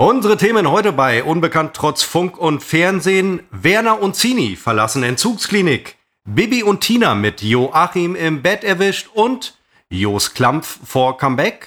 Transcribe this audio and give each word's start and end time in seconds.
Unsere 0.00 0.38
Themen 0.38 0.70
heute 0.70 0.92
bei 0.94 1.22
Unbekannt 1.22 1.74
trotz 1.74 2.02
Funk 2.02 2.38
und 2.38 2.62
Fernsehen. 2.62 3.40
Werner 3.50 4.00
und 4.00 4.16
Zini 4.16 4.56
verlassen 4.56 5.02
Entzugsklinik. 5.02 5.98
Bibi 6.24 6.62
und 6.62 6.80
Tina 6.80 7.14
mit 7.14 7.42
Joachim 7.42 8.14
im 8.16 8.40
Bett 8.40 8.64
erwischt 8.64 9.10
und 9.12 9.58
Jos 9.90 10.32
Klampf 10.32 10.78
vor 10.86 11.18
Comeback. 11.18 11.66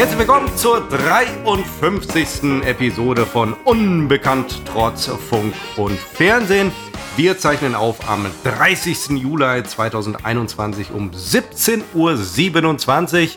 Jetzt 0.00 0.18
willkommen 0.18 0.48
zur 0.56 0.80
53. 0.88 2.64
Episode 2.64 3.26
von 3.26 3.52
Unbekannt 3.52 4.62
trotz 4.64 5.08
Funk 5.08 5.52
und 5.76 5.98
Fernsehen. 5.98 6.72
Wir 7.18 7.36
zeichnen 7.36 7.74
auf 7.74 8.08
am 8.08 8.24
30. 8.44 9.10
Juli 9.10 9.62
2021 9.62 10.92
um 10.92 11.10
17.27 11.10 11.94
Uhr. 11.94 13.28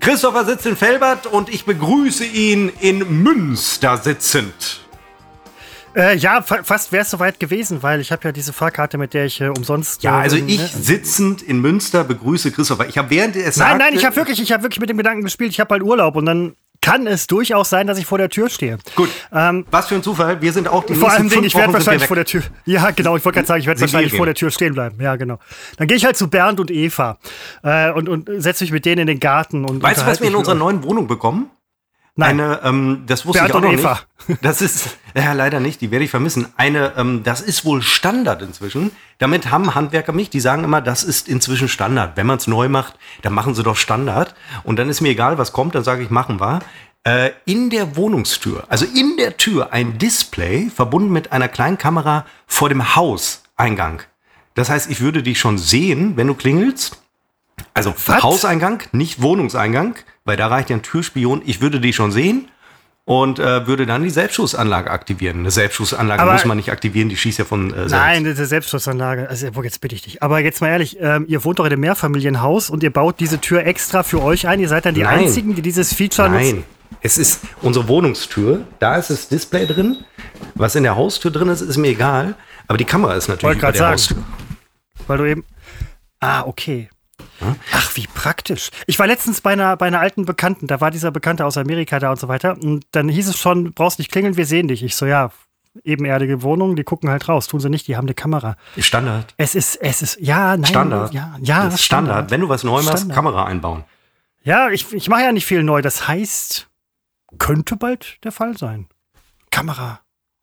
Christopher 0.00 0.46
sitzt 0.46 0.64
in 0.64 0.76
Felbert 0.76 1.26
und 1.26 1.50
ich 1.50 1.66
begrüße 1.66 2.24
ihn 2.24 2.72
in 2.80 3.22
Münster 3.22 3.98
sitzend. 3.98 4.87
Äh, 5.94 6.16
ja, 6.16 6.42
fa 6.42 6.62
fast 6.62 6.92
wäre 6.92 7.02
es 7.02 7.10
soweit 7.10 7.40
gewesen, 7.40 7.82
weil 7.82 8.00
ich 8.00 8.12
habe 8.12 8.22
ja 8.24 8.32
diese 8.32 8.52
Fahrkarte, 8.52 8.98
mit 8.98 9.14
der 9.14 9.26
ich 9.26 9.40
äh, 9.40 9.48
umsonst. 9.48 10.02
Ja, 10.02 10.18
also 10.18 10.36
äh, 10.36 10.44
ich 10.46 10.58
ne? 10.58 10.68
sitzend 10.68 11.42
in 11.42 11.60
Münster 11.60 12.04
begrüße 12.04 12.52
Christopher. 12.52 12.88
Ich 12.88 12.98
habe 12.98 13.10
während 13.10 13.36
er 13.36 13.48
es 13.48 13.56
Nein, 13.56 13.78
nein, 13.78 13.94
ich 13.94 14.04
habe 14.04 14.16
wirklich, 14.16 14.40
ich 14.40 14.52
habe 14.52 14.62
wirklich 14.62 14.80
mit 14.80 14.90
dem 14.90 14.96
Gedanken 14.96 15.22
gespielt. 15.22 15.50
Ich 15.50 15.60
habe 15.60 15.68
bald 15.68 15.82
Urlaub 15.82 16.16
und 16.16 16.26
dann 16.26 16.54
kann 16.80 17.06
es 17.06 17.26
durchaus 17.26 17.70
sein, 17.70 17.86
dass 17.86 17.98
ich 17.98 18.06
vor 18.06 18.18
der 18.18 18.28
Tür 18.28 18.48
stehe. 18.48 18.78
Gut. 18.94 19.10
Ähm, 19.32 19.66
Was 19.70 19.88
für 19.88 19.96
ein 19.96 20.02
Zufall. 20.02 20.40
Wir 20.40 20.52
sind 20.52 20.68
auch 20.68 20.84
die 20.84 20.94
vor 20.94 21.10
allem, 21.10 21.26
ich 21.26 21.54
werde 21.54 21.72
wahrscheinlich 21.72 22.06
vor 22.06 22.16
der 22.16 22.24
Tür. 22.24 22.42
Ja, 22.66 22.90
genau. 22.90 23.16
Ich 23.16 23.24
wollte 23.24 23.36
gerade 23.36 23.48
sagen, 23.48 23.60
ich 23.60 23.66
werde 23.66 23.80
wahrscheinlich 23.80 24.14
vor 24.14 24.26
der 24.26 24.34
Tür 24.34 24.50
stehen 24.50 24.74
bleiben. 24.74 25.00
Ja, 25.00 25.16
genau. 25.16 25.38
Dann 25.76 25.88
gehe 25.88 25.96
ich 25.96 26.04
halt 26.04 26.16
zu 26.16 26.28
Bernd 26.28 26.60
und 26.60 26.70
Eva 26.70 27.18
äh, 27.62 27.90
und, 27.90 28.08
und 28.08 28.30
setze 28.36 28.64
mich 28.64 28.72
mit 28.72 28.84
denen 28.84 29.02
in 29.02 29.06
den 29.06 29.20
Garten 29.20 29.64
und. 29.64 29.82
Weißt 29.82 30.02
du, 30.02 30.06
was 30.06 30.20
wir 30.20 30.28
in 30.28 30.34
unserer 30.34 30.54
neuen 30.54 30.82
Wohnung 30.82 31.06
bekommen? 31.06 31.50
Nein. 32.18 32.40
Eine, 32.40 32.60
ähm, 32.64 33.04
das 33.06 33.26
wusste 33.26 33.44
Bernd 33.44 33.50
ich 33.50 33.54
auch 33.54 33.60
noch 33.60 33.72
Eva. 33.72 34.00
nicht. 34.26 34.44
Das 34.44 34.60
ist, 34.60 34.98
ja, 35.14 35.34
leider 35.34 35.60
nicht, 35.60 35.80
die 35.80 35.92
werde 35.92 36.04
ich 36.04 36.10
vermissen. 36.10 36.48
Eine, 36.56 36.94
ähm, 36.96 37.22
das 37.22 37.40
ist 37.40 37.64
wohl 37.64 37.80
Standard 37.80 38.42
inzwischen. 38.42 38.90
Damit 39.18 39.52
haben 39.52 39.76
Handwerker 39.76 40.12
mich, 40.12 40.28
die 40.28 40.40
sagen 40.40 40.64
immer, 40.64 40.80
das 40.80 41.04
ist 41.04 41.28
inzwischen 41.28 41.68
Standard. 41.68 42.16
Wenn 42.16 42.26
man 42.26 42.38
es 42.38 42.48
neu 42.48 42.68
macht, 42.68 42.94
dann 43.22 43.34
machen 43.34 43.54
sie 43.54 43.62
doch 43.62 43.76
Standard. 43.76 44.34
Und 44.64 44.80
dann 44.80 44.88
ist 44.88 45.00
mir 45.00 45.10
egal, 45.10 45.38
was 45.38 45.52
kommt, 45.52 45.76
dann 45.76 45.84
sage 45.84 46.02
ich, 46.02 46.10
machen 46.10 46.40
wir. 46.40 46.58
Äh, 47.04 47.30
in 47.44 47.70
der 47.70 47.94
Wohnungstür, 47.94 48.64
also 48.68 48.84
in 48.84 49.16
der 49.16 49.36
Tür, 49.36 49.72
ein 49.72 49.98
Display 49.98 50.70
verbunden 50.74 51.12
mit 51.12 51.30
einer 51.30 51.46
kleinen 51.46 51.78
Kamera 51.78 52.26
vor 52.48 52.68
dem 52.68 52.96
Hauseingang. 52.96 54.02
Das 54.54 54.70
heißt, 54.70 54.90
ich 54.90 55.00
würde 55.00 55.22
dich 55.22 55.38
schon 55.38 55.56
sehen, 55.56 56.16
wenn 56.16 56.26
du 56.26 56.34
klingelst. 56.34 57.00
Also 57.74 57.94
Was? 58.06 58.24
Hauseingang, 58.24 58.82
nicht 58.90 59.22
Wohnungseingang, 59.22 59.94
weil 60.28 60.36
da 60.36 60.48
reicht 60.48 60.68
ja 60.68 60.76
ein 60.76 60.82
Türspion. 60.82 61.40
Ich 61.46 61.62
würde 61.62 61.80
die 61.80 61.94
schon 61.94 62.12
sehen 62.12 62.48
und 63.06 63.38
äh, 63.38 63.66
würde 63.66 63.86
dann 63.86 64.02
die 64.02 64.10
Selbstschussanlage 64.10 64.90
aktivieren. 64.90 65.38
Eine 65.38 65.50
Selbstschussanlage 65.50 66.22
muss 66.30 66.44
man 66.44 66.58
nicht 66.58 66.70
aktivieren, 66.70 67.08
die 67.08 67.16
schießt 67.16 67.38
ja 67.38 67.46
von 67.46 67.70
äh, 67.70 67.76
selbst. 67.76 67.92
Nein, 67.92 68.24
diese 68.24 68.44
Selbstschussanlage. 68.44 69.26
Also, 69.26 69.46
jetzt 69.62 69.80
bitte 69.80 69.94
ich 69.94 70.02
dich. 70.02 70.22
Aber 70.22 70.40
jetzt 70.40 70.60
mal 70.60 70.68
ehrlich, 70.68 70.98
ähm, 71.00 71.24
ihr 71.28 71.42
wohnt 71.44 71.58
doch 71.58 71.64
in 71.64 71.72
einem 71.72 71.80
Mehrfamilienhaus 71.80 72.68
und 72.68 72.82
ihr 72.82 72.92
baut 72.92 73.20
diese 73.20 73.40
Tür 73.40 73.64
extra 73.64 74.02
für 74.02 74.22
euch 74.22 74.46
ein. 74.46 74.60
Ihr 74.60 74.68
seid 74.68 74.84
dann 74.84 74.94
die 74.94 75.02
Nein. 75.02 75.20
Einzigen, 75.20 75.54
die 75.54 75.62
dieses 75.62 75.94
Feature 75.94 76.28
nutzen. 76.28 76.56
Nein, 76.56 76.64
es 77.00 77.16
ist 77.16 77.40
unsere 77.62 77.88
Wohnungstür. 77.88 78.66
Da 78.80 78.96
ist 78.96 79.08
das 79.08 79.28
Display 79.28 79.66
drin. 79.66 80.04
Was 80.56 80.74
in 80.74 80.82
der 80.82 80.94
Haustür 80.94 81.30
drin 81.30 81.48
ist, 81.48 81.62
ist 81.62 81.78
mir 81.78 81.88
egal. 81.88 82.34
Aber 82.66 82.76
die 82.76 82.84
Kamera 82.84 83.14
ist 83.14 83.28
natürlich 83.28 83.44
Wollte 83.44 83.58
über 83.60 83.72
gerade 83.72 83.78
der 83.78 83.80
sagen. 83.80 83.92
Haustür. 83.94 85.04
Weil 85.06 85.16
du 85.16 85.24
eben. 85.24 85.44
Ah, 86.20 86.42
okay. 86.42 86.90
Ach, 87.72 87.96
wie 87.96 88.06
praktisch. 88.06 88.70
Ich 88.86 88.98
war 88.98 89.06
letztens 89.06 89.40
bei 89.40 89.52
einer, 89.52 89.76
bei 89.76 89.86
einer 89.86 90.00
alten 90.00 90.24
Bekannten, 90.24 90.66
da 90.66 90.80
war 90.80 90.90
dieser 90.90 91.10
Bekannte 91.10 91.44
aus 91.46 91.56
Amerika 91.56 91.98
da 91.98 92.10
und 92.10 92.18
so 92.18 92.28
weiter. 92.28 92.56
Und 92.60 92.84
dann 92.92 93.08
hieß 93.08 93.28
es 93.28 93.38
schon, 93.38 93.72
brauchst 93.72 93.98
nicht 93.98 94.10
klingeln, 94.10 94.36
wir 94.36 94.46
sehen 94.46 94.68
dich. 94.68 94.82
Ich 94.82 94.96
so, 94.96 95.06
ja, 95.06 95.30
ebenerdige 95.84 96.42
Wohnung, 96.42 96.76
die 96.76 96.84
gucken 96.84 97.10
halt 97.10 97.28
raus. 97.28 97.46
Tun 97.46 97.60
sie 97.60 97.70
nicht, 97.70 97.86
die 97.86 97.96
haben 97.96 98.06
eine 98.06 98.14
Kamera. 98.14 98.56
Standard. 98.78 99.34
Es 99.36 99.54
ist, 99.54 99.76
es 99.76 100.02
ist, 100.02 100.18
ja, 100.20 100.56
nein. 100.56 100.66
Standard. 100.66 101.12
Ja, 101.12 101.36
ja, 101.40 101.64
Das 101.64 101.74
ist 101.74 101.84
Standard. 101.84 102.30
Wenn 102.30 102.40
du 102.40 102.48
was 102.48 102.64
neu 102.64 102.82
machst, 102.82 102.98
Standard. 102.98 103.14
Kamera 103.14 103.44
einbauen. 103.44 103.84
Ja, 104.42 104.70
ich, 104.70 104.92
ich 104.92 105.08
mache 105.08 105.22
ja 105.22 105.32
nicht 105.32 105.46
viel 105.46 105.62
neu. 105.62 105.82
Das 105.82 106.08
heißt, 106.08 106.68
könnte 107.38 107.76
bald 107.76 108.18
der 108.24 108.32
Fall 108.32 108.56
sein. 108.56 108.88
Kamera. 109.50 110.00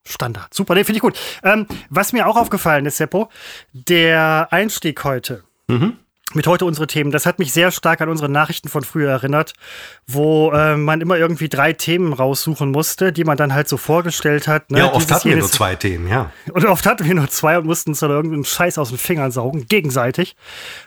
Standard. 0.08 0.54
Super, 0.54 0.76
den 0.76 0.86
finde 0.86 0.98
ich 0.98 1.02
gut. 1.02 1.18
Ähm, 1.44 1.66
was 1.90 2.14
mir 2.14 2.28
auch 2.28 2.38
aufgefallen 2.38 2.86
ist, 2.86 2.98
Seppo, 2.98 3.30
der 3.74 4.48
Einstieg 4.52 5.04
heute. 5.04 5.44
Mhm. 5.68 5.98
Mit 6.36 6.48
heute 6.48 6.66
unsere 6.66 6.86
Themen. 6.86 7.12
Das 7.12 7.26
hat 7.26 7.40
mich 7.40 7.54
sehr 7.54 7.72
stark 7.72 8.02
an 8.02 8.10
unsere 8.10 8.28
Nachrichten 8.28 8.68
von 8.68 8.84
früher 8.84 9.10
erinnert, 9.10 9.54
wo 10.06 10.52
äh, 10.52 10.76
man 10.76 11.00
immer 11.00 11.18
irgendwie 11.18 11.48
drei 11.48 11.72
Themen 11.72 12.12
raussuchen 12.12 12.72
musste, 12.72 13.14
die 13.14 13.24
man 13.24 13.38
dann 13.38 13.54
halt 13.54 13.70
so 13.70 13.78
vorgestellt 13.78 14.48
hat. 14.50 14.70
Ne? 14.70 14.80
ja, 14.80 14.86
oft 14.88 14.96
Dieses, 15.02 15.12
hatten 15.12 15.30
wir 15.30 15.38
nur 15.38 15.50
zwei 15.50 15.76
Themen, 15.76 16.10
ja. 16.10 16.32
Und 16.52 16.66
oft 16.66 16.86
hatten 16.86 17.06
wir 17.06 17.14
nur 17.16 17.30
zwei 17.30 17.58
und 17.58 17.66
mussten 17.66 17.92
uns 17.92 18.00
dann 18.00 18.12
irgendeinen 18.12 18.44
Scheiß 18.44 18.78
aus 18.78 18.90
den 18.90 18.98
Fingern 18.98 19.32
saugen, 19.32 19.66
gegenseitig. 19.68 20.36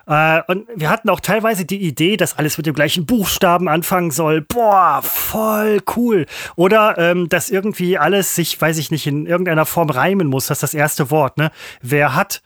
Äh, 0.06 0.42
und 0.48 0.68
wir 0.76 0.90
hatten 0.90 1.08
auch 1.08 1.20
teilweise 1.20 1.64
die 1.64 1.80
Idee, 1.80 2.18
dass 2.18 2.36
alles 2.36 2.58
mit 2.58 2.66
dem 2.66 2.74
gleichen 2.74 3.06
Buchstaben 3.06 3.68
anfangen 3.68 4.10
soll. 4.10 4.42
Boah, 4.42 5.00
voll 5.02 5.80
cool. 5.96 6.26
Oder 6.56 6.98
ähm, 6.98 7.28
dass 7.30 7.48
irgendwie 7.48 7.96
alles 7.96 8.34
sich, 8.34 8.60
weiß 8.60 8.76
ich 8.76 8.90
nicht, 8.90 9.06
in 9.06 9.24
irgendeiner 9.24 9.64
Form 9.64 9.88
reimen 9.88 10.26
muss. 10.26 10.48
Das 10.48 10.58
ist 10.58 10.62
das 10.62 10.74
erste 10.74 11.10
Wort. 11.10 11.38
Ne? 11.38 11.50
Wer 11.80 12.14
hat, 12.14 12.42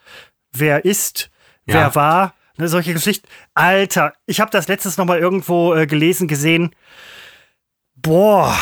wer 0.53 0.85
ist, 0.85 1.31
Ja. 1.67 1.75
wer 1.75 1.95
war. 1.97 2.35
Ne, 2.63 2.69
solche 2.69 2.93
Geschichten. 2.93 3.27
Alter, 3.55 4.15
ich 4.25 4.41
habe 4.41 4.53
das 4.53 4.69
letztes 4.69 4.97
noch 4.97 5.05
mal 5.05 5.19
irgendwo 5.19 5.75
äh, 5.75 5.85
gelesen, 5.89 6.29
gesehen. 6.29 6.71
Boah, 7.97 8.57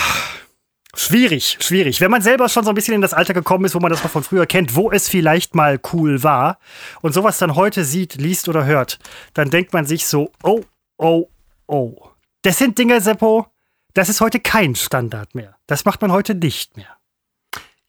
Schwierig, 0.94 1.58
schwierig. 1.60 2.00
Wenn 2.00 2.10
man 2.10 2.22
selber 2.22 2.48
schon 2.48 2.64
so 2.64 2.70
ein 2.70 2.74
bisschen 2.74 2.94
in 2.94 3.02
das 3.02 3.12
Alter 3.12 3.34
gekommen 3.34 3.66
ist, 3.66 3.74
wo 3.74 3.78
man 3.78 3.90
das 3.90 4.02
noch 4.02 4.10
von 4.10 4.24
früher 4.24 4.46
kennt, 4.46 4.74
wo 4.74 4.90
es 4.90 5.08
vielleicht 5.08 5.54
mal 5.54 5.78
cool 5.92 6.22
war 6.22 6.58
und 7.02 7.12
sowas 7.12 7.38
dann 7.38 7.54
heute 7.54 7.84
sieht, 7.84 8.14
liest 8.14 8.48
oder 8.48 8.64
hört, 8.64 8.98
dann 9.34 9.50
denkt 9.50 9.72
man 9.72 9.84
sich 9.84 10.06
so, 10.06 10.32
oh, 10.42 10.62
oh, 10.96 11.28
oh. 11.66 12.10
Das 12.42 12.58
sind 12.58 12.78
Dinge, 12.78 13.00
Seppo, 13.00 13.46
das 13.92 14.08
ist 14.08 14.20
heute 14.20 14.40
kein 14.40 14.74
Standard 14.74 15.34
mehr. 15.34 15.56
Das 15.66 15.84
macht 15.84 16.00
man 16.00 16.10
heute 16.10 16.34
nicht 16.34 16.76
mehr. 16.76 16.99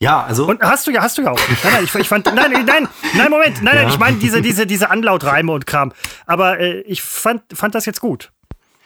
Ja, 0.02 0.24
also. 0.24 0.48
Und 0.48 0.62
hast 0.64 0.88
du 0.88 0.92
ja, 0.92 1.02
hast 1.04 1.18
du 1.20 1.22
ja 1.22 1.30
auch. 1.32 1.40
Nein, 1.64 1.74
nein, 1.74 1.84
ich, 1.84 1.94
ich 1.94 2.08
fand, 2.08 2.26
nein, 2.26 2.36
nein, 2.52 2.66
nein, 2.66 3.30
Moment, 3.30 3.62
nein, 3.62 3.76
nein, 3.76 3.84
Ja. 3.84 3.90
ich 3.90 4.00
meine 4.00 4.18
diese, 4.18 4.42
diese, 4.42 4.66
diese 4.66 4.90
Anlautreime 4.90 5.52
und 5.52 5.68
Kram. 5.68 5.94
Aber 6.26 6.60
äh, 6.60 6.80
ich 6.82 7.04
fand, 7.04 7.44
fand 7.54 7.76
das 7.76 7.86
jetzt 7.86 8.02
gut. 8.02 8.32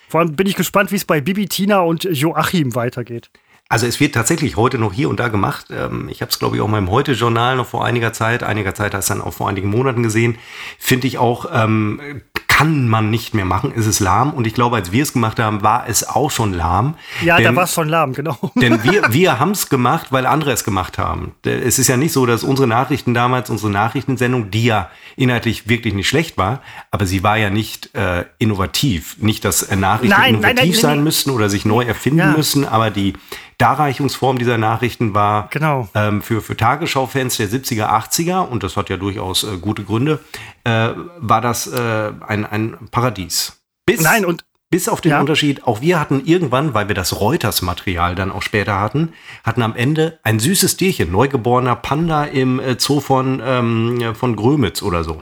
Vor 0.09 0.19
allem 0.19 0.35
bin 0.35 0.45
ich 0.45 0.55
gespannt, 0.55 0.91
wie 0.91 0.97
es 0.97 1.05
bei 1.05 1.21
Bibi, 1.21 1.47
Tina 1.47 1.79
und 1.79 2.03
Joachim 2.03 2.75
weitergeht. 2.75 3.29
Also 3.69 3.87
es 3.87 3.99
wird 4.01 4.13
tatsächlich 4.13 4.57
heute 4.57 4.77
noch 4.77 4.91
hier 4.93 5.07
und 5.09 5.19
da 5.21 5.29
gemacht. 5.29 5.67
Ähm, 5.71 6.09
Ich 6.11 6.21
habe 6.21 6.29
es, 6.31 6.37
glaube 6.37 6.57
ich, 6.57 6.61
auch 6.61 6.67
mal 6.67 6.77
im 6.79 6.91
Heute-Journal 6.91 7.55
noch 7.55 7.65
vor 7.65 7.85
einiger 7.85 8.11
Zeit, 8.11 8.43
einiger 8.43 8.75
Zeit 8.75 8.93
hast 8.93 9.09
du 9.09 9.13
dann 9.13 9.23
auch 9.23 9.33
vor 9.33 9.47
einigen 9.49 9.69
Monaten 9.69 10.03
gesehen. 10.03 10.37
Finde 10.77 11.07
ich 11.07 11.17
auch, 11.17 11.47
ähm, 11.51 12.21
kann 12.57 12.87
man 12.87 13.09
nicht 13.09 13.33
mehr 13.33 13.43
machen, 13.43 13.73
ist 13.73 13.85
es 13.85 13.99
lahm. 13.99 14.31
Und 14.33 14.47
ich 14.47 14.53
glaube, 14.53 14.77
als 14.77 14.93
wir 14.93 15.03
es 15.03 15.11
gemacht 15.11 15.39
haben, 15.39 15.61
war 15.61 15.85
es 15.89 16.07
auch 16.07 16.31
schon 16.31 16.53
lahm. 16.53 16.95
Ja, 17.21 17.35
da 17.37 17.43
Denn- 17.43 17.55
war 17.57 17.65
es 17.65 17.73
schon 17.73 17.89
lahm, 17.89 18.13
genau. 18.13 18.37
Denn 18.55 18.81
wir, 18.83 19.03
wir 19.09 19.39
haben 19.39 19.51
es 19.51 19.67
gemacht, 19.67 20.07
weil 20.11 20.25
andere 20.25 20.51
es 20.53 20.63
gemacht 20.63 20.97
haben. 20.97 21.33
Es 21.43 21.79
ist 21.79 21.87
ja 21.89 21.97
nicht 21.97 22.13
so, 22.13 22.25
dass 22.25 22.43
unsere 22.43 22.65
Nachrichten 22.67 23.13
damals, 23.13 23.49
unsere 23.49 23.71
Nachrichtensendung, 23.71 24.51
die 24.51 24.63
ja 24.65 24.89
inhaltlich 25.17 25.67
wirklich 25.67 25.93
nicht 25.93 26.07
schlecht 26.07 26.37
war, 26.37 26.61
aber 26.91 27.05
sie 27.05 27.23
war 27.23 27.37
ja 27.37 27.49
nicht 27.49 27.93
äh, 27.93 28.23
innovativ. 28.37 29.17
Nicht, 29.19 29.43
dass 29.43 29.61
äh, 29.63 29.75
Nachrichten 29.75 30.15
Nein, 30.17 30.35
innovativ 30.35 30.55
nein, 30.61 30.73
sein 30.81 30.95
nein. 30.97 31.03
müssten 31.03 31.31
oder 31.31 31.49
sich 31.49 31.65
neu 31.65 31.83
erfinden 31.83 32.19
Ja. 32.19 32.31
müssen, 32.37 32.65
aber 32.65 32.89
die 32.89 33.13
Darreichungsform 33.57 34.37
dieser 34.37 34.57
Nachrichten 34.57 35.13
war 35.13 35.47
Genau. 35.51 35.87
ähm, 35.95 36.21
für, 36.21 36.41
für 36.41 36.57
Tagesschau-Fans 36.57 37.37
der 37.37 37.47
70er, 37.49 37.87
80er, 37.87 38.41
und 38.47 38.63
das 38.63 38.75
hat 38.77 38.89
ja 38.89 38.97
durchaus 38.97 39.43
äh, 39.43 39.57
gute 39.57 39.83
Gründe, 39.83 40.19
äh, 40.63 40.89
war 41.17 41.41
das 41.41 41.67
äh, 41.67 42.11
ein, 42.27 42.45
ein 42.45 42.77
Paradies. 42.91 43.61
Bis, 43.85 44.01
Nein, 44.01 44.25
und 44.25 44.43
bis 44.71 44.89
auf 44.89 44.99
den 44.99 45.11
Ja. 45.11 45.19
Unterschied, 45.21 45.63
auch 45.65 45.79
wir 45.81 45.99
hatten 45.99 46.23
irgendwann, 46.25 46.73
weil 46.73 46.87
wir 46.87 46.95
das 46.95 47.19
Reuters-Material 47.21 48.15
dann 48.15 48.31
auch 48.31 48.41
später 48.41 48.79
hatten, 48.79 49.13
hatten 49.43 49.61
am 49.61 49.75
Ende 49.75 50.19
ein 50.23 50.39
süßes 50.39 50.75
Tierchen, 50.77 51.11
neugeborener 51.11 51.75
Panda 51.75 52.25
im 52.25 52.59
äh, 52.59 52.75
Zoo 52.79 52.99
von, 52.99 53.41
ähm, 53.45 54.15
von 54.15 54.35
Grömitz 54.35 54.81
oder 54.81 55.03
so. 55.03 55.21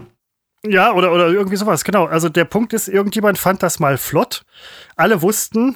Ja, 0.65 0.94
oder, 0.94 1.12
oder 1.12 1.27
irgendwie 1.27 1.57
sowas, 1.57 1.83
genau. 1.83 2.06
Also 2.06 2.29
der 2.29 2.45
Punkt 2.45 2.71
ist, 2.71 2.88
irgendjemand 2.88 3.38
fand 3.38 3.62
das 3.62 3.79
mal 3.81 3.97
flott. 3.97 4.44
Alle 4.95 5.21
wussten, 5.21 5.75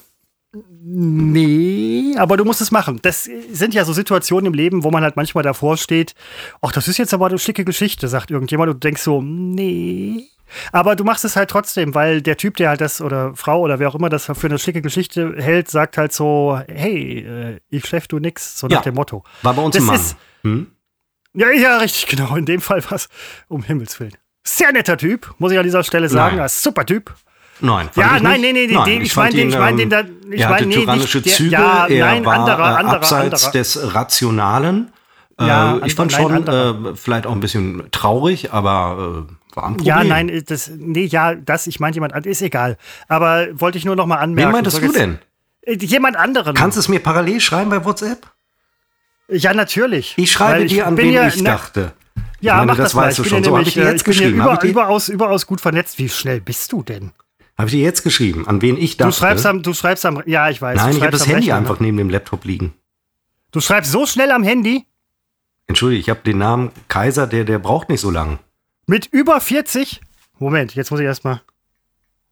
nee, 0.82 2.16
aber 2.18 2.38
du 2.38 2.46
musst 2.46 2.62
es 2.62 2.72
machen. 2.72 3.00
Das 3.02 3.30
sind 3.52 3.74
ja 3.74 3.86
so 3.86 3.94
Situationen 3.94 4.48
im 4.48 4.54
Leben, 4.54 4.84
wo 4.84 4.92
man 4.92 5.04
halt 5.04 5.16
manchmal 5.16 5.44
davor 5.44 5.78
steht, 5.78 6.14
ach, 6.62 6.72
das 6.72 6.88
ist 6.88 6.98
jetzt 6.98 7.14
aber 7.14 7.28
eine 7.28 7.40
schicke 7.40 7.66
Geschichte, 7.66 8.08
sagt 8.08 8.32
irgendjemand 8.32 8.70
und 8.70 8.76
du 8.76 8.88
denkst 8.88 9.02
so, 9.02 9.22
nee. 9.22 10.26
Aber 10.72 10.96
du 10.96 11.04
machst 11.04 11.26
es 11.26 11.36
halt 11.36 11.50
trotzdem, 11.50 11.94
weil 11.94 12.22
der 12.22 12.38
Typ, 12.38 12.56
der 12.56 12.70
halt 12.70 12.80
das 12.80 13.02
oder 13.02 13.36
Frau 13.36 13.60
oder 13.62 13.80
wer 13.80 13.90
auch 13.90 13.96
immer 13.96 14.08
das 14.10 14.26
für 14.26 14.48
eine 14.48 14.58
schicke 14.60 14.82
Geschichte 14.82 15.36
hält, 15.38 15.70
sagt 15.70 15.98
halt 15.98 16.14
so, 16.14 16.60
hey, 16.70 17.20
äh, 17.20 17.60
ich 17.70 17.86
schläf 17.86 18.08
du 18.08 18.20
nix, 18.20 18.58
so 18.58 18.68
nach 18.68 18.78
Ja. 18.78 18.82
dem 18.82 18.96
Motto. 18.96 19.24
War 19.42 19.54
bei 19.54 19.62
uns 19.62 19.76
Das 19.76 19.84
ein 19.84 19.88
Mann. 19.88 19.96
ist- 19.98 20.16
Hm? 20.44 20.68
Ja, 21.34 21.52
ja, 21.52 21.78
richtig, 21.80 22.08
genau. 22.08 22.36
In 22.36 22.46
dem 22.46 22.62
Fall 22.62 22.84
war 22.86 22.94
es 22.94 23.10
um 23.50 23.62
Himmels 23.62 24.00
Willen. 24.00 24.14
Sehr 24.44 24.72
netter 24.72 24.98
Typ, 24.98 25.36
muss 25.38 25.52
ich 25.52 25.58
an 25.58 25.66
dieser 25.66 25.84
Stelle 25.84 26.08
sagen. 26.08 26.38
Nein. 26.38 26.48
Super 26.48 26.86
Typ. 26.86 27.14
Nein, 27.60 27.90
ja, 27.96 28.20
nein, 28.20 28.42
nee, 28.42 28.54
nee, 28.54 28.68
nein, 28.68 28.86
den, 28.86 29.02
ich, 29.02 29.08
ich 29.08 29.16
meine 29.16 29.36
den, 29.36 29.50
ich 29.50 29.58
meine 29.58 29.78
den, 29.78 29.90
da, 29.90 30.04
ich 30.30 30.42
er 30.42 30.50
meine 30.50 30.68
nee, 30.68 30.76
tyrannische 30.76 31.20
nicht, 31.20 31.36
Züge, 31.36 31.52
ja, 31.52 31.88
er 31.88 32.06
nein, 32.06 32.26
war 32.26 32.34
anderer, 32.36 32.78
anderer, 32.78 32.96
abseits 32.98 33.46
anderer. 33.46 33.52
des 33.52 33.96
Rationalen. 33.96 34.94
Ja, 35.40 35.78
äh, 35.78 35.88
ich 35.88 35.96
fand 35.96 36.12
nein, 36.12 36.22
schon 36.22 36.48
äh, 36.48 36.96
vielleicht 36.96 37.26
auch 37.26 37.32
ein 37.32 37.40
bisschen 37.40 37.84
traurig, 37.92 38.54
aber 38.54 39.26
äh, 39.30 39.56
war 39.56 39.66
ein 39.66 39.78
Problem. 39.78 39.86
Ja, 39.86 40.04
nein, 40.04 40.44
das, 40.46 40.72
nee, 40.76 41.06
ja, 41.06 41.36
das, 41.36 41.68
ich 41.68 41.80
meine 41.80 41.94
jemand, 41.94 42.26
ist 42.26 42.42
egal. 42.42 42.78
Aber 43.08 43.48
wollte 43.54 43.78
ich 43.78 43.86
nur 43.86 43.96
noch 43.96 44.06
mal 44.06 44.18
anmerken. 44.18 44.50
Wen 44.50 44.54
meintest 44.54 44.82
du 44.82 44.92
denn? 44.92 45.20
Äh, 45.62 45.78
jemand 45.78 46.16
anderen. 46.16 46.56
Kannst 46.56 46.78
du 46.78 46.80
es 46.80 46.88
mir 46.88 47.00
parallel 47.00 47.40
schreiben 47.42 47.70
bei 47.70 47.84
WhatsApp? 47.84 48.28
Ja, 49.30 49.54
natürlich. 49.54 50.14
Ich 50.18 50.32
schreibe 50.32 50.66
dir, 50.66 50.88
an 50.88 50.96
wen 50.98 51.12
ja, 51.12 51.28
ich 51.28 51.38
ne, 51.38 51.50
dachte. 51.50 51.94
Ja, 52.40 52.54
ich 52.54 52.58
meine, 52.58 52.66
mach 52.68 52.78
das, 52.78 52.92
das 52.92 52.96
weißt 52.96 53.20
du 53.20 53.24
schon. 53.24 53.44
So, 53.44 53.52
nämlich, 53.52 53.70
ich, 53.70 53.76
jetzt 53.76 53.96
ich 53.98 54.04
bin 54.04 54.14
geschrieben. 54.14 54.42
Über, 54.42 54.64
überaus, 54.64 55.10
überaus 55.10 55.46
gut 55.46 55.60
vernetzt. 55.60 55.98
Wie 55.98 56.08
schnell 56.08 56.40
bist 56.40 56.72
du 56.72 56.84
denn? 56.84 57.12
Habe 57.58 57.70
ich 57.70 57.74
dir 57.74 57.84
jetzt 57.84 58.04
geschrieben, 58.04 58.48
an 58.48 58.62
wen 58.62 58.78
ich 58.78 58.98
dachte. 58.98 59.10
Du 59.10 59.18
schreibst 59.18 59.46
am, 59.46 59.64
du 59.64 59.74
schreibst 59.74 60.06
am, 60.06 60.22
ja, 60.28 60.50
ich 60.50 60.62
weiß. 60.62 60.78
Nein, 60.78 60.96
ich 60.96 61.02
habe 61.02 61.12
das 61.12 61.26
Handy 61.26 61.36
Rechner, 61.36 61.56
ne? 61.56 61.60
einfach 61.60 61.80
neben 61.80 61.98
dem 61.98 62.10
Laptop 62.10 62.46
liegen. 62.46 62.74
Du 63.52 63.62
schreibst 63.62 63.92
so 63.92 64.06
schnell 64.06 64.32
am 64.32 64.44
Handy? 64.44 64.86
Entschuldige, 65.66 66.00
ich 66.00 66.10
habe 66.10 66.20
den 66.22 66.38
Namen 66.38 66.72
Kaiser, 66.88 67.26
der, 67.26 67.44
der 67.44 67.60
braucht 67.60 67.90
nicht 67.90 68.02
so 68.02 68.12
lang. 68.12 68.40
Mit 68.86 69.08
über 69.08 69.42
40? 69.42 70.02
Moment, 70.40 70.76
jetzt 70.76 70.92
muss 70.92 71.00
ich 71.00 71.06
erstmal. 71.06 71.42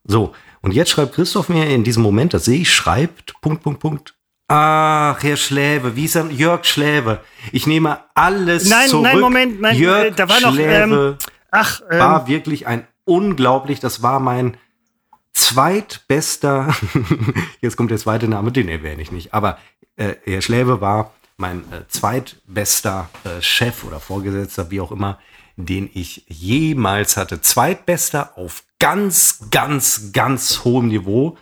So, 0.03 0.33
und 0.61 0.73
jetzt 0.73 0.91
schreibt 0.91 1.15
Christoph 1.15 1.49
mir 1.49 1.67
in 1.69 1.83
diesem 1.83 2.03
Moment, 2.03 2.33
das 2.33 2.45
sehe 2.45 2.61
ich, 2.61 2.71
schreibt, 2.71 3.33
Punkt, 3.41 3.63
Punkt, 3.63 3.79
Punkt. 3.79 4.15
Ach, 4.47 5.21
Herr 5.23 5.37
Schläve, 5.37 5.95
wie 5.95 6.05
ist 6.05 6.15
er? 6.15 6.29
Jörg 6.29 6.65
Schläve. 6.65 7.21
Ich 7.51 7.65
nehme 7.65 7.97
alles 8.13 8.69
nein, 8.69 8.89
zurück. 8.89 9.03
Nein, 9.03 9.19
Moment, 9.19 9.59
nein, 9.59 9.75
Jörg 9.75 10.15
da 10.15 10.29
war 10.29 10.37
Schläve 10.37 10.87
noch, 10.87 10.97
ähm, 10.97 11.17
ach, 11.49 11.81
ähm, 11.89 11.99
war 11.99 12.27
wirklich 12.27 12.67
ein 12.67 12.87
unglaublich, 13.05 13.79
das 13.79 14.03
war 14.03 14.19
mein 14.19 14.57
zweitbester, 15.45 16.75
jetzt 17.61 17.77
kommt 17.77 17.91
der 17.91 17.97
zweite 17.97 18.27
Name, 18.27 18.51
den 18.51 18.67
erwähne 18.67 19.01
ich 19.01 19.11
nicht, 19.11 19.33
aber 19.33 19.57
äh, 19.95 20.15
Herr 20.25 20.41
Schläve 20.41 20.81
war 20.81 21.13
mein 21.37 21.59
äh, 21.71 21.87
zweitbester 21.87 23.09
äh, 23.23 23.41
Chef 23.41 23.83
oder 23.83 23.99
Vorgesetzter, 23.99 24.71
wie 24.71 24.81
auch 24.81 24.91
immer, 24.91 25.19
den 25.55 25.89
ich 25.93 26.25
jemals 26.27 27.17
hatte. 27.17 27.41
Zweitbester 27.41 28.37
auf 28.37 28.63
ganz, 28.79 29.47
ganz, 29.51 30.11
ganz 30.13 30.63
hohem 30.63 30.87
Niveau. 30.87 31.37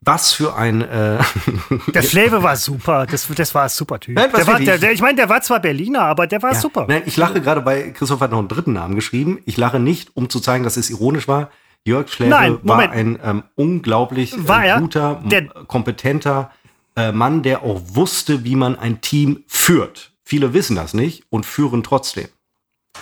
Was 0.00 0.32
für 0.32 0.54
ein. 0.54 0.82
Äh 0.82 1.18
der 1.94 2.02
Flavor 2.02 2.42
war 2.42 2.56
super. 2.56 3.06
Das, 3.06 3.26
das 3.34 3.54
war 3.54 3.64
ein 3.64 3.68
super 3.68 3.98
Typ. 3.98 4.14
Nein, 4.14 4.30
der 4.34 4.46
war, 4.46 4.60
der, 4.60 4.78
der, 4.78 4.92
ich 4.92 5.00
meine, 5.00 5.16
der 5.16 5.28
war 5.28 5.42
zwar 5.42 5.60
Berliner, 5.60 6.02
aber 6.02 6.26
der 6.26 6.40
war 6.40 6.52
ja. 6.52 6.60
super. 6.60 6.86
Nein, 6.88 7.02
ich 7.06 7.16
lache 7.16 7.40
gerade, 7.40 7.64
weil 7.64 7.92
Christoph 7.92 8.20
hat 8.20 8.30
noch 8.30 8.38
einen 8.38 8.48
dritten 8.48 8.74
Namen 8.74 8.94
geschrieben. 8.94 9.40
Ich 9.44 9.56
lache 9.56 9.80
nicht, 9.80 10.16
um 10.16 10.30
zu 10.30 10.40
zeigen, 10.40 10.62
dass 10.62 10.76
es 10.76 10.90
ironisch 10.90 11.26
war. 11.26 11.50
Jörg 11.86 12.08
Schläfe 12.08 12.30
Nein, 12.30 12.58
war 12.62 12.90
ein 12.90 13.18
ähm, 13.22 13.44
unglaublich 13.54 14.34
äh, 14.34 14.78
guter, 14.78 15.22
der, 15.24 15.46
kompetenter 15.46 16.50
äh, 16.96 17.12
Mann, 17.12 17.42
der 17.42 17.62
auch 17.62 17.80
wusste, 17.84 18.44
wie 18.44 18.56
man 18.56 18.78
ein 18.78 19.00
Team 19.00 19.44
führt. 19.46 20.12
Viele 20.22 20.52
wissen 20.52 20.76
das 20.76 20.92
nicht 20.92 21.24
und 21.30 21.46
führen 21.46 21.82
trotzdem. 21.82 22.28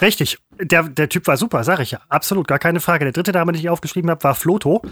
Richtig. 0.00 0.38
Der, 0.60 0.84
der 0.84 1.08
Typ 1.08 1.26
war 1.26 1.36
super, 1.36 1.64
sag 1.64 1.80
ich 1.80 1.90
ja. 1.90 2.00
Absolut, 2.08 2.48
gar 2.48 2.58
keine 2.58 2.80
Frage. 2.80 3.04
Der 3.04 3.12
dritte 3.12 3.32
Name, 3.32 3.52
den 3.52 3.60
ich 3.60 3.68
aufgeschrieben 3.68 4.10
habe, 4.10 4.22
war 4.24 4.34
Floto, 4.34 4.82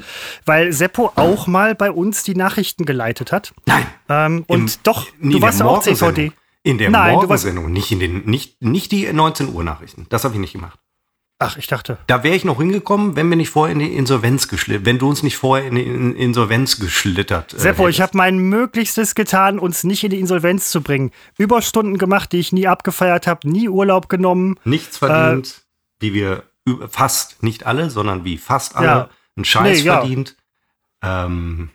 weil 0.45 0.73
Seppo 0.73 1.13
auch 1.17 1.47
mal 1.47 1.75
bei 1.75 1.91
uns 1.91 2.23
die 2.23 2.35
Nachrichten 2.35 2.85
geleitet 2.85 3.33
hat. 3.33 3.53
Nein. 3.67 3.87
Ähm, 4.09 4.45
und 4.47 4.77
Im, 4.77 4.83
doch, 4.83 5.07
du 5.21 5.41
warst 5.41 5.63
auch 5.63 5.81
CVD. 5.81 6.33
In 6.63 6.79
der 6.79 6.89
Nein, 6.89 7.15
Morgensendung, 7.15 7.71
nicht, 7.71 7.93
in 7.93 8.01
den, 8.01 8.25
nicht, 8.25 8.63
nicht 8.63 8.91
die 8.91 9.13
19 9.13 9.53
Uhr 9.53 9.63
Nachrichten. 9.65 10.07
Das 10.09 10.25
habe 10.25 10.33
ich 10.35 10.41
nicht 10.41 10.55
gemacht. 10.55 10.79
Ach, 11.45 11.57
ich 11.59 11.67
dachte. 11.67 11.99
Da 12.07 12.23
wäre 12.23 12.35
ich 12.35 12.45
noch 12.45 12.59
hingekommen, 12.59 13.17
wenn 13.17 13.29
wir 13.29 13.37
nicht 13.37 13.51
vorher 13.51 13.73
in 13.73 13.81
die 13.81 13.95
Insolvenz 13.95 14.49
geschlittert, 14.49 14.87
wenn 14.87 14.99
du 14.99 15.09
uns 15.09 15.23
nicht 15.23 15.37
vorher 15.37 15.67
in 15.67 15.75
die 15.75 15.83
Insolvenz 15.83 16.81
geschlittert. 16.81 17.53
Äh, 17.53 17.59
Seppo, 17.59 17.89
ich 17.89 18.01
habe 18.01 18.17
mein 18.17 18.39
Möglichstes 18.39 19.15
getan, 19.15 19.59
uns 19.59 19.85
nicht 19.85 20.05
in 20.05 20.11
die 20.11 20.21
Insolvenz 20.21 20.71
zu 20.71 20.81
bringen. 20.81 21.11
Überstunden 21.37 21.99
gemacht, 21.99 22.33
die 22.33 22.39
ich 22.39 22.53
nie 22.53 22.67
abgefeiert 22.67 23.27
habe, 23.27 23.49
nie 23.49 23.69
Urlaub 23.69 24.09
genommen. 24.09 24.59
Nichts 24.65 24.99
verdient, 24.99 25.49
äh, 25.49 26.03
wie 26.03 26.15
wir 26.15 26.45
fast, 26.89 27.43
nicht 27.43 27.67
alle, 27.67 27.91
sondern 27.91 28.25
wie 28.25 28.39
fast 28.39 28.77
alle, 28.77 28.87
ja. 28.87 29.11
einen 29.37 29.45
Scheiß 29.45 29.79
nee, 29.79 29.85
verdient. 29.85 30.37
Ja. 31.03 31.27
Ähm, 31.27 31.71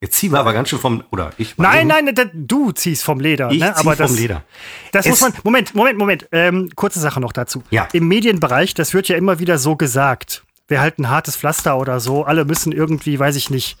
Jetzt 0.00 0.16
ziehen 0.16 0.30
wir 0.32 0.40
aber 0.40 0.52
ganz 0.52 0.68
schön 0.68 0.78
vom, 0.78 1.02
oder 1.10 1.30
ich. 1.38 1.56
Nein, 1.56 1.86
nein, 1.86 2.04
nein, 2.04 2.30
du 2.34 2.70
ziehst 2.72 3.02
vom 3.02 3.18
Leder. 3.18 3.50
Ich 3.50 3.60
ne? 3.60 3.72
zieh 3.74 3.80
aber 3.80 3.96
das, 3.96 4.10
vom 4.10 4.20
Leder. 4.20 4.44
Das 4.92 5.06
es 5.06 5.10
muss 5.10 5.20
man, 5.22 5.32
Moment, 5.42 5.74
Moment, 5.74 5.98
Moment. 5.98 6.28
Ähm, 6.32 6.68
kurze 6.76 7.00
Sache 7.00 7.18
noch 7.18 7.32
dazu. 7.32 7.62
Ja. 7.70 7.88
Im 7.94 8.06
Medienbereich, 8.06 8.74
das 8.74 8.92
wird 8.92 9.08
ja 9.08 9.16
immer 9.16 9.38
wieder 9.38 9.58
so 9.58 9.74
gesagt. 9.74 10.44
Wir 10.68 10.80
halten 10.80 11.04
ein 11.04 11.10
hartes 11.10 11.36
Pflaster 11.36 11.78
oder 11.78 12.00
so. 12.00 12.24
Alle 12.24 12.44
müssen 12.44 12.72
irgendwie, 12.72 13.18
weiß 13.18 13.36
ich 13.36 13.48
nicht, 13.48 13.78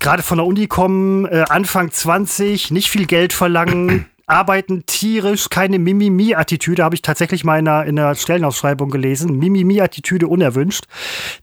gerade 0.00 0.22
von 0.22 0.38
der 0.38 0.46
Uni 0.46 0.68
kommen, 0.68 1.26
äh, 1.26 1.44
Anfang 1.48 1.90
20, 1.90 2.70
nicht 2.70 2.88
viel 2.88 3.06
Geld 3.06 3.34
verlangen, 3.34 4.06
arbeiten 4.28 4.84
tierisch, 4.86 5.48
keine 5.48 5.78
Mimimi-Attitüde, 5.78 6.84
habe 6.84 6.94
ich 6.94 7.02
tatsächlich 7.02 7.44
mal 7.44 7.58
in 7.58 7.66
einer, 7.66 7.86
in 7.86 7.98
einer 7.98 8.14
Stellenausschreibung 8.14 8.90
gelesen. 8.90 9.38
Mimimi-Attitüde 9.38 10.26
unerwünscht. 10.26 10.84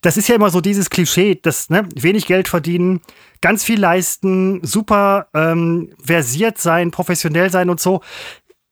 Das 0.01 0.17
ist 0.17 0.27
ja 0.27 0.35
immer 0.35 0.51
so 0.51 0.61
dieses 0.61 0.89
Klischee, 0.89 1.35
dass 1.41 1.69
ne, 1.69 1.87
wenig 1.95 2.27
Geld 2.27 2.47
verdienen, 2.47 3.01
ganz 3.41 3.63
viel 3.63 3.79
leisten, 3.79 4.63
super 4.63 5.27
ähm, 5.33 5.93
versiert 6.03 6.59
sein, 6.59 6.91
professionell 6.91 7.49
sein 7.49 7.69
und 7.69 7.79
so. 7.79 8.01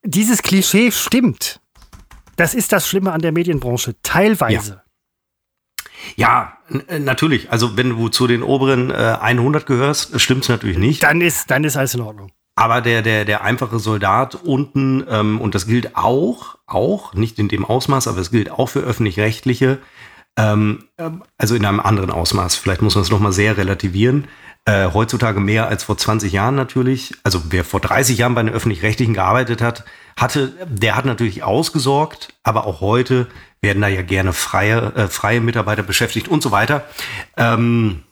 Dieses 0.04 0.44
Klischee 0.44 0.92
stimmt. 0.92 1.60
Das 2.36 2.54
ist 2.54 2.72
das 2.72 2.88
Schlimme 2.88 3.12
an 3.12 3.22
der 3.22 3.32
Medienbranche, 3.32 3.96
teilweise. 4.04 4.72
Ja. 4.72 4.80
Ja, 6.18 6.58
natürlich. 7.00 7.50
Also 7.50 7.78
wenn 7.78 7.92
du 7.92 8.10
zu 8.10 8.28
den 8.28 8.44
oberen 8.44 8.90
äh, 8.90 8.94
100 8.94 9.66
gehörst, 9.66 10.20
stimmt 10.20 10.44
es 10.44 10.50
natürlich 10.50 10.78
nicht. 10.78 11.02
Dann 11.02 11.22
ist, 11.22 11.50
dann 11.50 11.64
ist 11.64 11.78
alles 11.78 11.94
in 11.94 12.02
Ordnung. 12.02 12.32
Aber 12.56 12.82
der, 12.82 13.02
der, 13.02 13.26
der 13.26 13.44
einfache 13.44 13.80
Soldat 13.80 14.36
unten, 14.36 15.04
ähm, 15.10 15.42
und 15.42 15.56
das 15.56 15.66
gilt 15.66 15.96
auch, 15.96 16.58
auch, 16.68 17.14
nicht 17.14 17.40
in 17.40 17.48
dem 17.48 17.66
Ausmaß, 17.66 18.08
aber 18.08 18.20
es 18.20 18.32
gilt 18.32 18.52
auch 18.52 18.68
für 18.68 18.82
öffentlich-rechtliche, 18.82 19.80
ähm, 20.38 20.84
also 21.38 21.56
in 21.56 21.66
einem 21.66 21.80
anderen 21.80 22.12
Ausmaß. 22.12 22.56
Vielleicht 22.56 22.82
muss 22.82 22.96
man 22.96 23.04
es 23.04 23.12
nochmal 23.12 23.34
sehr 23.34 23.58
relativieren. 23.58 24.28
Äh, 24.66 24.92
heutzutage 24.94 25.42
mehr 25.42 25.68
als 25.68 25.84
vor 25.84 25.98
20 25.98 26.32
Jahren 26.32 26.56
natürlich. 26.56 27.16
Also 27.24 27.42
wer 27.50 27.66
vor 27.66 27.82
30 27.82 28.18
Jahren 28.18 28.36
bei 28.36 28.44
den 28.44 28.54
öffentlich-rechtlichen 28.54 29.14
gearbeitet 29.14 29.62
hat, 29.62 29.84
hatte, 30.16 30.54
der 30.68 30.96
hat 30.96 31.06
natürlich 31.06 31.44
ausgesorgt, 31.44 32.34
aber 32.44 32.66
auch 32.66 32.80
heute 32.80 33.28
werden 33.62 33.82
da 33.82 33.88
ja 33.88 34.04
gerne 34.04 34.32
freie, 34.32 34.94
äh, 34.96 35.08
freie 35.08 35.42
Mitarbeiter 35.42 35.84
beschäftigt 35.84 36.28
und 36.28 36.42
so 36.42 36.52
weiter. 36.52 36.86
Ähm, 37.36 38.04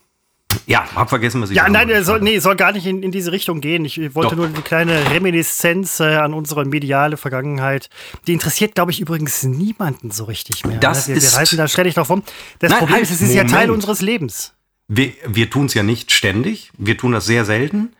ja, 0.65 0.85
hab 0.95 1.09
vergessen, 1.09 1.41
was 1.41 1.49
ich 1.49 1.57
Ja, 1.57 1.69
nein, 1.69 1.89
er 1.89 2.03
soll, 2.03 2.21
nee, 2.21 2.39
soll 2.39 2.55
gar 2.55 2.71
nicht 2.71 2.85
in, 2.85 3.03
in 3.03 3.11
diese 3.11 3.31
Richtung 3.31 3.61
gehen. 3.61 3.85
Ich 3.85 3.97
wollte 4.15 4.31
Doch. 4.31 4.37
nur 4.37 4.45
eine 4.47 4.61
kleine 4.61 5.11
Reminiszenz 5.11 5.99
äh, 5.99 6.15
an 6.15 6.33
unsere 6.33 6.65
mediale 6.65 7.17
Vergangenheit. 7.17 7.89
Die 8.27 8.33
interessiert, 8.33 8.75
glaube 8.75 8.91
ich, 8.91 8.99
übrigens 8.99 9.43
niemanden 9.43 10.11
so 10.11 10.25
richtig 10.25 10.65
mehr. 10.65 10.77
Das 10.77 11.07
wir, 11.07 11.15
ist 11.15 11.31
wir 11.31 11.39
reißen 11.39 11.57
da 11.57 11.67
ständig 11.67 11.95
drauf 11.95 12.09
rum. 12.09 12.23
Das 12.59 12.69
nein, 12.69 12.79
Problem 12.79 12.95
halt, 12.95 13.03
ist, 13.03 13.11
es 13.11 13.21
ist 13.21 13.33
ja 13.33 13.43
Teil 13.43 13.71
unseres 13.71 14.01
Lebens. 14.01 14.53
Wir, 14.87 15.13
wir 15.27 15.49
tun 15.49 15.67
es 15.67 15.73
ja 15.73 15.83
nicht 15.83 16.11
ständig. 16.11 16.71
Wir 16.77 16.97
tun 16.97 17.11
das 17.11 17.25
sehr 17.25 17.45
selten. 17.45 17.93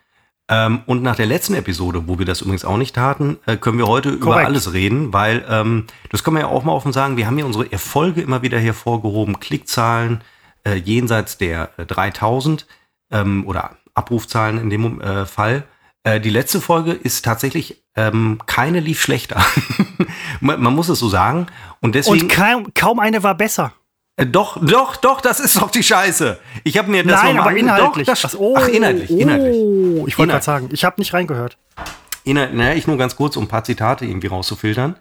Ähm, 0.52 0.82
und 0.86 1.02
nach 1.02 1.16
der 1.16 1.28
letzten 1.28 1.54
Episode, 1.54 2.04
wo 2.08 2.20
wir 2.20 2.26
das 2.26 2.42
übrigens 2.42 2.66
auch 2.66 2.76
nicht 2.76 2.94
taten, 2.94 3.38
äh, 3.46 3.56
können 3.56 3.78
wir 3.78 3.88
heute 3.88 4.18
Korrekt. 4.18 4.24
über 4.24 4.46
alles 4.46 4.74
reden, 4.74 5.14
weil 5.14 5.46
ähm, 5.48 5.86
das 6.10 6.26
können 6.26 6.36
wir 6.36 6.42
ja 6.42 6.48
auch 6.48 6.66
mal 6.66 6.74
offen 6.74 6.92
sagen. 6.92 7.16
Wir 7.16 7.26
haben 7.26 7.40
ja 7.40 7.46
unsere 7.46 7.72
Erfolge 7.72 8.22
immer 8.22 8.42
wieder 8.42 8.60
hervorgehoben, 8.60 9.40
Klickzahlen, 9.40 10.22
äh, 10.64 10.76
jenseits 10.76 11.38
der 11.38 11.72
3000 11.78 12.62
äh, 13.12 13.20
ähm, 13.20 13.46
oder 13.48 13.78
Abrufzahlen 13.94 14.58
in 14.58 14.70
dem 14.70 15.02
äh, 15.02 15.26
Fall. 15.26 15.64
Äh, 16.04 16.20
die 16.20 16.30
letzte 16.30 16.62
Folge 16.62 16.94
ist 16.94 17.24
tatsächlich 17.24 17.84
ähm, 17.96 18.40
keine 18.46 18.80
lief 18.80 19.02
schlechter. 19.02 19.44
man, 20.40 20.62
man, 20.62 20.74
muss 20.74 20.90
es 20.90 21.00
so 21.00 21.10
sagen. 21.10 21.48
Und 21.82 21.96
deswegen. 21.96 22.24
Und 22.24 22.32
kaum, 22.32 22.74
kaum 22.74 23.00
eine 23.00 23.22
war 23.24 23.36
besser. 23.36 23.74
Äh, 24.16 24.26
doch, 24.26 24.58
doch, 24.62 24.96
doch, 24.96 25.22
das 25.22 25.40
ist 25.40 25.62
doch 25.62 25.72
die 25.72 25.84
Scheiße. 25.84 26.40
Ich 26.64 26.78
habe 26.78 26.90
mir 26.90 27.04
das 27.04 27.22
Nein, 27.22 27.40
aber 27.40 27.56
inhaltlich. 27.56 28.08
Doch, 28.08 28.20
das, 28.20 28.36
oh, 28.36 28.56
ach, 28.58 28.68
inhaltlich, 28.68 29.12
inhaltlich. 29.12 29.58
Oh, 29.58 30.06
ich 30.08 30.18
wollte 30.18 30.32
gerade 30.32 30.46
sagen, 30.46 30.70
ich 30.72 30.84
habe 30.84 31.00
nicht 31.00 31.14
reingehört. 31.14 31.58
Inhalt, 32.24 32.54
naja, 32.54 32.76
ich 32.76 32.88
nur 32.88 32.98
ganz 32.98 33.16
kurz, 33.16 33.36
um 33.36 33.46
ein 33.46 33.48
paar 33.48 33.64
Zitate 33.64 34.06
irgendwie 34.06 34.28
rauszufiltern 34.28 34.96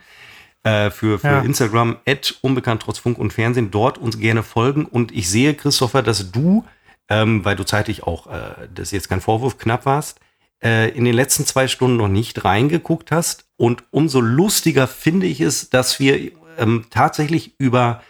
äh, 0.63 0.91
für, 0.91 1.19
für 1.19 1.27
ja. 1.27 1.41
Instagram, 1.41 1.97
at 2.07 2.39
unbekannt 2.43 2.83
trotz 2.83 2.99
Funk 2.99 3.19
und 3.19 3.33
Fernsehen, 3.33 3.71
dort 3.71 3.99
uns 3.99 4.19
gerne 4.19 4.43
folgen. 4.43 4.85
Und 4.85 5.13
ich 5.13 5.29
sehe, 5.29 5.55
Christopher, 5.55 6.03
dass 6.03 6.31
du, 6.31 6.65
ähm, 7.09 7.45
weil 7.45 7.57
du 7.57 7.65
zeitlich 7.65 8.03
auch, 8.05 8.27
äh, 8.27 8.69
das 8.75 8.89
ist 8.89 8.93
jetzt 8.93 9.09
kein 9.09 9.21
Vorwurf, 9.21 9.59
knapp 9.59 9.87
warst, 9.87 10.21
äh, 10.63 10.91
in 10.91 11.05
den 11.05 11.15
letzten 11.15 11.47
zwei 11.47 11.69
Stunden 11.69 11.97
noch 11.97 12.09
nicht 12.09 12.45
reingeguckt 12.45 13.11
hast. 13.11 13.47
Und 13.57 13.85
umso 13.91 14.21
lustiger 14.21 14.87
finde 14.87 15.27
ich 15.27 15.41
es, 15.41 15.71
dass 15.71 15.99
wir 15.99 16.33
ähm, 16.59 16.85
tatsächlich 16.91 17.55
über 17.59 18.03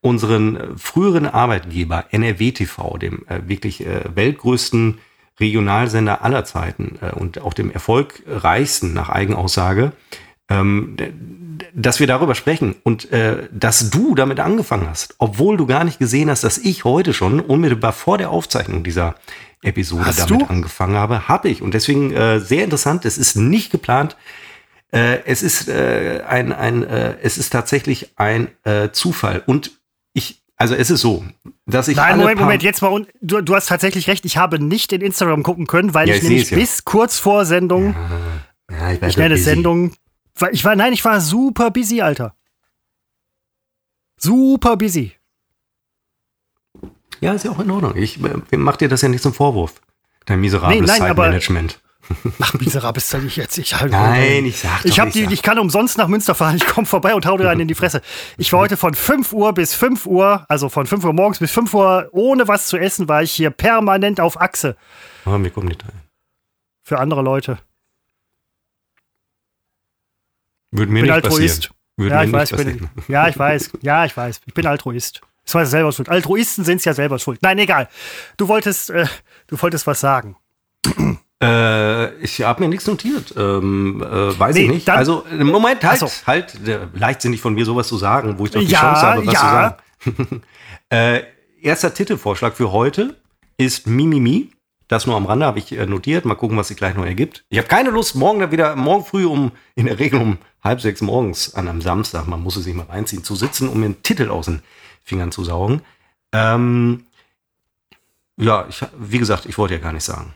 unseren 0.00 0.56
äh, 0.56 0.66
früheren 0.76 1.26
Arbeitgeber 1.26 2.06
NRW 2.10 2.52
TV, 2.52 2.96
dem 2.96 3.26
äh, 3.28 3.40
wirklich 3.46 3.86
äh, 3.86 4.04
weltgrößten 4.14 4.98
Regionalsender 5.38 6.22
aller 6.22 6.44
Zeiten 6.44 6.98
äh, 7.00 7.12
und 7.12 7.40
auch 7.40 7.54
dem 7.54 7.70
erfolgreichsten 7.70 8.92
nach 8.92 9.08
Eigenaussage, 9.08 9.92
ähm, 10.50 10.96
dass 11.74 12.00
wir 12.00 12.06
darüber 12.06 12.34
sprechen 12.34 12.74
und 12.82 13.10
äh, 13.12 13.48
dass 13.52 13.90
du 13.90 14.14
damit 14.14 14.40
angefangen 14.40 14.88
hast, 14.88 15.14
obwohl 15.18 15.56
du 15.56 15.66
gar 15.66 15.84
nicht 15.84 15.98
gesehen 15.98 16.28
hast, 16.30 16.42
dass 16.44 16.58
ich 16.58 16.84
heute 16.84 17.12
schon 17.14 17.40
unmittelbar 17.40 17.92
vor 17.92 18.18
der 18.18 18.30
Aufzeichnung 18.30 18.82
dieser 18.82 19.14
Episode 19.62 20.06
Hast 20.06 20.18
damit 20.30 20.42
du? 20.42 20.46
angefangen 20.46 20.96
habe, 20.96 21.28
habe 21.28 21.48
ich. 21.48 21.60
Und 21.62 21.74
deswegen 21.74 22.12
äh, 22.12 22.40
sehr 22.40 22.64
interessant, 22.64 23.04
es 23.04 23.18
ist 23.18 23.36
nicht 23.36 23.70
geplant. 23.70 24.16
Äh, 24.92 25.18
es 25.26 25.42
ist 25.42 25.68
äh, 25.68 26.22
ein, 26.26 26.52
ein 26.52 26.82
äh, 26.82 27.14
es 27.22 27.38
ist 27.38 27.50
tatsächlich 27.50 28.08
ein 28.16 28.48
äh, 28.64 28.88
Zufall. 28.90 29.42
Und 29.46 29.70
ich, 30.14 30.42
also 30.56 30.74
es 30.74 30.90
ist 30.90 31.00
so, 31.02 31.24
dass 31.66 31.88
ich. 31.88 31.96
Nein, 31.96 32.16
Moment, 32.18 32.40
Moment, 32.40 32.62
jetzt 32.62 32.80
mal. 32.82 33.06
Du, 33.20 33.42
du 33.42 33.54
hast 33.54 33.66
tatsächlich 33.68 34.08
recht, 34.08 34.24
ich 34.24 34.38
habe 34.38 34.58
nicht 34.58 34.92
in 34.92 35.02
Instagram 35.02 35.42
gucken 35.42 35.66
können, 35.66 35.92
weil 35.94 36.08
Ja, 36.08 36.14
ich 36.14 36.22
ich 36.22 36.28
nämlich 36.28 36.50
ja. 36.50 36.56
bis 36.56 36.84
kurz 36.84 37.18
vor 37.18 37.44
Sendung, 37.44 37.94
Ja, 38.70 38.92
ich, 38.92 39.00
war 39.02 39.08
ich 39.10 39.14
so 39.14 39.20
nenne 39.20 39.34
busy. 39.34 39.44
Sendung, 39.44 39.92
ich 40.52 40.64
war, 40.64 40.76
nein, 40.76 40.92
ich 40.92 41.04
war 41.04 41.20
super 41.20 41.70
busy, 41.70 42.00
Alter. 42.00 42.34
Super 44.16 44.76
busy. 44.76 45.12
Ja, 47.20 47.32
ist 47.34 47.44
ja 47.44 47.50
auch 47.50 47.60
in 47.60 47.70
Ordnung. 47.70 47.96
Ich 47.96 48.22
äh, 48.22 48.56
mach 48.56 48.76
dir 48.76 48.88
das 48.88 49.02
ja 49.02 49.08
nicht 49.08 49.22
zum 49.22 49.34
Vorwurf. 49.34 49.80
Dein 50.26 50.40
miserables 50.40 50.78
Nee, 50.80 50.86
nein, 50.86 51.02
aber- 51.02 51.08
Zeitmanagement. 51.24 51.80
Ach, 52.40 52.54
miserabel 52.54 52.98
ist 52.98 53.14
ich 53.14 53.36
jetzt. 53.36 53.56
Ich, 53.58 53.78
halt, 53.78 53.92
Nein, 53.92 54.44
ich 54.44 54.58
sag 54.58 54.84
ich, 54.84 54.98
hab 54.98 55.12
die, 55.12 55.24
sag. 55.24 55.32
ich 55.32 55.42
kann 55.42 55.60
umsonst 55.60 55.96
nach 55.96 56.08
Münster 56.08 56.34
fahren. 56.34 56.56
Ich 56.56 56.66
komme 56.66 56.86
vorbei 56.86 57.14
und 57.14 57.24
hau 57.24 57.36
dir 57.36 57.48
einen 57.48 57.60
in 57.60 57.68
die 57.68 57.74
Fresse. 57.76 58.02
Ich 58.36 58.52
war 58.52 58.58
heute 58.60 58.76
von 58.76 58.94
5 58.94 59.32
Uhr 59.32 59.52
bis 59.52 59.74
5 59.74 60.06
Uhr, 60.06 60.44
also 60.48 60.68
von 60.68 60.86
5 60.88 61.04
Uhr 61.04 61.12
morgens 61.12 61.38
bis 61.38 61.52
5 61.52 61.72
Uhr, 61.72 62.08
ohne 62.10 62.48
was 62.48 62.66
zu 62.66 62.78
essen, 62.78 63.08
war 63.08 63.22
ich 63.22 63.30
hier 63.30 63.50
permanent 63.50 64.18
auf 64.18 64.40
Achse 64.40 64.76
Aber 65.24 65.38
mir 65.38 65.50
kommen 65.50 65.68
nicht 65.68 65.84
rein. 65.84 66.00
für 66.82 66.98
andere 66.98 67.22
Leute. 67.22 67.58
Würde 70.70 70.92
mir 70.92 71.00
bin 71.00 71.02
nicht 71.04 71.12
Altruist. 71.12 71.56
passieren. 71.70 71.74
Würde 71.96 72.14
ja, 72.14 72.22
ich 72.24 72.32
weiß, 72.32 72.50
bin, 72.52 72.88
ja, 73.08 73.28
ich 73.28 73.38
weiß. 73.38 73.70
Ja, 73.82 74.04
ich 74.06 74.16
weiß. 74.16 74.40
Ich 74.46 74.54
bin 74.54 74.66
Altruist. 74.66 75.20
Das 75.44 75.54
war 75.54 75.66
selber 75.66 75.92
schuld. 75.92 76.08
Altruisten 76.08 76.64
sind 76.64 76.84
ja 76.84 76.94
selber 76.94 77.18
schuld. 77.18 77.40
Nein, 77.42 77.58
egal. 77.58 77.88
Du 78.36 78.48
wolltest, 78.48 78.90
äh, 78.90 79.06
du 79.48 79.60
wolltest 79.60 79.86
was 79.86 80.00
sagen. 80.00 80.36
Äh, 81.42 82.14
ich 82.22 82.42
habe 82.42 82.62
mir 82.62 82.68
nichts 82.68 82.86
notiert. 82.86 83.34
Ähm, 83.36 84.02
äh, 84.02 84.38
weiß 84.38 84.54
Nee, 84.56 84.62
ich 84.64 84.70
nicht. 84.70 84.88
dann- 84.88 84.98
also, 84.98 85.24
im 85.30 85.46
Moment, 85.46 85.82
halt, 85.84 85.98
so. 86.00 86.10
halt, 86.26 86.54
äh, 86.68 86.80
leichtsinnig 86.94 87.40
von 87.40 87.54
mir 87.54 87.64
sowas 87.64 87.88
zu 87.88 87.96
sagen, 87.96 88.38
wo 88.38 88.44
ich 88.44 88.50
doch 88.50 88.60
die 88.60 88.66
Ja, 88.66 88.80
Chance 88.80 89.02
habe, 89.06 89.26
was 89.26 89.34
ja. 89.34 89.76
zu 90.04 90.10
sagen. 90.12 90.42
äh, 90.90 91.22
erster 91.62 91.92
Titelvorschlag 91.94 92.54
für 92.56 92.72
heute 92.72 93.16
ist 93.56 93.86
Mimimi. 93.86 94.50
Das 94.90 95.06
nur 95.06 95.14
am 95.16 95.24
Rande 95.26 95.46
habe 95.46 95.60
ich 95.60 95.70
äh, 95.70 95.86
notiert. 95.86 96.24
Mal 96.24 96.34
gucken, 96.34 96.56
was 96.56 96.66
sich 96.66 96.76
gleich 96.76 96.96
noch 96.96 97.06
ergibt. 97.06 97.44
Ich 97.48 97.58
habe 97.58 97.68
keine 97.68 97.90
Lust, 97.90 98.16
morgen 98.16 98.40
da 98.40 98.50
wieder, 98.50 98.74
morgen 98.74 99.04
früh 99.04 99.24
um, 99.24 99.52
in 99.76 99.86
der 99.86 100.00
Regel 100.00 100.20
um 100.20 100.38
halb 100.64 100.80
sechs 100.80 101.00
morgens 101.00 101.54
an 101.54 101.68
einem 101.68 101.80
Samstag, 101.80 102.26
man 102.26 102.42
muss 102.42 102.56
es 102.56 102.64
sich 102.64 102.74
mal 102.74 102.86
reinziehen, 102.86 103.22
zu 103.22 103.36
sitzen, 103.36 103.68
um 103.68 103.78
mir 103.78 103.86
einen 103.86 104.02
Titel 104.02 104.28
aus 104.30 104.46
den 104.46 104.62
Fingern 105.04 105.30
zu 105.30 105.44
saugen. 105.44 105.82
Ähm, 106.32 107.04
ja, 108.36 108.66
ich, 108.68 108.84
wie 108.98 109.18
gesagt, 109.18 109.46
ich 109.46 109.56
wollte 109.58 109.74
ja 109.74 109.80
gar 109.80 109.92
nicht 109.92 110.02
sagen. 110.02 110.34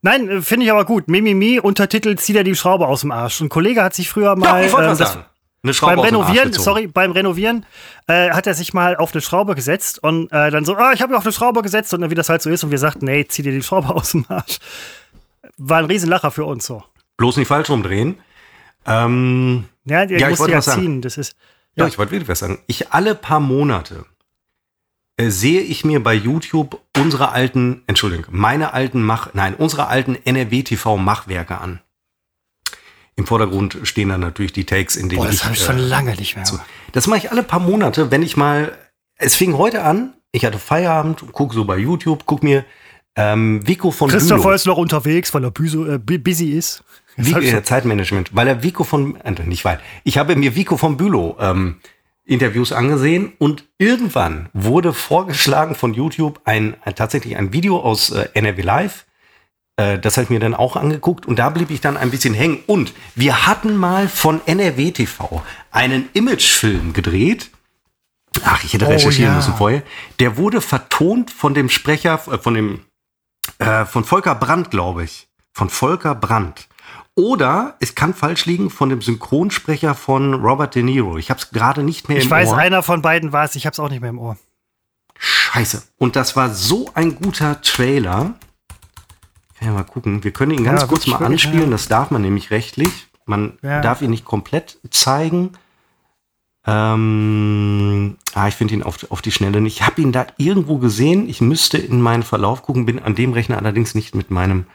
Nein, 0.00 0.28
äh, 0.30 0.40
finde 0.40 0.64
ich 0.64 0.72
aber 0.72 0.86
gut. 0.86 1.08
Mimimi, 1.08 1.60
Untertitel, 1.60 2.16
zieh 2.16 2.32
dir 2.32 2.44
die 2.44 2.56
Schraube 2.56 2.88
aus 2.88 3.02
dem 3.02 3.10
Arsch. 3.12 3.42
Ein 3.42 3.50
Kollege 3.50 3.82
hat 3.84 3.92
sich 3.92 4.08
früher 4.08 4.36
mal. 4.36 4.58
Doch, 4.62 4.66
ich 4.66 4.72
wollte 4.72 4.86
ähm, 4.86 4.90
was 4.92 4.98
das- 4.98 5.12
sagen. 5.12 5.26
Eine 5.62 5.74
Schraube 5.74 5.96
beim 5.96 6.04
Renovieren, 6.04 6.52
sorry, 6.54 6.86
beim 6.86 7.12
Renovieren 7.12 7.66
äh, 8.06 8.30
hat 8.30 8.46
er 8.46 8.54
sich 8.54 8.72
mal 8.72 8.96
auf 8.96 9.12
eine 9.12 9.20
Schraube 9.20 9.54
gesetzt 9.54 10.02
und 10.02 10.32
äh, 10.32 10.50
dann 10.50 10.64
so, 10.64 10.74
ah, 10.76 10.92
ich 10.94 11.02
habe 11.02 11.12
mich 11.12 11.18
auf 11.18 11.24
eine 11.26 11.32
Schraube 11.32 11.60
gesetzt 11.62 11.92
und 11.92 12.00
dann, 12.00 12.10
wie 12.10 12.14
das 12.14 12.30
halt 12.30 12.40
so 12.40 12.48
ist 12.48 12.64
und 12.64 12.70
wir 12.70 12.78
sagten, 12.78 13.04
nee, 13.04 13.26
zieh 13.26 13.42
dir 13.42 13.52
die 13.52 13.62
Schraube 13.62 13.88
aus 13.94 14.12
dem 14.12 14.24
Arsch. 14.28 14.58
War 15.58 15.78
ein 15.78 15.84
Riesenlacher 15.84 16.30
für 16.30 16.44
uns 16.46 16.64
so. 16.64 16.82
Bloß 17.18 17.36
nicht 17.36 17.48
falsch 17.48 17.68
rumdrehen. 17.68 18.18
Ähm, 18.86 19.64
Ja, 19.84 20.06
der 20.06 20.18
Ja, 20.18 20.38
wollte 20.38 20.52
ja 20.52 20.58
was 20.58 20.64
sagen. 20.64 20.80
ziehen. 20.80 21.02
Das 21.02 21.18
ist. 21.18 21.36
ja. 21.76 21.84
Ja. 21.84 21.88
ich 21.88 21.98
wollte 21.98 22.12
wirklich 22.12 22.28
was 22.28 22.38
sagen. 22.38 22.58
Ich 22.66 22.92
alle 22.92 23.14
paar 23.14 23.40
Monate 23.40 24.06
äh, 25.18 25.28
sehe 25.28 25.60
ich 25.60 25.84
mir 25.84 26.02
bei 26.02 26.14
YouTube 26.14 26.80
unsere 26.96 27.32
alten, 27.32 27.82
Entschuldigung, 27.86 28.24
meine 28.30 28.72
alten 28.72 29.02
Mach, 29.02 29.34
nein, 29.34 29.54
unsere 29.54 29.88
alten 29.88 30.16
NRW-TV-Machwerke 30.24 31.58
an. 31.58 31.80
Im 33.20 33.26
Vordergrund 33.26 33.76
stehen 33.82 34.08
dann 34.08 34.20
natürlich 34.20 34.52
die 34.54 34.64
Takes, 34.64 34.96
in 34.96 35.10
denen 35.10 35.18
Boah, 35.20 35.26
das 35.26 35.34
ich, 35.36 35.44
habe 35.44 35.54
ich 35.54 35.62
schon 35.62 35.76
äh, 35.76 35.82
lange 35.82 36.14
nicht 36.16 36.36
mehr. 36.36 36.46
so. 36.46 36.58
Das 36.92 37.06
mache 37.06 37.18
ich 37.18 37.30
alle 37.30 37.42
paar 37.42 37.60
Monate, 37.60 38.10
wenn 38.10 38.22
ich 38.22 38.34
mal. 38.36 38.72
Es 39.16 39.36
fing 39.36 39.58
heute 39.58 39.82
an, 39.82 40.14
ich 40.32 40.46
hatte 40.46 40.58
Feierabend, 40.58 41.30
gucke 41.32 41.54
so 41.54 41.66
bei 41.66 41.76
YouTube, 41.76 42.22
guck 42.24 42.42
mir 42.42 42.64
ähm, 43.16 43.60
Vico 43.68 43.90
von 43.90 44.08
Christopher 44.08 44.40
Bülow. 44.44 44.54
ist 44.54 44.66
noch 44.66 44.78
unterwegs, 44.78 45.34
weil 45.34 45.44
er 45.44 45.50
büso, 45.50 45.84
äh, 45.84 45.98
bu- 45.98 46.18
busy 46.18 46.52
ist. 46.52 46.82
Das 47.18 47.26
Wie, 47.26 47.38
ich 47.38 47.52
äh, 47.52 47.62
Zeitmanagement, 47.62 48.30
weil 48.34 48.48
er 48.48 48.62
Vico 48.62 48.84
von, 48.84 49.16
äh, 49.20 49.32
nicht 49.44 49.66
weil, 49.66 49.80
ich 50.04 50.16
habe 50.16 50.34
mir 50.36 50.56
Vico 50.56 50.78
von 50.78 50.96
Bülow 50.96 51.36
ähm, 51.40 51.76
Interviews 52.24 52.72
angesehen 52.72 53.32
und 53.38 53.64
irgendwann 53.76 54.48
wurde 54.54 54.94
vorgeschlagen 54.94 55.74
von 55.74 55.92
YouTube 55.92 56.40
ein, 56.44 56.76
ein 56.84 56.94
tatsächlich 56.94 57.36
ein 57.36 57.52
Video 57.52 57.80
aus 57.80 58.10
äh, 58.12 58.28
NRW 58.32 58.62
Live. 58.62 59.04
Äh, 59.80 59.98
das 59.98 60.16
habe 60.16 60.24
ich 60.24 60.30
mir 60.30 60.40
dann 60.40 60.54
auch 60.54 60.76
angeguckt 60.76 61.26
und 61.26 61.38
da 61.38 61.48
blieb 61.48 61.70
ich 61.70 61.80
dann 61.80 61.96
ein 61.96 62.10
bisschen 62.10 62.34
hängen. 62.34 62.58
Und 62.66 62.92
wir 63.14 63.46
hatten 63.46 63.76
mal 63.76 64.08
von 64.08 64.40
NRW 64.46 64.90
TV 64.90 65.42
einen 65.70 66.08
Imagefilm 66.12 66.92
gedreht. 66.92 67.50
Ach, 68.44 68.62
ich 68.62 68.74
hätte 68.74 68.86
Oh, 68.86 68.90
recherchieren 68.90 69.32
ja. 69.32 69.36
müssen 69.36 69.54
vorher. 69.54 69.82
Der 70.18 70.36
wurde 70.36 70.60
vertont 70.60 71.30
von 71.30 71.54
dem 71.54 71.68
Sprecher, 71.68 72.20
äh, 72.30 72.38
von 72.38 72.54
dem, 72.54 72.84
äh, 73.58 73.84
von 73.86 74.04
Volker 74.04 74.34
Brandt, 74.34 74.70
glaube 74.70 75.04
ich. 75.04 75.28
Von 75.52 75.70
Volker 75.70 76.14
Brandt. 76.14 76.68
Oder 77.16 77.76
es 77.80 77.94
kann 77.94 78.14
falsch 78.14 78.46
liegen 78.46 78.70
von 78.70 78.88
dem 78.88 79.02
Synchronsprecher 79.02 79.94
von 79.94 80.34
Robert 80.34 80.74
De 80.74 80.82
Niro. 80.82 81.18
Ich 81.18 81.28
habe 81.30 81.40
es 81.40 81.50
gerade 81.50 81.82
nicht 81.82 82.08
mehr 82.08 82.18
Ich 82.18 82.24
im 82.24 82.30
weiß, 82.30 82.48
Ohr. 82.50 82.56
einer 82.58 82.82
von 82.82 83.02
beiden 83.02 83.32
war 83.32 83.44
es, 83.44 83.56
ich 83.56 83.66
habe 83.66 83.72
es 83.72 83.80
auch 83.80 83.88
nicht 83.90 84.00
mehr 84.00 84.10
im 84.10 84.18
Ohr. 84.18 84.36
Scheiße. 85.18 85.82
Und 85.98 86.16
das 86.16 86.36
war 86.36 86.50
so 86.54 86.90
ein 86.94 87.16
guter 87.16 87.60
Trailer. 87.62 88.34
Ja 89.60 89.72
mal 89.72 89.84
gucken. 89.84 90.24
Wir 90.24 90.30
können 90.32 90.52
ihn 90.52 90.64
ganz 90.64 90.82
Ja, 90.82 90.86
kurz 90.86 91.06
mal 91.06 91.22
anspielen. 91.24 91.64
ja. 91.64 91.70
Das 91.70 91.88
darf 91.88 92.10
man 92.10 92.22
nämlich 92.22 92.50
rechtlich. 92.50 93.08
Man 93.26 93.58
Ja. 93.62 93.80
darf 93.80 94.00
ihn 94.02 94.10
nicht 94.10 94.24
komplett 94.24 94.78
zeigen. 94.90 95.52
Ähm, 96.66 98.16
ah, 98.34 98.48
ich 98.48 98.54
finde 98.54 98.74
ihn 98.74 98.82
auf, 98.82 99.10
auf 99.10 99.22
die 99.22 99.32
Schnelle 99.32 99.60
nicht. 99.60 99.80
Ich 99.80 99.86
habe 99.86 100.00
ihn 100.02 100.12
da 100.12 100.26
irgendwo 100.38 100.78
gesehen. 100.78 101.28
Ich 101.28 101.40
müsste 101.40 101.78
in 101.78 102.00
meinen 102.00 102.22
Verlauf 102.22 102.62
gucken, 102.62 102.86
bin 102.86 102.98
an 102.98 103.14
dem 103.14 103.32
Rechner 103.32 103.58
allerdings 103.58 103.94
nicht 103.94 104.14
mit 104.14 104.30
meinem 104.30 104.66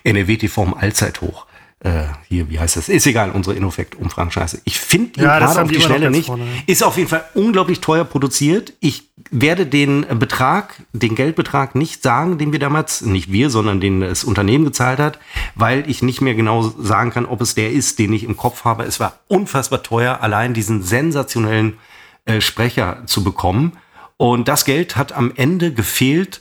NRW-TV 0.04 0.62
im 0.64 0.74
Allzeithoch. 0.74 1.46
Äh, 1.80 2.06
hier, 2.28 2.50
wie 2.50 2.58
heißt 2.58 2.76
das? 2.76 2.88
Ist 2.88 3.06
egal, 3.06 3.30
unsere 3.30 3.54
Innofekt-Umfragen 3.54 4.32
scheiße. 4.32 4.62
Ich 4.64 4.80
finde 4.80 5.20
ihn 5.20 5.26
Ja, 5.26 5.38
gerade 5.38 5.62
auf 5.62 5.68
die 5.68 5.80
Schnelle 5.80 6.10
nicht. 6.10 6.26
vorne. 6.26 6.44
Ist 6.66 6.82
auf 6.82 6.96
jeden 6.96 7.08
Fall 7.08 7.24
unglaublich 7.34 7.80
teuer 7.80 8.04
produziert. 8.04 8.72
Ich 8.80 9.04
werde 9.30 9.64
den 9.64 10.04
Betrag, 10.18 10.82
den 10.92 11.14
Geldbetrag 11.14 11.76
nicht 11.76 12.02
sagen, 12.02 12.36
den 12.36 12.50
wir 12.50 12.58
damals, 12.58 13.02
nicht 13.02 13.30
wir, 13.30 13.48
sondern 13.50 13.80
den 13.80 14.00
das 14.00 14.24
Unternehmen 14.24 14.64
gezahlt 14.64 14.98
hat, 14.98 15.20
weil 15.54 15.88
ich 15.88 16.02
nicht 16.02 16.20
mehr 16.20 16.34
genau 16.34 16.62
sagen 16.80 17.10
kann, 17.12 17.26
ob 17.26 17.40
es 17.40 17.54
der 17.54 17.70
ist, 17.70 18.00
den 18.00 18.12
ich 18.12 18.24
im 18.24 18.36
Kopf 18.36 18.64
habe. 18.64 18.82
Es 18.82 18.98
war 18.98 19.20
unfassbar 19.28 19.84
teuer, 19.84 20.18
allein 20.20 20.54
diesen 20.54 20.82
sensationellen 20.82 21.78
äh, 22.24 22.40
Sprecher 22.40 23.02
zu 23.06 23.22
bekommen. 23.22 23.74
Und 24.16 24.48
das 24.48 24.64
Geld 24.64 24.96
hat 24.96 25.12
am 25.12 25.30
Ende 25.36 25.72
gefehlt, 25.72 26.40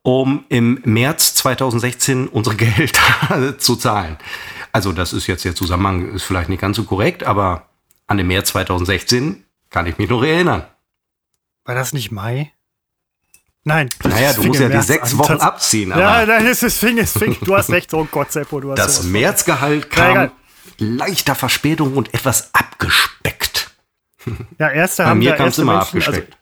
um 0.00 0.44
im 0.48 0.80
März 0.84 1.34
2016 1.34 2.28
unsere 2.28 2.56
Gehälter 2.56 3.58
zu 3.58 3.76
zahlen. 3.76 4.16
Also 4.72 4.92
das 4.92 5.12
ist 5.12 5.26
jetzt 5.26 5.44
der 5.44 5.54
Zusammenhang, 5.54 6.12
ist 6.14 6.24
vielleicht 6.24 6.48
nicht 6.48 6.60
ganz 6.60 6.76
so 6.76 6.84
korrekt, 6.84 7.24
aber 7.24 7.68
an 8.06 8.16
den 8.18 8.26
März 8.26 8.48
2016 8.50 9.44
kann 9.70 9.86
ich 9.86 9.98
mich 9.98 10.08
noch 10.08 10.22
erinnern. 10.22 10.64
War 11.64 11.74
das 11.74 11.92
nicht 11.92 12.10
Mai? 12.10 12.52
Nein. 13.64 13.88
Naja, 14.02 14.32
du 14.32 14.44
musst 14.44 14.60
ja 14.60 14.68
die 14.68 14.80
sechs 14.80 15.12
an. 15.12 15.18
Wochen 15.18 15.32
Das- 15.32 15.42
abziehen, 15.42 15.92
aber 15.92 16.00
Ja, 16.00 16.24
nein, 16.26 16.46
es 16.46 16.62
ist 16.62 16.78
fing, 16.78 16.96
es 16.98 17.12
fing. 17.12 17.36
Du 17.42 17.54
hast 17.54 17.70
recht, 17.70 17.92
oh 17.92 18.06
Gott, 18.10 18.32
Seppo, 18.32 18.60
du 18.60 18.70
hast 18.72 18.78
das. 18.78 19.02
Märzgehalt 19.02 19.84
Ja, 19.84 19.90
kam 19.90 20.10
egal. 20.12 20.30
leichter 20.78 21.34
Verspätung 21.34 21.94
und 21.96 22.14
etwas 22.14 22.50
abgespeckt. 22.54 23.70
Ja, 24.58 24.70
erste 24.70 25.02
Bei 25.02 25.08
haben 25.10 25.18
mir 25.18 25.30
ja 25.30 25.36
kam's 25.36 25.46
erste 25.58 25.62
immer 25.62 25.72
Menschen, 25.78 25.96
also 25.98 26.10
abgespeckt. 26.10 26.38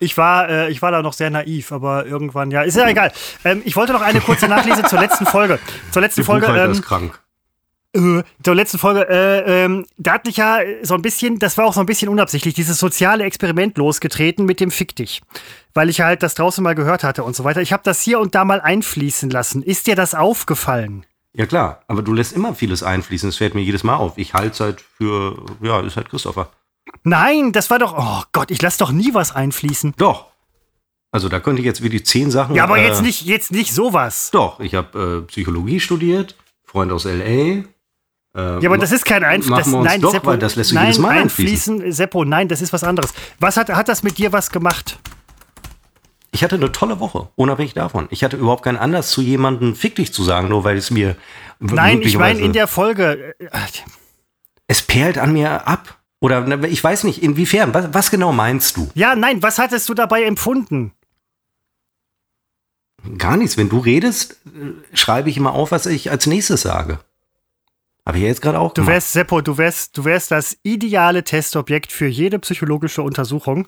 ich 0.00 0.16
war, 0.16 0.48
äh, 0.48 0.70
ich 0.70 0.80
war 0.80 0.90
da 0.92 1.02
noch 1.02 1.12
sehr 1.12 1.28
naiv, 1.30 1.72
aber 1.72 2.06
irgendwann, 2.06 2.50
ja, 2.50 2.62
ist 2.62 2.76
ja 2.76 2.88
egal. 2.88 3.12
Ähm, 3.44 3.60
ich 3.64 3.76
wollte 3.76 3.92
noch 3.92 4.02
eine 4.02 4.20
kurze 4.20 4.48
Nachlese 4.48 4.82
zur 4.84 4.98
letzten 5.00 5.26
Folge. 5.26 5.58
Zur 5.90 6.00
letzten 6.02 6.20
Der 6.22 6.26
Folge, 6.26 6.46
ähm, 6.46 6.70
ist 6.72 6.82
krank. 6.82 7.18
Äh, 7.96 8.22
zur 8.42 8.54
letzten 8.54 8.78
Folge, 8.78 9.08
äh, 9.08 9.64
ähm, 9.64 9.86
da 9.96 10.12
hat 10.12 10.26
mich 10.26 10.36
ja 10.36 10.58
so 10.82 10.94
ein 10.94 11.02
bisschen, 11.02 11.38
das 11.38 11.56
war 11.58 11.66
auch 11.66 11.72
so 11.72 11.80
ein 11.80 11.86
bisschen 11.86 12.08
unabsichtlich, 12.08 12.54
dieses 12.54 12.78
soziale 12.78 13.24
Experiment 13.24 13.76
losgetreten 13.78 14.44
mit 14.44 14.60
dem 14.60 14.70
Fick 14.70 14.94
dich. 14.94 15.22
Weil 15.74 15.88
ich 15.88 16.00
halt 16.00 16.22
das 16.22 16.34
draußen 16.34 16.62
mal 16.62 16.74
gehört 16.74 17.04
hatte 17.04 17.24
und 17.24 17.34
so 17.34 17.44
weiter. 17.44 17.60
Ich 17.60 17.72
habe 17.72 17.82
das 17.84 18.00
hier 18.00 18.20
und 18.20 18.34
da 18.34 18.44
mal 18.44 18.60
einfließen 18.60 19.30
lassen. 19.30 19.62
Ist 19.62 19.86
dir 19.86 19.96
das 19.96 20.14
aufgefallen? 20.14 21.04
Ja 21.32 21.44
klar, 21.44 21.82
aber 21.86 22.02
du 22.02 22.14
lässt 22.14 22.32
immer 22.32 22.54
vieles 22.54 22.82
einfließen. 22.82 23.28
Es 23.28 23.36
fällt 23.36 23.54
mir 23.54 23.60
jedes 23.60 23.84
Mal 23.84 23.96
auf. 23.96 24.16
Ich 24.16 24.32
halte 24.32 24.52
es 24.52 24.60
halt 24.60 24.80
für, 24.80 25.36
ja, 25.60 25.80
ist 25.80 25.96
halt 25.96 26.08
Christopher. 26.08 26.50
Nein, 27.04 27.52
das 27.52 27.68
war 27.68 27.78
doch, 27.78 27.94
oh 27.96 28.22
Gott, 28.32 28.50
ich 28.50 28.62
lass 28.62 28.78
doch 28.78 28.90
nie 28.90 29.12
was 29.12 29.34
einfließen. 29.34 29.94
Doch. 29.98 30.26
Also 31.12 31.28
da 31.28 31.40
könnte 31.40 31.60
ich 31.60 31.66
jetzt 31.66 31.82
wie 31.82 31.88
die 31.88 32.02
zehn 32.02 32.30
Sachen. 32.30 32.54
Ja, 32.54 32.64
aber 32.64 32.78
äh, 32.78 32.86
jetzt 32.86 33.02
nicht, 33.02 33.22
jetzt 33.22 33.52
nicht 33.52 33.72
sowas. 33.72 34.30
Doch, 34.32 34.60
ich 34.60 34.74
habe 34.74 35.22
äh, 35.24 35.26
Psychologie 35.28 35.80
studiert, 35.80 36.36
Freund 36.64 36.90
aus 36.90 37.04
LA, 37.04 37.64
Ja, 38.36 38.68
aber 38.68 38.76
das 38.76 38.92
ist 38.92 39.06
kein 39.06 39.24
Einfließen. 39.24 39.74
uns 39.74 39.84
nein, 39.84 40.00
doch, 40.00 40.10
Seppo, 40.12 40.36
das 40.36 40.56
lässt 40.56 40.68
sich 40.68 40.74
nein, 40.74 40.86
jedes 40.86 40.98
Mal 40.98 41.18
einfließen. 41.22 41.90
Seppo, 41.90 42.24
nein, 42.24 42.48
das 42.48 42.60
ist 42.60 42.72
was 42.72 42.84
anderes. 42.84 43.14
Was 43.40 43.56
hat, 43.56 43.70
hat 43.70 43.88
das 43.88 44.02
mit 44.02 44.18
dir 44.18 44.32
was 44.32 44.50
gemacht? 44.50 44.98
Ich 46.32 46.44
hatte 46.44 46.56
eine 46.56 46.70
tolle 46.70 47.00
Woche, 47.00 47.28
unabhängig 47.36 47.72
davon. 47.72 48.08
Ich 48.10 48.22
hatte 48.22 48.36
überhaupt 48.36 48.62
keinen 48.62 48.76
Anlass 48.76 49.10
zu 49.10 49.22
jemandem 49.22 49.74
fick 49.74 49.94
dich 49.96 50.12
zu 50.12 50.22
sagen, 50.22 50.48
nur 50.48 50.64
weil 50.64 50.76
es 50.76 50.90
mir 50.90 51.16
Nein, 51.60 52.02
ich 52.02 52.18
meine 52.18 52.40
in 52.40 52.52
der 52.52 52.66
Folge. 52.66 53.34
äh, 53.38 53.48
es 54.68 54.82
perlt 54.82 55.16
an 55.16 55.32
mir 55.32 55.66
ab. 55.66 55.98
Oder 56.20 56.64
ich 56.64 56.82
weiß 56.82 57.04
nicht, 57.04 57.22
inwiefern. 57.22 57.72
Was, 57.72 57.92
was 57.92 58.10
genau 58.10 58.32
meinst 58.32 58.76
du? 58.76 58.90
Ja, 58.94 59.14
nein, 59.14 59.42
was 59.42 59.58
hattest 59.58 59.88
du 59.88 59.94
dabei 59.94 60.24
empfunden? 60.24 60.92
Gar 63.18 63.36
nichts. 63.36 63.56
Wenn 63.56 63.68
du 63.68 63.78
redest, 63.78 64.40
äh, 64.46 64.96
schreibe 64.96 65.30
ich 65.30 65.36
immer 65.36 65.52
auf, 65.52 65.70
was 65.70 65.86
ich 65.86 66.10
als 66.10 66.26
nächstes 66.26 66.62
sage. 66.62 66.98
Habe 68.06 68.18
ich 68.18 68.22
ja 68.22 68.28
jetzt 68.28 68.40
gerade 68.40 68.60
auch 68.60 68.72
Du 68.72 68.82
gemacht. 68.82 68.94
wärst, 68.94 69.12
Seppo, 69.12 69.40
du 69.40 69.58
wärst, 69.58 69.98
du 69.98 70.04
wärst 70.04 70.30
das 70.30 70.56
ideale 70.62 71.24
Testobjekt 71.24 71.90
für 71.90 72.06
jede 72.06 72.38
psychologische 72.38 73.02
Untersuchung. 73.02 73.66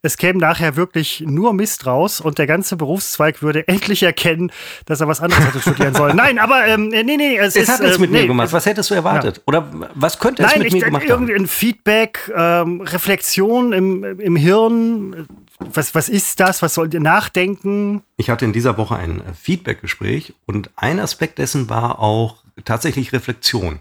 Es 0.00 0.16
käme 0.16 0.38
nachher 0.38 0.76
wirklich 0.76 1.24
nur 1.26 1.52
Mist 1.52 1.86
raus 1.86 2.20
und 2.20 2.38
der 2.38 2.46
ganze 2.46 2.76
Berufszweig 2.76 3.42
würde 3.42 3.66
endlich 3.68 4.02
erkennen, 4.02 4.50
dass 4.86 5.00
er 5.00 5.08
was 5.08 5.20
anderes 5.20 5.44
hätte 5.44 5.60
studieren 5.60 5.94
sollen. 5.94 6.16
Nein, 6.16 6.38
aber 6.38 6.66
ähm, 6.66 6.88
nee, 6.88 7.02
nee, 7.02 7.36
es, 7.36 7.56
es 7.56 7.64
ist, 7.64 7.68
hat 7.68 7.80
nichts 7.80 7.98
äh, 7.98 8.00
mit 8.00 8.10
nee, 8.12 8.22
mir 8.22 8.26
gemacht. 8.28 8.52
Was 8.52 8.64
hättest 8.64 8.90
du 8.90 8.94
erwartet? 8.94 9.42
Oder 9.46 9.68
was 9.94 10.18
könnte 10.18 10.42
es 10.44 10.50
Nein, 10.50 10.60
mit 10.60 10.68
ich, 10.68 10.74
mir 10.74 10.86
gemacht 10.86 11.04
irgendwie 11.06 11.34
haben? 11.34 11.42
ein 11.42 11.46
Feedback, 11.46 12.32
ähm, 12.34 12.80
Reflexion 12.80 13.72
im, 13.72 14.20
im 14.20 14.36
Hirn. 14.36 15.26
Was, 15.58 15.94
was 15.94 16.08
ist 16.08 16.38
das? 16.40 16.60
Was 16.62 16.74
soll 16.74 16.92
ihr 16.92 17.00
nachdenken? 17.00 18.02
Ich 18.16 18.28
hatte 18.30 18.44
in 18.44 18.52
dieser 18.52 18.76
Woche 18.76 18.96
ein 18.96 19.22
Feedback-Gespräch 19.34 20.34
und 20.44 20.70
ein 20.76 21.00
Aspekt 21.00 21.38
dessen 21.38 21.68
war 21.70 21.98
auch 21.98 22.42
tatsächlich 22.64 23.12
Reflexion. 23.12 23.80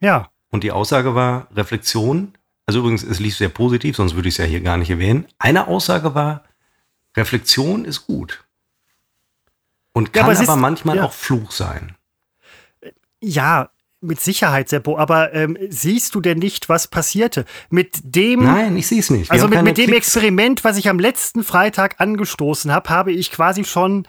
Ja. 0.00 0.30
Und 0.50 0.64
die 0.64 0.72
Aussage 0.72 1.14
war 1.14 1.48
Reflexion. 1.54 2.32
Also 2.64 2.80
übrigens, 2.80 3.02
es 3.02 3.20
lief 3.20 3.36
sehr 3.36 3.48
positiv, 3.50 3.96
sonst 3.96 4.14
würde 4.14 4.28
ich 4.28 4.34
es 4.34 4.38
ja 4.38 4.44
hier 4.44 4.60
gar 4.60 4.76
nicht 4.78 4.90
erwähnen. 4.90 5.26
Eine 5.38 5.68
Aussage 5.68 6.14
war, 6.14 6.44
Reflexion 7.16 7.84
ist 7.84 8.06
gut. 8.06 8.44
Und 9.92 10.08
Ja, 10.08 10.12
kann 10.12 10.24
aber 10.24 10.32
es 10.32 10.40
aber, 10.40 10.54
ist- 10.54 10.60
manchmal 10.60 10.96
ja. 10.96 11.04
auch 11.04 11.12
Fluch 11.12 11.50
sein. 11.52 11.94
Ja, 13.20 13.70
mit 14.00 14.20
Sicherheit, 14.20 14.68
Seppo. 14.68 14.98
Aber 14.98 15.32
ähm, 15.34 15.56
siehst 15.68 16.14
du 16.14 16.20
denn 16.20 16.38
nicht, 16.38 16.68
was 16.68 16.88
passierte? 16.88 17.44
Mit 17.70 17.98
dem. 18.02 18.44
Nein, 18.44 18.76
ich 18.76 18.86
sehe 18.86 19.00
es 19.00 19.10
nicht. 19.10 19.30
Wir 19.30 19.32
Also 19.32 19.48
mit, 19.48 19.62
mit 19.62 19.78
dem 19.78 19.86
Klicks. 19.86 20.08
Experiment, 20.08 20.64
was 20.64 20.76
ich 20.76 20.88
am 20.88 20.98
letzten 20.98 21.42
Freitag 21.42 22.00
angestoßen 22.00 22.72
habe, 22.72 22.90
habe 22.90 23.12
ich 23.12 23.30
quasi 23.30 23.64
schon 23.64 24.06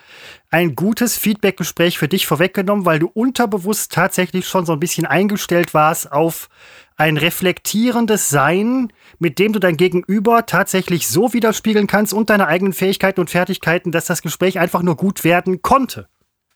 ein 0.50 0.76
gutes 0.76 1.18
Feedbackgespräch 1.18 1.98
für 1.98 2.08
dich 2.08 2.28
vorweggenommen, 2.28 2.86
weil 2.86 3.00
du 3.00 3.08
unterbewusst 3.08 3.92
tatsächlich 3.92 4.48
schon 4.48 4.66
so 4.66 4.74
ein 4.74 4.80
bisschen 4.80 5.06
eingestellt 5.06 5.74
warst 5.74 6.12
auf 6.12 6.50
ein 6.96 7.18
reflektierendes 7.18 8.30
Sein, 8.30 8.92
mit 9.20 9.38
dem 9.40 9.54
du 9.54 9.60
dein 9.60 9.78
Gegenüber 9.78 10.46
tatsächlich 10.48 11.08
so 11.08 11.32
widerspiegeln 11.34 11.86
kannst 11.86 12.14
und 12.14 12.30
deine 12.30 12.48
eigenen 12.48 12.74
Fähigkeiten 12.74 13.20
und 13.20 13.30
Fertigkeiten, 13.30 13.92
dass 13.92 14.06
das 14.06 14.24
Gespräch 14.24 14.58
einfach 14.58 14.82
nur 14.82 14.96
gut 14.96 15.24
werden 15.24 15.62
konnte. 15.62 16.08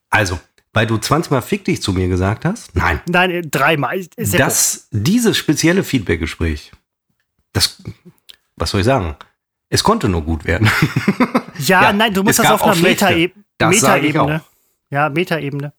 Also, 0.09 0.39
weil 0.73 0.87
du 0.87 0.97
20 0.97 1.31
Mal 1.31 1.41
fick 1.41 1.65
dich 1.65 1.81
zu 1.81 1.93
mir 1.93 2.07
gesagt 2.07 2.45
hast? 2.45 2.75
Nein. 2.75 3.01
Nein, 3.07 3.29
äh, 3.31 3.41
dreimal. 3.41 4.05
Das, 4.17 4.87
dieses 4.91 5.37
spezielle 5.37 5.83
Feedback-Gespräch, 5.83 6.71
das, 7.53 7.81
was 8.55 8.71
soll 8.71 8.81
ich 8.81 8.85
sagen? 8.85 9.15
Es 9.69 9.83
konnte 9.83 10.09
nur 10.09 10.21
gut 10.23 10.45
werden. 10.45 10.69
Ja, 11.59 11.83
Ja, 11.83 11.93
nein, 11.93 12.11
du 12.13 12.23
musst 12.23 12.39
das 12.39 12.49
auf 12.49 12.63
einer 12.63 12.71
auch 12.71 12.75
schlechte. 12.75 13.05
Metaeb- 13.05 13.33
Das 13.59 13.79
sage 13.81 14.07
ich 14.07 14.13
Metaebene. 14.13 14.41
Ja, 14.89 15.09
Metaebene. 15.09 15.73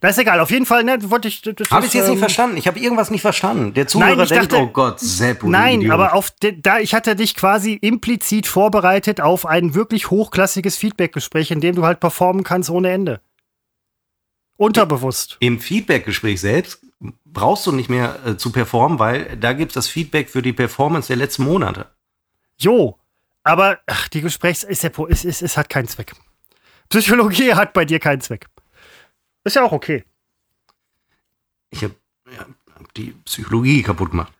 Das 0.00 0.12
ist 0.12 0.18
egal. 0.22 0.40
Auf 0.40 0.50
jeden 0.50 0.64
Fall, 0.64 0.84
ne, 0.84 0.96
wollte 1.10 1.28
ich. 1.28 1.42
Das 1.42 1.70
Habe 1.70 1.84
ich 1.84 1.92
jetzt 1.92 2.04
nicht 2.06 2.14
ähm, 2.14 2.18
verstanden? 2.20 2.56
Ich 2.56 2.66
habe 2.66 2.78
irgendwas 2.78 3.10
nicht 3.10 3.20
verstanden. 3.20 3.74
Der 3.74 3.86
Zuhörer 3.88 4.16
Nein, 4.16 4.26
denkt, 4.28 4.52
dachte- 4.52 4.62
oh 4.62 4.68
Gott, 4.68 5.00
Sepp, 5.00 5.40
du 5.40 5.50
Nein, 5.50 5.80
Idiot. 5.80 5.92
aber 5.92 6.14
auf 6.14 6.30
de, 6.30 6.58
da 6.58 6.78
ich 6.78 6.94
hatte 6.94 7.14
dich 7.16 7.34
quasi 7.34 7.74
implizit 7.74 8.46
vorbereitet 8.46 9.20
auf 9.20 9.44
ein 9.44 9.74
wirklich 9.74 10.08
hochklassiges 10.10 10.76
Feedbackgespräch, 10.76 11.50
in 11.50 11.60
dem 11.60 11.74
du 11.74 11.84
halt 11.84 12.00
performen 12.00 12.44
kannst 12.44 12.70
ohne 12.70 12.90
Ende. 12.90 13.20
Unterbewusst. 14.58 15.36
Im 15.38 15.60
Feedback-Gespräch 15.60 16.40
selbst 16.40 16.84
brauchst 17.24 17.64
du 17.66 17.72
nicht 17.72 17.88
mehr 17.88 18.18
äh, 18.26 18.36
zu 18.36 18.50
performen, 18.50 18.98
weil 18.98 19.36
da 19.36 19.52
gibt 19.52 19.70
es 19.70 19.74
das 19.74 19.88
Feedback 19.88 20.28
für 20.28 20.42
die 20.42 20.52
Performance 20.52 21.06
der 21.06 21.16
letzten 21.16 21.44
Monate. 21.44 21.86
Jo, 22.58 22.98
aber 23.44 23.78
ach, 23.86 24.08
die 24.08 24.20
Gesprächs 24.20 24.64
ist 24.64 24.82
ja, 24.82 24.90
es, 25.08 25.24
es, 25.24 25.42
es 25.42 25.56
hat 25.56 25.68
keinen 25.68 25.86
Zweck. 25.86 26.12
Psychologie 26.88 27.54
hat 27.54 27.72
bei 27.72 27.84
dir 27.84 28.00
keinen 28.00 28.20
Zweck. 28.20 28.46
Ist 29.44 29.54
ja 29.54 29.62
auch 29.62 29.72
okay. 29.72 30.04
Ich 31.70 31.84
habe 31.84 31.94
ja, 32.32 32.44
hab 32.74 32.94
die 32.94 33.12
Psychologie 33.24 33.82
kaputt 33.82 34.10
gemacht. 34.10 34.32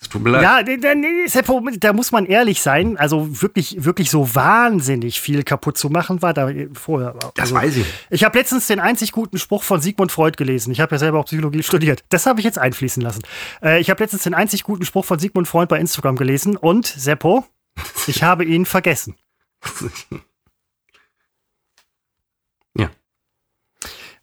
Es 0.00 0.08
tut 0.08 0.22
mir 0.22 0.30
leid. 0.30 0.42
Ja, 0.42 0.62
da, 0.62 0.92
Seppo, 1.26 1.60
da 1.76 1.92
muss 1.92 2.12
man 2.12 2.24
ehrlich 2.26 2.62
sein. 2.62 2.96
Also 2.96 3.42
wirklich, 3.42 3.84
wirklich 3.84 4.10
so 4.10 4.32
wahnsinnig 4.34 5.20
viel 5.20 5.42
kaputt 5.42 5.76
zu 5.76 5.90
machen 5.90 6.22
war 6.22 6.32
da 6.32 6.50
vorher. 6.74 7.14
das 7.14 7.32
also, 7.36 7.54
weiß 7.56 7.76
ich. 7.78 7.86
Ich 8.10 8.22
habe 8.22 8.38
letztens 8.38 8.68
den 8.68 8.78
einzig 8.78 9.10
guten 9.10 9.38
Spruch 9.38 9.64
von 9.64 9.80
Sigmund 9.80 10.12
Freud 10.12 10.36
gelesen. 10.36 10.70
Ich 10.70 10.80
habe 10.80 10.94
ja 10.94 10.98
selber 11.00 11.18
auch 11.18 11.24
Psychologie 11.24 11.64
studiert. 11.64 12.04
Das 12.10 12.26
habe 12.26 12.38
ich 12.38 12.44
jetzt 12.44 12.58
einfließen 12.58 13.02
lassen. 13.02 13.22
Äh, 13.60 13.80
ich 13.80 13.90
habe 13.90 14.02
letztens 14.02 14.22
den 14.22 14.34
einzig 14.34 14.62
guten 14.62 14.84
Spruch 14.84 15.04
von 15.04 15.18
Sigmund 15.18 15.48
Freud 15.48 15.66
bei 15.66 15.80
Instagram 15.80 16.14
gelesen 16.14 16.56
und 16.56 16.86
Seppo, 16.86 17.44
ich 18.06 18.22
habe 18.22 18.44
ihn 18.44 18.66
vergessen. 18.66 19.16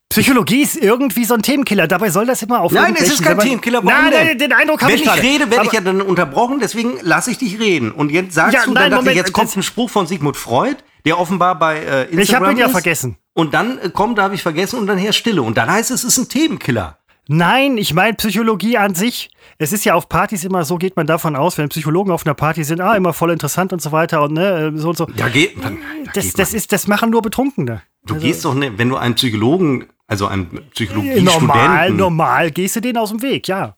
Psychologie 0.10 0.62
ist 0.62 0.78
irgendwie 0.78 1.26
so 1.26 1.34
ein 1.34 1.42
Themenkiller. 1.42 1.88
Dabei 1.88 2.10
soll 2.10 2.26
das 2.26 2.42
immer 2.44 2.62
auf 2.62 2.72
Nein, 2.72 2.96
es 2.98 3.10
ist 3.10 3.24
kein 3.24 3.38
man- 3.38 3.46
Themenkiller. 3.46 3.82
Nein, 3.84 4.12
nein, 4.12 4.38
den 4.38 4.54
Eindruck 4.54 4.82
habe 4.82 4.92
Wenn 4.94 5.00
ich 5.00 5.06
ich 5.06 5.10
gerade. 5.12 5.22
rede, 5.22 5.52
werde 5.52 5.66
ich 5.66 5.72
ja 5.74 5.82
dann 5.82 6.02
unterbrochen, 6.02 6.60
deswegen 6.60 6.94
lasse 7.02 7.32
ich 7.32 7.38
dich 7.38 7.60
reden. 7.60 7.92
Und 7.92 8.12
jetzt 8.12 8.34
sagst 8.36 8.54
Ja, 8.54 8.64
du, 8.66 8.72
nein, 8.72 8.92
dann 8.92 9.00
Moment, 9.00 9.12
ich, 9.12 9.18
jetzt 9.18 9.34
kommt 9.34 9.48
das- 9.50 9.58
ein 9.58 9.64
Spruch 9.64 9.90
von 9.90 10.08
Sigmund 10.08 10.38
Freud, 10.38 10.78
der 11.06 11.20
offenbar 11.20 11.58
bei 11.60 11.78
äh, 11.80 12.04
Instagram 12.04 12.22
Ich 12.22 12.36
habe 12.36 12.52
ihn 12.52 12.58
ja 12.58 12.66
ist. 12.68 12.72
vergessen. 12.72 13.18
Und 13.34 13.54
dann 13.54 13.80
äh, 13.80 13.90
kommt, 13.90 14.18
da 14.18 14.24
habe 14.24 14.36
ich 14.36 14.42
vergessen, 14.44 14.80
und 14.80 14.88
dann 14.88 14.98
herrscht 14.98 15.20
Stille. 15.20 15.42
Und 15.42 15.58
dann 15.58 15.70
heißt 15.70 15.92
es, 15.92 16.04
es 16.04 16.14
ist 16.14 16.18
ein 16.18 16.30
Themenkiller. 16.30 17.00
Nein, 17.28 17.78
ich 17.80 17.94
meine 17.96 18.14
Psychologie 18.14 18.78
an 18.78 18.94
sich. 18.94 19.32
Es 19.58 19.74
ist 19.74 19.84
ja 19.84 19.96
auf 19.96 20.08
Partys 20.08 20.44
immer 20.44 20.64
so, 20.64 20.78
geht 20.78 20.96
man 20.96 21.08
davon 21.08 21.36
aus, 21.36 21.58
wenn 21.58 21.68
Psychologen 21.70 22.12
auf 22.12 22.24
einer 22.26 22.36
Party 22.36 22.64
sind, 22.64 22.80
ah, 22.80 22.94
immer 22.96 23.14
voll 23.14 23.32
interessant 23.32 23.74
und 23.74 23.82
so 23.82 23.92
weiter 23.92 24.22
und 24.22 24.34
ne, 24.34 24.72
so 24.76 24.90
und 24.90 24.98
so. 24.98 25.06
Da 25.08 25.28
geht, 25.30 25.58
da 25.64 25.72
Das, 26.14 26.26
geht 26.26 26.40
das 26.40 26.52
man. 26.52 26.58
ist, 26.58 26.72
das 26.72 26.88
machen 26.88 27.10
nur 27.10 27.24
Betrunkene. 27.24 27.82
Du 28.06 28.16
gehst 28.16 28.46
doch 28.46 28.54
nicht, 28.54 28.78
wenn 28.78 28.90
du 28.90 28.98
einen 28.98 29.16
Psychologen, 29.16 29.86
also 30.08 30.30
Normal, 30.30 30.62
Psychologiestudenten, 30.72 31.96
normal 31.96 32.52
gehst 32.52 32.76
du 32.76 32.82
denen 32.82 32.98
aus 32.98 33.10
dem 33.10 33.22
Weg, 33.22 33.48
ja. 33.48 33.76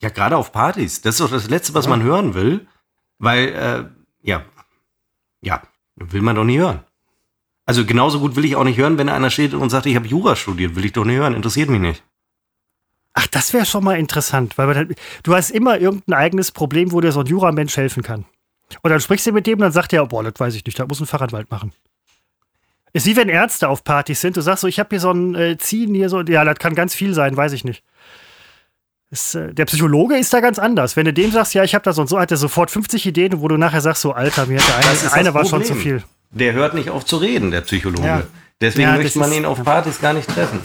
ja 0.00 0.08
gerade 0.08 0.36
auf 0.36 0.52
Partys, 0.52 1.02
das 1.02 1.16
ist 1.16 1.20
doch 1.20 1.30
das 1.30 1.50
Letzte, 1.50 1.74
was 1.74 1.88
man 1.88 2.02
hören 2.02 2.34
will, 2.34 2.66
weil, 3.18 3.48
äh, 3.48 3.84
ja, 4.22 4.44
ja, 5.42 5.62
will 5.96 6.22
man 6.22 6.36
doch 6.36 6.44
nie 6.44 6.58
hören. 6.58 6.80
Also 7.66 7.84
genauso 7.84 8.20
gut 8.20 8.34
will 8.34 8.46
ich 8.46 8.56
auch 8.56 8.64
nicht 8.64 8.78
hören, 8.78 8.96
wenn 8.96 9.10
einer 9.10 9.28
steht 9.28 9.52
und 9.52 9.68
sagt, 9.68 9.84
ich 9.84 9.94
habe 9.94 10.06
Jura 10.06 10.36
studiert, 10.36 10.74
will 10.74 10.86
ich 10.86 10.92
doch 10.92 11.04
nicht 11.04 11.16
hören, 11.16 11.34
interessiert 11.34 11.68
mich 11.68 11.80
nicht. 11.80 12.02
Ach, 13.12 13.26
das 13.26 13.52
wäre 13.52 13.66
schon 13.66 13.84
mal 13.84 13.98
interessant, 13.98 14.56
weil 14.56 14.68
man 14.68 14.74
dann, 14.76 14.94
du 15.22 15.34
hast 15.34 15.50
immer 15.50 15.78
irgendein 15.78 16.14
eigenes 16.14 16.52
Problem, 16.52 16.92
wo 16.92 17.00
dir 17.00 17.12
so 17.12 17.20
ein 17.20 17.26
Juramensch 17.26 17.76
helfen 17.76 18.02
kann. 18.02 18.24
Und 18.82 18.90
dann 18.90 19.00
sprichst 19.00 19.26
du 19.26 19.32
mit 19.32 19.46
dem 19.46 19.54
und 19.54 19.62
dann 19.62 19.72
sagt 19.72 19.92
er, 19.92 20.06
boah, 20.06 20.22
das 20.22 20.34
weiß 20.38 20.54
ich 20.54 20.64
nicht, 20.64 20.78
da 20.78 20.86
muss 20.86 21.00
ein 21.00 21.06
Fahrradwald 21.06 21.50
machen. 21.50 21.72
Ist 22.92 23.06
wie 23.06 23.16
wenn 23.16 23.28
Ärzte 23.28 23.68
auf 23.68 23.84
Partys 23.84 24.20
sind. 24.20 24.36
Du 24.36 24.40
sagst 24.40 24.62
so, 24.62 24.66
ich 24.66 24.78
habe 24.78 24.88
hier 24.90 25.00
so 25.00 25.10
ein 25.10 25.34
äh, 25.34 25.58
Ziehen 25.58 25.94
hier 25.94 26.08
so, 26.08 26.20
ja, 26.22 26.44
das 26.44 26.58
kann 26.58 26.74
ganz 26.74 26.94
viel 26.94 27.12
sein, 27.14 27.36
weiß 27.36 27.52
ich 27.52 27.64
nicht. 27.64 27.82
Ist, 29.10 29.34
äh, 29.34 29.52
der 29.54 29.64
Psychologe 29.66 30.16
ist 30.16 30.32
da 30.32 30.40
ganz 30.40 30.58
anders. 30.58 30.96
Wenn 30.96 31.04
du 31.04 31.12
dem 31.12 31.30
sagst, 31.30 31.54
ja, 31.54 31.64
ich 31.64 31.74
habe 31.74 31.82
da 31.84 31.92
so 31.92 32.02
und 32.02 32.08
so, 32.08 32.18
hat 32.18 32.30
er 32.30 32.36
sofort 32.36 32.70
50 32.70 33.06
Ideen, 33.06 33.40
wo 33.40 33.48
du 33.48 33.56
nachher 33.56 33.80
sagst, 33.80 34.02
so, 34.02 34.12
Alter, 34.12 34.46
mir 34.46 34.58
hat 34.60 34.68
der 34.68 34.76
eine, 34.90 35.12
eine 35.12 35.34
war 35.34 35.44
schon 35.44 35.64
zu 35.64 35.74
viel. 35.74 36.02
Der 36.30 36.52
hört 36.52 36.74
nicht 36.74 36.90
auf 36.90 37.04
zu 37.06 37.16
reden, 37.18 37.50
der 37.50 37.60
Psychologe. 37.62 38.06
Ja. 38.06 38.22
Deswegen 38.60 38.88
Ja, 38.90 38.96
möchte 38.96 39.18
man 39.18 39.30
ist- 39.30 39.36
ihn 39.38 39.44
auf 39.44 39.62
Partys 39.62 40.00
gar 40.00 40.12
nicht 40.12 40.28
treffen. 40.28 40.60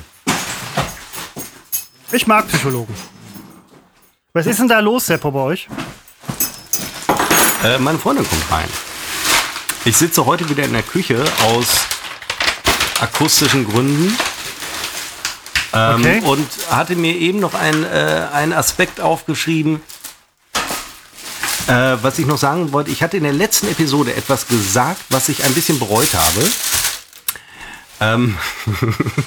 Ich 2.12 2.28
mag 2.28 2.48
Psychologen. 2.48 2.94
Was 4.34 4.46
ist 4.46 4.60
denn 4.60 4.68
da 4.68 4.80
los, 4.80 5.06
Seppo, 5.08 5.32
bei 5.32 5.40
euch? 5.40 5.68
Äh, 7.64 7.78
meine 7.80 7.98
Freundin 7.98 8.28
kommt 8.28 8.52
rein. 8.52 8.68
Ich 9.86 9.98
sitze 9.98 10.26
heute 10.26 10.50
wieder 10.50 10.64
in 10.64 10.74
der 10.74 10.84
Küche 10.84 11.24
aus 11.48 11.68
akustischen 13.02 13.68
Gründen. 13.68 14.18
Ähm, 15.74 16.00
Okay. 16.02 16.22
Und 16.24 16.48
hatte 16.70 16.96
mir 16.96 17.16
eben 17.16 17.40
noch 17.40 17.54
ein, 17.56 17.84
äh, 17.84 18.28
einen 18.32 18.54
Aspekt 18.54 19.02
aufgeschrieben, 19.02 19.82
äh, 21.68 21.98
was 22.02 22.20
ich 22.20 22.26
noch 22.28 22.38
sagen 22.38 22.72
wollte. 22.72 22.92
Ich 22.92 23.02
hatte 23.02 23.18
in 23.18 23.24
der 23.24 23.34
letzten 23.34 23.68
Episode 23.68 24.14
etwas 24.16 24.48
gesagt, 24.48 25.02
was 25.10 25.30
ich 25.30 25.44
ein 25.44 25.54
bisschen 25.54 25.80
bereut 25.80 26.14
habe. 26.14 26.52
Ähm, 28.00 28.38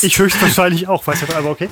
Ich 0.00 0.16
höchstwahrscheinlich 0.18 0.86
auch, 0.86 1.04
weißt 1.06 1.22
du, 1.28 1.34
aber 1.34 1.50
okay. 1.50 1.68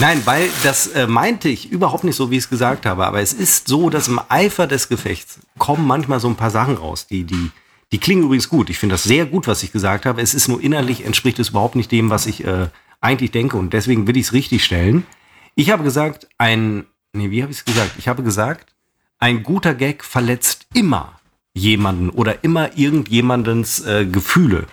Nein, 0.00 0.22
weil 0.24 0.48
das 0.64 0.88
äh, 0.88 1.06
meinte 1.06 1.48
ich 1.48 1.70
überhaupt 1.70 2.02
nicht 2.02 2.16
so, 2.16 2.30
wie 2.30 2.36
ich 2.38 2.44
es 2.44 2.50
gesagt 2.50 2.86
habe. 2.86 3.06
Aber 3.06 3.20
es 3.20 3.32
ist 3.32 3.68
so, 3.68 3.88
dass 3.90 4.08
im 4.08 4.20
Eifer 4.28 4.66
des 4.66 4.88
Gefechts 4.88 5.38
kommen 5.58 5.86
manchmal 5.86 6.18
so 6.18 6.26
ein 6.28 6.34
paar 6.34 6.50
Sachen 6.50 6.76
raus, 6.76 7.06
die, 7.08 7.22
die, 7.24 7.52
die 7.92 7.98
klingen 7.98 8.24
übrigens 8.24 8.48
gut. 8.48 8.70
Ich 8.70 8.78
finde 8.78 8.94
das 8.94 9.04
sehr 9.04 9.26
gut, 9.26 9.46
was 9.46 9.62
ich 9.62 9.70
gesagt 9.70 10.06
habe. 10.06 10.20
Es 10.20 10.34
ist 10.34 10.48
nur 10.48 10.60
innerlich 10.60 11.04
entspricht 11.04 11.38
es 11.38 11.50
überhaupt 11.50 11.76
nicht 11.76 11.92
dem, 11.92 12.10
was 12.10 12.26
ich 12.26 12.44
äh, 12.44 12.68
eigentlich 13.00 13.30
denke. 13.30 13.58
Und 13.58 13.74
deswegen 13.74 14.06
will 14.06 14.16
ich 14.16 14.26
es 14.26 14.32
richtig 14.32 14.64
stellen. 14.64 15.06
Ich 15.54 15.70
habe 15.70 15.84
gesagt, 15.84 16.26
ein, 16.38 16.86
nee, 17.12 17.30
wie 17.30 17.42
habe 17.42 17.52
ich 17.52 17.58
es 17.58 17.64
gesagt? 17.66 17.92
Ich 17.98 18.08
habe 18.08 18.22
gesagt, 18.22 18.74
ein 19.18 19.42
guter 19.42 19.74
Gag 19.74 20.04
verletzt 20.04 20.66
immer 20.72 21.20
jemanden 21.54 22.08
oder 22.08 22.42
immer 22.42 22.76
irgendjemandens 22.78 23.84
äh, 23.84 24.06
Gefühle. 24.06 24.66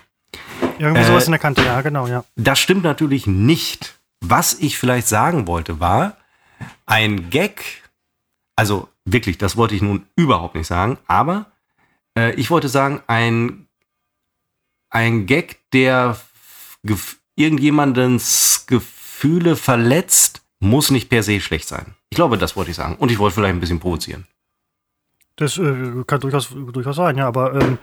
Irgendwie 0.78 1.04
sowas 1.04 1.26
in 1.26 1.32
der 1.32 1.38
Kante, 1.38 1.62
ja, 1.62 1.82
genau, 1.82 2.06
ja. 2.06 2.24
Das 2.36 2.58
stimmt 2.58 2.84
natürlich 2.84 3.26
nicht. 3.26 4.00
Was 4.22 4.54
ich 4.54 4.78
vielleicht 4.78 5.08
sagen 5.08 5.46
wollte, 5.46 5.78
war, 5.78 6.16
ein 6.86 7.28
Gag, 7.28 7.82
also 8.56 8.88
wirklich, 9.04 9.36
das 9.36 9.58
wollte 9.58 9.74
ich 9.74 9.82
nun 9.82 10.06
überhaupt 10.16 10.54
nicht 10.54 10.66
sagen, 10.66 10.98
aber 11.06 11.46
äh, 12.16 12.34
ich 12.34 12.50
wollte 12.50 12.68
sagen, 12.68 13.02
ein, 13.06 13.68
ein 14.90 15.26
Gag, 15.26 15.60
der 15.72 16.18
irgendjemandens 17.34 18.64
Gefühle 18.66 19.56
verletzt, 19.56 20.42
muss 20.60 20.90
nicht 20.90 21.08
per 21.08 21.22
se 21.22 21.40
schlecht 21.40 21.68
sein. 21.68 21.94
Ich 22.10 22.16
glaube, 22.16 22.38
das 22.38 22.56
wollte 22.56 22.70
ich 22.70 22.76
sagen. 22.76 22.96
Und 22.96 23.10
ich 23.10 23.18
wollte 23.18 23.36
vielleicht 23.36 23.54
ein 23.54 23.60
bisschen 23.60 23.80
provozieren. 23.80 24.26
Das 25.36 25.56
äh, 25.56 26.04
kann 26.06 26.20
durchaus, 26.20 26.50
durchaus 26.50 26.96
sein, 26.96 27.16
ja. 27.16 27.26
Aber 27.26 27.54
ähm, 27.54 27.78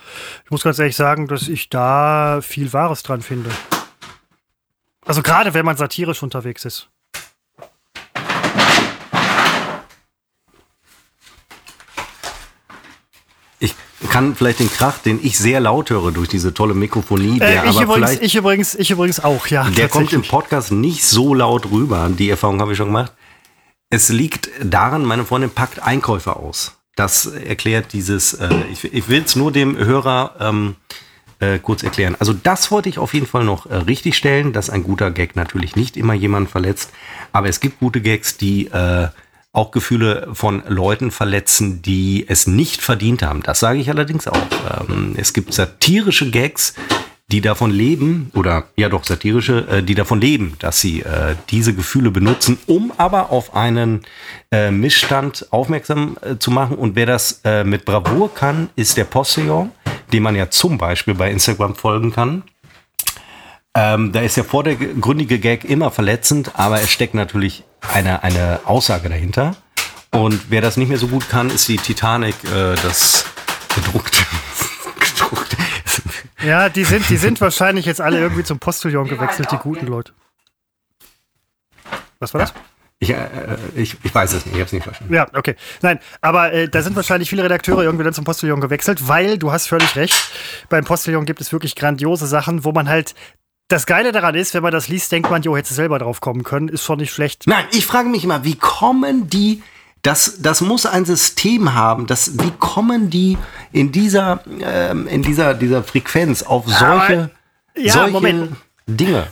ich 0.46 0.52
muss 0.52 0.64
ganz 0.64 0.78
ehrlich 0.78 0.96
sagen, 0.96 1.28
dass 1.28 1.48
ich 1.48 1.70
da 1.70 2.40
viel 2.42 2.72
Wahres 2.72 3.02
dran 3.02 3.22
finde. 3.22 3.50
Also 5.06 5.24
gerade 5.24 5.54
wenn 5.54 5.66
man 5.66 5.78
satirisch 5.78 6.22
unterwegs 6.22 6.66
ist. 6.66 6.90
Ich 13.60 13.74
kann 14.18 14.36
vielleicht 14.36 14.60
den 14.60 14.72
Krach, 14.72 14.98
den 14.98 15.20
ich 15.22 15.38
sehr 15.38 15.60
laut 15.60 15.92
höre 15.92 16.12
durch 16.12 16.28
diese 16.28 16.52
tolle 16.52 16.74
Mikrofonie, 16.74 17.38
der 17.38 17.66
Äh, 17.66 17.70
ich, 17.70 17.76
aber 17.76 17.84
übrigens, 17.84 17.94
vielleicht, 17.94 18.24
ich, 18.24 18.36
übrigens, 18.36 18.76
ich 18.76 18.90
übrigens 18.90 19.24
auch, 19.24 19.46
ja. 19.46 19.70
der 19.70 19.90
kommt 19.90 20.12
im. 20.12 20.24
Podcast 20.24 20.72
nicht 20.72 21.04
so 21.04 21.36
laut 21.36 21.70
rüber. 21.70 22.10
Die 22.10 22.30
Erfahrung 22.32 22.60
habe 22.60 22.72
ich 22.72 22.78
schon 22.78 22.88
gemacht. 22.88 23.14
Es 23.92 24.10
liegt 24.10 24.50
daran, 24.64 25.06
meine 25.06 25.24
Freundin 25.24 25.52
packt 25.52 25.84
Einkäufe 25.84 26.36
aus. 26.36 26.78
Das 26.96 27.28
erklärt 27.28 27.94
dieses, 27.94 28.34
äh, 28.34 28.50
ich, 28.72 28.92
ich 28.92 29.08
will 29.08 29.22
es 29.24 29.36
nur 29.36 29.52
dem 29.52 29.78
Hörer 29.78 30.36
ähm, 30.40 30.76
äh, 31.40 31.60
kurz 31.60 31.84
erklären. 31.84 32.16
Also 32.18 32.34
das 32.34 32.72
wollte 32.72 32.90
ich 32.90 32.98
auf 32.98 33.14
jeden 33.14 33.28
Fall 33.28 33.44
noch 33.44 33.68
äh, 33.68 33.76
richtig 33.76 34.18
stellen, 34.18 34.52
dass 34.52 34.72
ein 34.72 34.82
guter 34.82 35.12
Gag 35.12 35.36
natürlich 35.36 35.76
nicht 35.76 35.96
immer 35.96 36.16
jemanden 36.16 36.50
verletzt, 36.50 36.90
aber 37.34 37.50
es 37.50 37.60
gibt 37.60 37.80
gute 37.80 38.02
Gags, 38.02 38.36
die 38.36 38.66
äh, 38.66 39.10
auch 39.54 39.72
Gefühle 39.72 40.28
von 40.34 40.64
Leuten 40.68 41.12
verletzen, 41.12 41.82
die 41.82 42.26
es 42.28 42.48
nicht 42.48 42.82
verdient 42.82 43.24
haben. 43.24 43.42
Das 43.44 43.60
sage 43.60 43.80
ich 43.80 43.90
allerdings 43.90 44.28
auch. 44.28 44.38
Ähm, 44.90 45.16
es 45.18 45.34
gibt 45.34 45.54
satirische 45.54 46.30
Gags, 46.30 46.76
die 47.30 47.42
davon 47.42 47.72
leben, 47.72 48.32
oder 48.36 48.68
ja 48.78 48.88
doch 48.88 49.04
satirische, 49.04 49.68
äh, 49.68 49.84
die 49.84 49.96
davon 49.96 50.22
leben, 50.22 50.54
dass 50.60 50.80
sie 50.80 51.02
äh, 51.02 51.36
diese 51.50 51.74
Gefühle 51.74 52.12
benutzen, 52.12 52.58
um 52.68 52.94
aber 52.98 53.32
auf 53.32 53.56
einen 53.56 54.02
äh, 54.52 54.72
Missstand 54.72 55.48
aufmerksam 55.52 56.18
äh, 56.22 56.38
zu 56.38 56.52
machen. 56.52 56.78
Und 56.78 56.96
wer 56.96 57.06
das 57.06 57.42
äh, 57.44 57.64
mit 57.64 57.84
Bravour 57.84 58.34
kann, 58.34 58.70
ist 58.76 58.96
der 58.96 59.04
Postillon, 59.04 59.72
dem 60.14 60.24
man 60.24 60.36
ja 60.36 60.50
zum 60.50 60.78
Beispiel 60.78 61.16
bei 61.16 61.30
Instagram 61.32 61.76
folgen 61.76 62.14
kann. 62.14 62.44
Ähm, 63.80 64.12
da 64.12 64.22
ist 64.22 64.36
der 64.36 64.44
vordergründige 64.44 65.38
Gag 65.38 65.64
immer 65.64 65.92
verletzend, 65.92 66.54
aber 66.56 66.82
es 66.82 66.90
steckt 66.90 67.14
natürlich 67.14 67.64
eine, 67.94 68.24
eine 68.24 68.62
Aussage 68.66 69.08
dahinter. 69.08 69.56
Und 70.12 70.50
wer 70.50 70.62
das 70.62 70.78
nicht 70.78 70.90
mehr 70.90 70.98
so 70.98 71.08
gut 71.08 71.30
kann, 71.30 71.52
ist 71.52 71.68
die 71.68 71.78
Titanic, 71.78 72.34
äh, 72.46 72.74
das 72.82 73.26
gedruckte. 73.76 74.18
gedruckte. 75.00 75.58
Ja, 76.44 76.70
die 76.70 76.86
sind, 76.86 77.08
die 77.08 77.18
sind 77.18 77.40
wahrscheinlich 77.40 77.86
jetzt 77.86 78.02
alle 78.02 78.20
irgendwie 78.20 78.44
zum 78.44 78.58
Postillon 78.58 79.08
gewechselt, 79.08 79.52
die 79.52 79.58
guten 79.58 79.86
Leute. 79.86 80.12
Was 82.18 82.34
war 82.34 82.42
das? 82.42 82.54
Ich, 82.98 83.12
äh, 83.12 83.28
ich, 83.76 83.96
ich 84.02 84.16
weiß 84.16 84.34
es 84.34 84.46
nicht, 84.48 84.56
ich 84.56 84.60
habe 84.60 84.66
es 84.66 84.74
nicht 84.74 84.84
verstanden. 84.86 85.14
Ja, 85.14 85.28
okay. 85.36 85.56
Nein, 85.84 86.00
aber 86.22 86.52
äh, 86.52 86.68
da 86.68 86.82
sind 86.82 86.96
wahrscheinlich 86.96 87.30
viele 87.30 87.44
Redakteure 87.44 87.84
irgendwie 87.84 88.06
dann 88.06 88.14
zum 88.14 88.26
Postillon 88.26 88.60
gewechselt, 88.60 89.08
weil 89.08 89.38
du 89.38 89.52
hast 89.52 89.68
völlig 89.68 89.96
recht. 89.96 90.32
Beim 90.70 90.84
Postillon 90.84 91.26
gibt 91.26 91.42
es 91.42 91.52
wirklich 91.52 91.76
grandiose 91.76 92.26
Sachen, 92.26 92.66
wo 92.66 92.72
man 92.72 92.90
halt. 92.90 93.14
Das 93.70 93.86
Geile 93.86 94.12
daran 94.14 94.34
ist, 94.36 94.54
wenn 94.54 94.64
man 94.64 94.72
das 94.72 94.88
liest, 94.88 95.12
denkt 95.12 95.30
man, 95.30 95.42
jo, 95.42 95.58
hätte 95.58 95.74
selber 95.74 96.00
drauf 96.00 96.22
kommen 96.22 96.44
können, 96.44 96.70
ist 96.70 96.84
schon 96.84 97.00
nicht 97.00 97.12
schlecht. 97.12 97.44
Nein, 97.48 97.66
ich 97.72 97.86
frage 97.86 98.08
mich 98.08 98.24
immer, 98.24 98.44
wie 98.46 98.56
kommen 98.56 99.30
die, 99.30 99.62
das, 100.04 100.42
das 100.42 100.62
muss 100.62 100.86
ein 100.86 101.04
System 101.04 101.74
haben, 101.74 102.08
das, 102.08 102.40
wie 102.40 102.52
kommen 102.60 103.10
die 103.10 103.38
in 103.74 103.92
dieser, 103.92 104.40
ähm, 104.62 105.06
in 105.08 105.22
dieser, 105.22 105.54
dieser 105.54 105.84
Frequenz 105.84 106.44
auf 106.44 106.66
solche, 106.68 107.30
ja, 107.76 107.92
solche 107.92 108.12
Moment. 108.12 108.56
Dinge? 108.88 109.28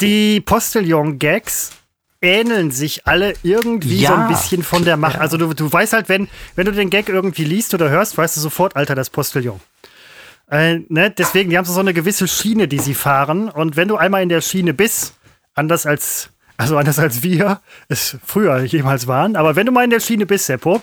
Die 0.00 0.40
Postillon-Gags 0.40 1.72
ähneln 2.20 2.70
sich 2.70 3.06
alle 3.08 3.34
irgendwie 3.42 3.98
so 3.98 4.12
Ja. 4.12 4.22
ein 4.22 4.28
bisschen 4.28 4.62
von 4.62 4.84
der 4.84 4.96
Macht. 4.96 5.18
Also 5.18 5.36
du, 5.36 5.52
du 5.52 5.72
weißt 5.72 5.92
halt, 5.94 6.08
wenn, 6.08 6.28
wenn 6.54 6.66
du 6.66 6.72
den 6.72 6.90
Gag 6.90 7.08
irgendwie 7.08 7.44
liest 7.44 7.74
oder 7.74 7.88
hörst, 7.90 8.16
weißt 8.16 8.36
du 8.36 8.40
sofort, 8.40 8.76
Alter, 8.76 8.94
das 8.94 9.10
Postillon. 9.10 9.60
Äh, 10.50 10.80
ne? 10.88 11.10
Deswegen, 11.10 11.50
die 11.50 11.58
haben 11.58 11.64
so 11.64 11.78
eine 11.80 11.94
gewisse 11.94 12.26
Schiene, 12.26 12.68
die 12.68 12.78
sie 12.78 12.94
fahren. 12.94 13.48
Und 13.48 13.76
wenn 13.76 13.88
du 13.88 13.96
einmal 13.96 14.22
in 14.22 14.28
der 14.28 14.40
Schiene 14.40 14.74
bist, 14.74 15.14
anders 15.54 15.86
als, 15.86 16.30
also 16.56 16.76
anders 16.76 16.98
als 16.98 17.22
wir 17.22 17.60
es 17.88 18.16
früher 18.24 18.62
jemals 18.62 19.06
waren, 19.06 19.36
aber 19.36 19.56
wenn 19.56 19.66
du 19.66 19.72
mal 19.72 19.84
in 19.84 19.90
der 19.90 20.00
Schiene 20.00 20.26
bist, 20.26 20.46
Seppo, 20.46 20.82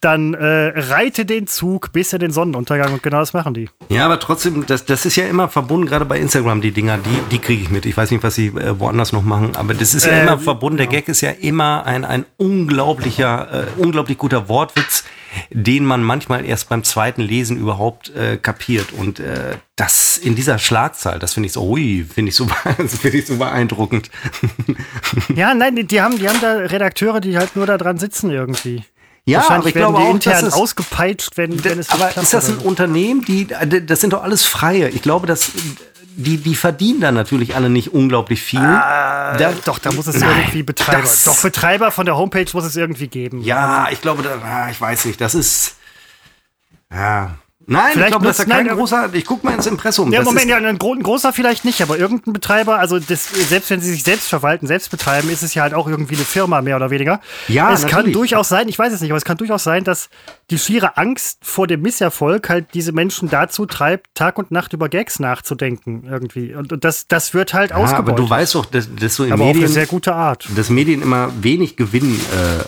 dann 0.00 0.34
äh, 0.34 0.72
reite 0.74 1.26
den 1.26 1.46
Zug 1.46 1.92
bis 1.92 2.12
in 2.12 2.20
den 2.20 2.30
Sonnenuntergang 2.30 2.92
und 2.94 3.02
genau 3.02 3.18
das 3.18 3.32
machen 3.34 3.52
die. 3.52 3.68
Ja, 3.90 4.06
aber 4.06 4.18
trotzdem, 4.18 4.64
das, 4.66 4.86
das 4.86 5.04
ist 5.04 5.16
ja 5.16 5.26
immer 5.26 5.48
verbunden, 5.48 5.86
gerade 5.86 6.06
bei 6.06 6.18
Instagram, 6.18 6.60
die 6.62 6.72
Dinger, 6.72 6.98
die, 6.98 7.18
die 7.30 7.38
kriege 7.38 7.62
ich 7.62 7.70
mit. 7.70 7.84
Ich 7.84 7.96
weiß 7.96 8.10
nicht, 8.10 8.22
was 8.22 8.34
sie 8.34 8.46
äh, 8.46 8.78
woanders 8.80 9.12
noch 9.12 9.22
machen, 9.22 9.56
aber 9.56 9.74
das 9.74 9.94
ist 9.94 10.06
ja 10.06 10.12
Äh, 10.12 10.22
immer 10.22 10.38
verbunden. 10.38 10.78
Der 10.78 10.86
Gag 10.86 11.08
ist 11.08 11.20
ja 11.20 11.30
immer 11.30 11.84
ein, 11.84 12.04
ein 12.04 12.24
unglaublicher, 12.38 13.66
äh, 13.66 13.80
unglaublich 13.80 14.16
guter 14.16 14.48
Wortwitz, 14.48 15.04
den 15.50 15.84
man 15.84 16.02
manchmal 16.02 16.44
erst 16.44 16.68
beim 16.70 16.82
zweiten 16.82 17.20
Lesen 17.20 17.58
überhaupt 17.58 18.08
äh, 18.16 18.36
kapiert. 18.38 18.92
Und 18.92 19.20
äh, 19.20 19.56
das 19.76 20.16
in 20.16 20.34
dieser 20.34 20.58
Schlagzahl, 20.58 21.18
das 21.18 21.34
finde 21.34 21.48
ich 21.48 21.52
so, 21.52 21.62
ui, 21.62 22.04
finde 22.04 22.30
ich 22.30 22.36
so, 22.36 22.48
das 22.78 22.98
finde 22.98 23.18
ich 23.18 23.26
so 23.26 23.36
beeindruckend. 23.36 24.10
Ja, 25.34 25.54
nein, 25.54 25.76
die, 25.76 25.84
die, 25.84 26.00
haben, 26.00 26.18
die 26.18 26.28
haben 26.28 26.40
da 26.40 26.54
Redakteure, 26.54 27.20
die 27.20 27.36
halt 27.36 27.54
nur 27.54 27.66
da 27.66 27.76
dran 27.78 27.98
sitzen 27.98 28.30
irgendwie. 28.30 28.82
Ja, 29.30 29.38
Wahrscheinlich 29.38 29.74
werden 29.74 29.94
glaube 29.94 30.00
die 30.00 30.08
auch, 30.08 30.14
intern 30.14 30.44
es, 30.46 30.54
ausgepeitscht, 30.54 31.36
wenn, 31.36 31.62
wenn 31.64 31.78
es 31.78 31.88
aber 31.90 32.16
ist 32.16 32.32
das 32.34 32.48
ein. 32.48 32.58
Unternehmen, 32.58 33.24
die, 33.24 33.46
das 33.86 34.00
sind 34.00 34.12
doch 34.12 34.22
alles 34.22 34.44
Freie. 34.44 34.88
Ich 34.90 35.02
glaube, 35.02 35.26
dass 35.26 35.50
die, 36.16 36.36
die 36.38 36.54
verdienen 36.54 37.00
da 37.00 37.12
natürlich 37.12 37.54
alle 37.54 37.70
nicht 37.70 37.92
unglaublich 37.94 38.42
viel. 38.42 38.58
Ah, 38.60 39.36
Da- 39.36 39.52
Doch, 39.64 39.78
da 39.78 39.92
muss 39.92 40.06
es 40.06 40.16
Nein, 40.20 40.28
irgendwie 40.40 40.62
Betreiber. 40.62 41.08
Doch, 41.24 41.40
Betreiber 41.40 41.90
von 41.90 42.04
der 42.04 42.16
Homepage 42.16 42.46
muss 42.52 42.64
es 42.64 42.76
irgendwie 42.76 43.08
geben. 43.08 43.42
Ja, 43.42 43.88
ich 43.90 44.00
glaube, 44.02 44.22
da, 44.22 44.30
ah, 44.44 44.70
ich 44.70 44.80
weiß 44.80 45.04
nicht, 45.06 45.20
das 45.20 45.34
ist. 45.34 45.76
Ja. 46.92 47.36
Nein, 47.70 47.92
Vielleicht 47.92 48.08
ich 48.08 48.10
glaube, 48.10 48.26
das 48.26 48.40
ist 48.40 48.48
ja 48.48 48.56
kein 48.56 48.66
nein, 48.66 48.76
großer. 48.76 49.10
Ich 49.12 49.24
guck 49.24 49.44
mal 49.44 49.54
ins 49.54 49.66
Impressum. 49.66 50.12
Ja, 50.12 50.22
Moment, 50.22 50.46
ja, 50.46 50.56
ein, 50.56 50.76
gro 50.76 50.92
ein 50.92 51.04
großer 51.04 51.32
vielleicht 51.32 51.64
nicht, 51.64 51.80
aber 51.80 51.98
irgendein 51.98 52.32
Betreiber, 52.32 52.80
also 52.80 52.98
das, 52.98 53.28
selbst 53.30 53.70
wenn 53.70 53.80
sie 53.80 53.92
sich 53.92 54.02
selbst 54.02 54.28
verwalten, 54.28 54.66
selbst 54.66 54.90
betreiben, 54.90 55.30
ist 55.30 55.44
es 55.44 55.54
ja 55.54 55.62
halt 55.62 55.74
auch 55.74 55.86
irgendwie 55.86 56.16
eine 56.16 56.24
Firma, 56.24 56.62
mehr 56.62 56.74
oder 56.74 56.90
weniger. 56.90 57.20
Ja, 57.46 57.72
es 57.72 57.82
kann 57.82 57.98
natürlich. 57.98 58.14
durchaus 58.14 58.48
sein, 58.48 58.68
ich 58.68 58.76
weiß 58.76 58.92
es 58.92 59.00
nicht, 59.00 59.12
aber 59.12 59.18
es 59.18 59.24
kann 59.24 59.36
durchaus 59.36 59.62
sein, 59.62 59.84
dass 59.84 60.08
die 60.50 60.58
schiere 60.58 60.96
Angst 60.96 61.38
vor 61.42 61.68
dem 61.68 61.80
Misserfolg 61.82 62.48
halt 62.48 62.74
diese 62.74 62.90
Menschen 62.90 63.30
dazu 63.30 63.66
treibt, 63.66 64.08
Tag 64.16 64.38
und 64.38 64.50
Nacht 64.50 64.72
über 64.72 64.88
Gags 64.88 65.20
nachzudenken 65.20 66.08
irgendwie. 66.10 66.52
Und, 66.52 66.72
und 66.72 66.84
das, 66.84 67.06
das 67.06 67.34
wird 67.34 67.54
halt 67.54 67.70
ja, 67.70 67.76
aber 67.76 67.84
ausgebeutet. 67.84 68.18
du 68.18 68.28
weißt 68.28 68.54
doch, 68.56 68.66
dass, 68.66 68.88
dass 68.92 69.14
so 69.14 69.22
in 69.22 69.32
aber 69.32 69.44
auf 69.44 69.48
eine 69.50 69.58
Medien, 69.58 69.72
sehr 69.72 69.86
gute 69.86 70.12
Art. 70.12 70.48
dass 70.56 70.70
Medien 70.70 71.02
immer 71.02 71.30
wenig 71.40 71.76
Gewinn 71.76 72.18
äh, 72.18 72.58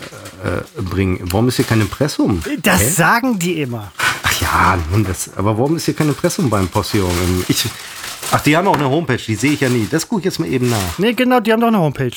äh, 0.47 0.81
bringen. 0.81 1.19
Warum 1.23 1.49
ist 1.49 1.57
hier 1.57 1.65
kein 1.65 1.81
Impressum? 1.81 2.41
Das 2.61 2.79
Hä? 2.79 2.89
sagen 2.89 3.37
die 3.37 3.61
immer. 3.61 3.91
Ach 4.35 4.41
ja, 4.41 4.77
nun, 4.91 5.03
das, 5.03 5.29
aber 5.35 5.57
warum 5.57 5.75
ist 5.75 5.85
hier 5.85 5.95
kein 5.95 6.07
Impressum 6.07 6.49
beim 6.49 6.67
Postillon? 6.67 7.11
Ich, 7.47 7.65
ach, 8.31 8.41
die 8.41 8.57
haben 8.57 8.67
auch 8.67 8.75
eine 8.75 8.89
Homepage, 8.89 9.17
die 9.17 9.35
sehe 9.35 9.51
ich 9.51 9.59
ja 9.61 9.69
nie. 9.69 9.87
Das 9.89 10.07
gucke 10.07 10.21
ich 10.21 10.25
jetzt 10.25 10.39
mal 10.39 10.47
eben 10.47 10.69
nach. 10.69 10.97
Nee, 10.97 11.13
genau, 11.13 11.39
die 11.39 11.51
haben 11.51 11.61
doch 11.61 11.67
eine 11.67 11.79
Homepage. 11.79 12.11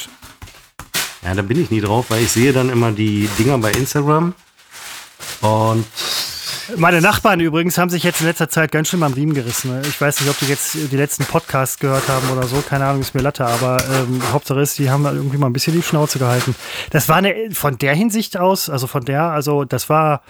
Ja, 1.22 1.34
da 1.34 1.42
bin 1.42 1.60
ich 1.60 1.70
nie 1.70 1.80
drauf, 1.80 2.06
weil 2.08 2.22
ich 2.22 2.30
sehe 2.32 2.52
dann 2.52 2.70
immer 2.70 2.92
die 2.92 3.28
Dinger 3.38 3.58
bei 3.58 3.70
Instagram. 3.72 4.32
Und 5.42 5.84
Meine 6.76 7.00
Nachbarn 7.00 7.40
übrigens 7.40 7.76
haben 7.78 7.90
sich 7.90 8.02
jetzt 8.02 8.20
in 8.20 8.26
letzter 8.26 8.48
Zeit 8.48 8.72
ganz 8.72 8.88
schön 8.88 9.02
am 9.02 9.12
Riemen 9.12 9.34
gerissen. 9.34 9.80
Ich 9.82 10.00
weiß 10.00 10.20
nicht, 10.20 10.30
ob 10.30 10.38
die 10.38 10.46
jetzt 10.46 10.74
die 10.74 10.96
letzten 10.96 11.24
Podcasts 11.24 11.78
gehört 11.78 12.08
haben 12.08 12.28
oder 12.30 12.46
so. 12.46 12.62
Keine 12.66 12.86
Ahnung, 12.86 13.02
ist 13.02 13.14
mir 13.14 13.20
Latte. 13.22 13.44
Aber 13.46 13.76
ähm, 13.92 14.22
Hauptsache 14.32 14.60
ist, 14.60 14.78
die 14.78 14.90
haben 14.90 15.04
da 15.04 15.12
irgendwie 15.12 15.36
mal 15.36 15.48
ein 15.48 15.52
bisschen 15.52 15.74
die 15.74 15.82
Schnauze 15.82 16.18
gehalten. 16.18 16.54
Das 16.90 17.08
war 17.08 17.16
eine, 17.16 17.50
von 17.52 17.76
der 17.78 17.94
Hinsicht 17.94 18.36
aus, 18.36 18.70
also 18.70 18.86
von 18.86 19.04
der, 19.04 19.24
also 19.24 19.64
das 19.64 19.88
war, 19.88 20.22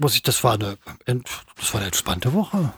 muss 0.00 0.14
ich, 0.14 0.22
das 0.22 0.42
war 0.42 0.54
eine, 0.54 0.78
das 1.06 1.72
war 1.72 1.80
eine 1.80 1.86
entspannte 1.86 2.32
Woche. 2.32 2.72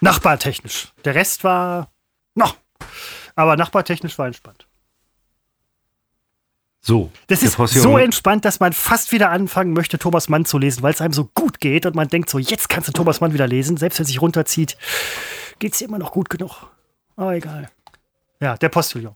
Nachbartechnisch. 0.00 0.92
Der 1.04 1.14
Rest 1.14 1.44
war 1.44 1.90
noch. 2.34 2.56
Aber 3.34 3.56
nachbartechnisch 3.56 4.18
war 4.18 4.26
entspannt. 4.26 4.66
so. 6.80 7.10
Das 7.28 7.42
ist 7.42 7.56
so 7.56 7.96
entspannt, 7.96 8.44
dass 8.44 8.58
man 8.60 8.72
fast 8.72 9.12
wieder 9.12 9.30
anfangen 9.30 9.72
möchte, 9.72 9.98
Thomas 9.98 10.28
Mann 10.28 10.44
zu 10.44 10.58
lesen, 10.58 10.82
weil 10.82 10.92
es 10.92 11.00
einem 11.00 11.12
so 11.12 11.30
gut 11.32 11.60
geht 11.60 11.86
und 11.86 11.94
man 11.94 12.08
denkt 12.08 12.28
so, 12.28 12.38
jetzt 12.38 12.68
kannst 12.68 12.88
du 12.88 12.92
Thomas 12.92 13.20
Mann 13.20 13.32
wieder 13.32 13.46
lesen. 13.46 13.76
Selbst 13.76 13.98
wenn 13.98 14.04
es 14.04 14.08
sich 14.08 14.20
runterzieht, 14.20 14.76
geht 15.60 15.74
es 15.74 15.80
immer 15.80 15.98
noch 15.98 16.10
gut 16.10 16.28
genug. 16.28 16.66
Aber 17.16 17.34
egal. 17.34 17.70
Ja, 18.40 18.56
der 18.56 18.68
Postillon. 18.68 19.14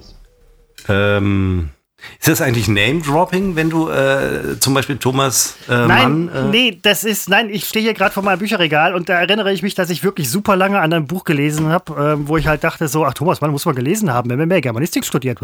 Ähm, 0.89 1.71
Ist 2.19 2.29
das 2.29 2.41
eigentlich 2.41 2.69
Name-Dropping, 2.69 3.57
wenn 3.57 3.71
du 3.71 3.89
äh, 3.89 4.59
zum 4.61 4.75
Beispiel 4.75 4.97
Thomas 4.99 5.57
äh, 5.69 5.73
Nein, 5.87 6.27
Mann. 6.27 6.29
Äh, 6.29 6.43
nee, 6.51 6.79
das 6.83 7.05
ist, 7.05 7.29
nein, 7.29 7.49
ich 7.51 7.65
stehe 7.67 7.83
hier 7.85 7.95
gerade 7.95 8.13
vor 8.13 8.23
meinem 8.23 8.39
Bücherregal 8.39 8.95
und 8.95 9.09
da 9.09 9.15
erinnere 9.21 9.53
ich 9.53 9.63
mich, 9.63 9.75
dass 9.75 9.91
ich 9.91 10.03
wirklich 10.03 10.31
super 10.31 10.57
lange 10.57 10.81
an 10.81 10.93
einem 10.93 11.07
Buch 11.07 11.25
gelesen 11.25 11.69
habe, 11.69 11.95
ähm, 12.15 12.29
wo 12.29 12.37
ich 12.37 12.47
halt 12.47 12.65
dachte 12.65 12.89
so, 12.89 13.05
ach 13.05 13.15
Thomas 13.15 13.41
Mann 13.41 13.51
muss 13.51 13.65
man 13.67 13.75
gelesen 13.75 14.13
haben, 14.13 14.31
wenn 14.31 14.39
man 14.39 14.49
mehr 14.49 14.61
Germanistik 14.61 15.05
studiert. 15.05 15.39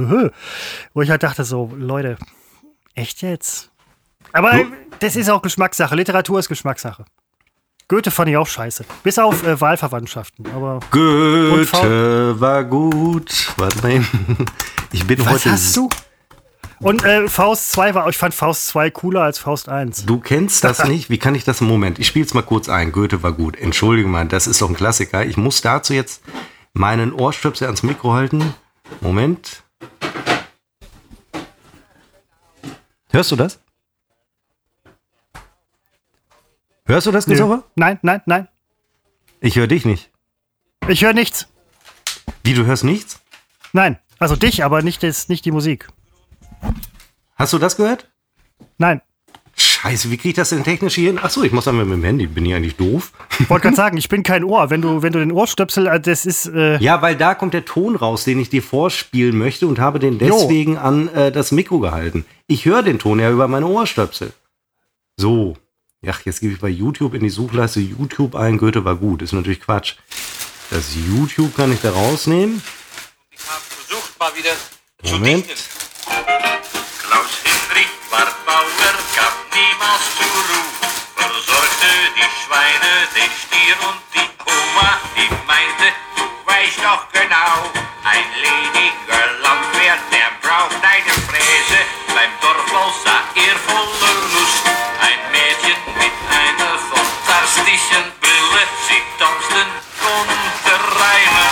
Wo 0.95 1.03
ich 1.03 1.11
halt 1.11 1.23
dachte 1.23 1.45
so, 1.45 1.71
Leute, 1.77 2.17
echt 2.95 3.23
jetzt? 3.23 3.71
Aber 4.33 4.53
Du- 4.53 4.65
das 5.01 5.17
ist 5.17 5.29
auch 5.31 5.43
Geschmackssache. 5.43 5.95
Literatur 5.95 6.39
ist 6.39 6.49
Geschmackssache. 6.49 7.05
Goethe 7.89 8.11
fand 8.11 8.31
ich 8.31 8.37
auch 8.39 8.47
scheiße. 8.47 8.85
Bis 9.03 9.19
auf 9.19 9.45
äh, 9.47 9.61
Wahlverwandtschaften. 9.61 10.47
Aber 10.55 10.81
Goethe 10.91 12.41
war 12.41 12.65
gut. 12.65 13.53
Warte 13.59 13.83
mal 13.83 13.91
eben. 13.93 14.07
Ich 14.95 15.07
bin 15.07 15.19
was 15.21 15.33
heute. 15.33 15.53
hast 15.53 15.75
du? 15.77 15.89
Und 16.83 17.05
äh, 17.05 17.29
Faust 17.29 17.71
2 17.73 17.95
war, 17.95 18.09
ich 18.09 18.17
fand 18.17 18.35
Faust 18.35 18.67
2 18.67 18.91
cooler 18.91 19.23
als 19.23 19.39
Faust 19.39 19.69
1. 19.69 20.05
Du 20.05 20.19
kennst 20.19 20.65
das 20.65 20.85
nicht? 20.89 21.11
Wie 21.11 21.19
kann 21.19 21.37
ich 21.37 21.45
das 21.45 21.61
im 21.61 21.69
Moment? 21.69 22.01
Ich 22.01 22.09
spiele 22.09 22.25
es 22.25 22.35
mal 22.35 22.43
kurz 22.43 22.69
ein. 22.69 22.91
Goethe 22.91 23.23
war 23.23 23.33
gut. 23.33 23.57
Entschuldige 23.57 24.09
mal, 24.09 24.27
das 24.27 24.49
ist 24.49 24.61
doch 24.61 24.69
ein 24.69 24.75
Klassiker. 24.75 25.25
Ich 25.25 25.37
muss 25.37 25.61
dazu 25.61 25.95
jetzt 25.95 26.23
meinen 26.73 27.13
Ohrstöpsel 27.13 27.67
ans 27.67 27.85
Mikro 27.85 28.15
halten. 28.15 28.55
Moment. 29.01 29.63
Hörst 33.11 33.31
du 33.31 33.37
das? 33.37 33.61
Hörst 36.85 37.07
du 37.07 37.13
das, 37.13 37.27
Christopher? 37.27 37.63
Nein, 37.77 38.01
nein, 38.03 38.23
nein. 38.27 38.49
Ich 39.41 39.55
höre 39.55 39.69
dich 39.69 39.85
nicht. 39.85 40.11
Ich 40.89 41.05
höre 41.05 41.13
nichts. 41.13 41.47
Wie, 42.43 42.55
du 42.55 42.67
hörst 42.67 42.83
nichts? 42.83 43.21
Nein. 43.73 44.01
Also 44.19 44.35
dich, 44.35 44.65
aber 44.65 44.83
nicht, 44.83 45.05
das, 45.05 45.29
nicht 45.29 45.45
die 45.45 45.53
Musik. 45.53 45.89
Hast 47.37 47.53
du 47.53 47.59
das 47.59 47.77
gehört? 47.77 48.11
Nein. 48.79 49.01
Scheiße, 49.55 50.11
wie 50.11 50.17
kriege 50.17 50.31
ich 50.31 50.35
das 50.37 50.49
denn 50.51 50.65
technisch 50.65 50.95
hier 50.95 51.09
hin? 51.09 51.19
Achso, 51.19 51.43
ich 51.43 51.53
muss 51.53 51.65
dann 51.65 51.77
mit 51.77 51.87
dem 51.91 52.03
Handy. 52.05 52.27
Bin 52.27 52.47
ich 52.47 52.55
eigentlich 52.55 52.77
doof? 52.77 53.13
Ich 53.39 53.51
wollte 53.51 53.65
gerade 53.65 53.77
sagen, 53.77 53.97
ich 53.99 54.09
bin 54.09 54.23
kein 54.23 54.45
Ohr. 54.45 54.71
Wenn 54.71 54.81
du, 54.81 55.03
wenn 55.03 55.13
du 55.13 55.19
den 55.19 55.33
Ohrstöpsel, 55.33 55.89
äh, 55.89 56.01
das 56.01 56.25
ist. 56.25 56.47
Äh, 56.47 56.79
Ja, 56.79 57.03
weil 57.03 57.17
da 57.17 57.35
kommt 57.35 57.53
der 57.53 57.65
Ton 57.65 57.97
raus, 57.97 58.25
den 58.25 58.39
ich 58.41 58.49
dir 58.49 58.63
vorspielen 58.63 59.37
möchte 59.37 59.67
und 59.67 59.79
habe 59.79 59.99
den 59.99 60.19
Jo. 60.19 60.39
deswegen 60.39 60.79
an 60.79 61.09
äh, 61.09 61.31
das 61.33 61.53
Mikro 61.53 61.81
gehalten. 61.81 62.25
Ich 62.47 62.65
höre 62.65 62.83
den 62.83 62.99
Ton 62.99 63.19
ja 63.19 63.31
über 63.31 63.47
meine 63.49 63.67
Ohrstöpsel. 63.67 64.33
So. 65.17 65.57
Ja, 66.01 66.15
jetzt 66.25 66.41
gebe 66.41 66.55
ich 66.55 66.61
bei 66.61 66.69
YouTube 66.69 67.15
in 67.15 67.23
die 67.23 67.31
Suchleiste 67.31 67.81
YouTube 67.81 68.35
ein. 68.35 68.59
Goethe 68.59 68.85
war 68.85 68.97
gut. 68.97 69.21
Ist 69.23 69.33
natürlich 69.33 69.61
Quatsch. 69.61 69.95
Das 70.71 70.95
YouTube 70.97 71.55
kann 71.57 71.73
ich 71.73 71.81
da 71.81 71.91
rausnehmen. 71.91 72.63
Ich 73.31 73.39
habe 73.49 73.61
versucht, 73.61 74.19
mal 74.19 74.31
wieder 74.37 74.51
zu 75.05 75.15
Moment. 75.17 75.45
dichten. 75.47 75.82
Klaus 77.03 77.33
Hinrich 77.45 77.95
war 78.11 78.29
Bauer, 78.47 78.95
gab 79.17 79.35
niemals 79.55 80.05
zur 80.17 80.43
Ruhe. 80.49 80.73
Versorgte 81.17 81.91
die 82.17 82.31
Schweine, 82.41 82.93
den 83.17 83.31
Stier 83.33 83.77
und 83.89 84.01
die 84.15 84.29
Oma, 84.45 84.91
die 85.17 85.31
meinte, 85.47 85.89
du 86.17 86.25
weißt 86.47 86.81
doch 86.83 87.05
genau, 87.13 87.71
ein 88.05 88.27
lediger 88.45 89.25
Landwehr, 89.41 89.97
der 90.13 90.29
braucht 90.43 90.81
eine 90.83 91.15
Fräse. 91.29 91.79
Beim 92.15 92.33
Dorfball 92.41 92.93
sah 93.05 93.23
er 93.35 93.57
voller 93.67 94.17
Lust. 94.35 94.65
Ein 95.01 95.21
Mädchen 95.33 95.79
mit 95.97 96.15
einer 96.29 96.75
fantastischen 96.91 98.05
Brille, 98.21 98.63
sie 98.89 99.03
tanzten. 99.19 99.69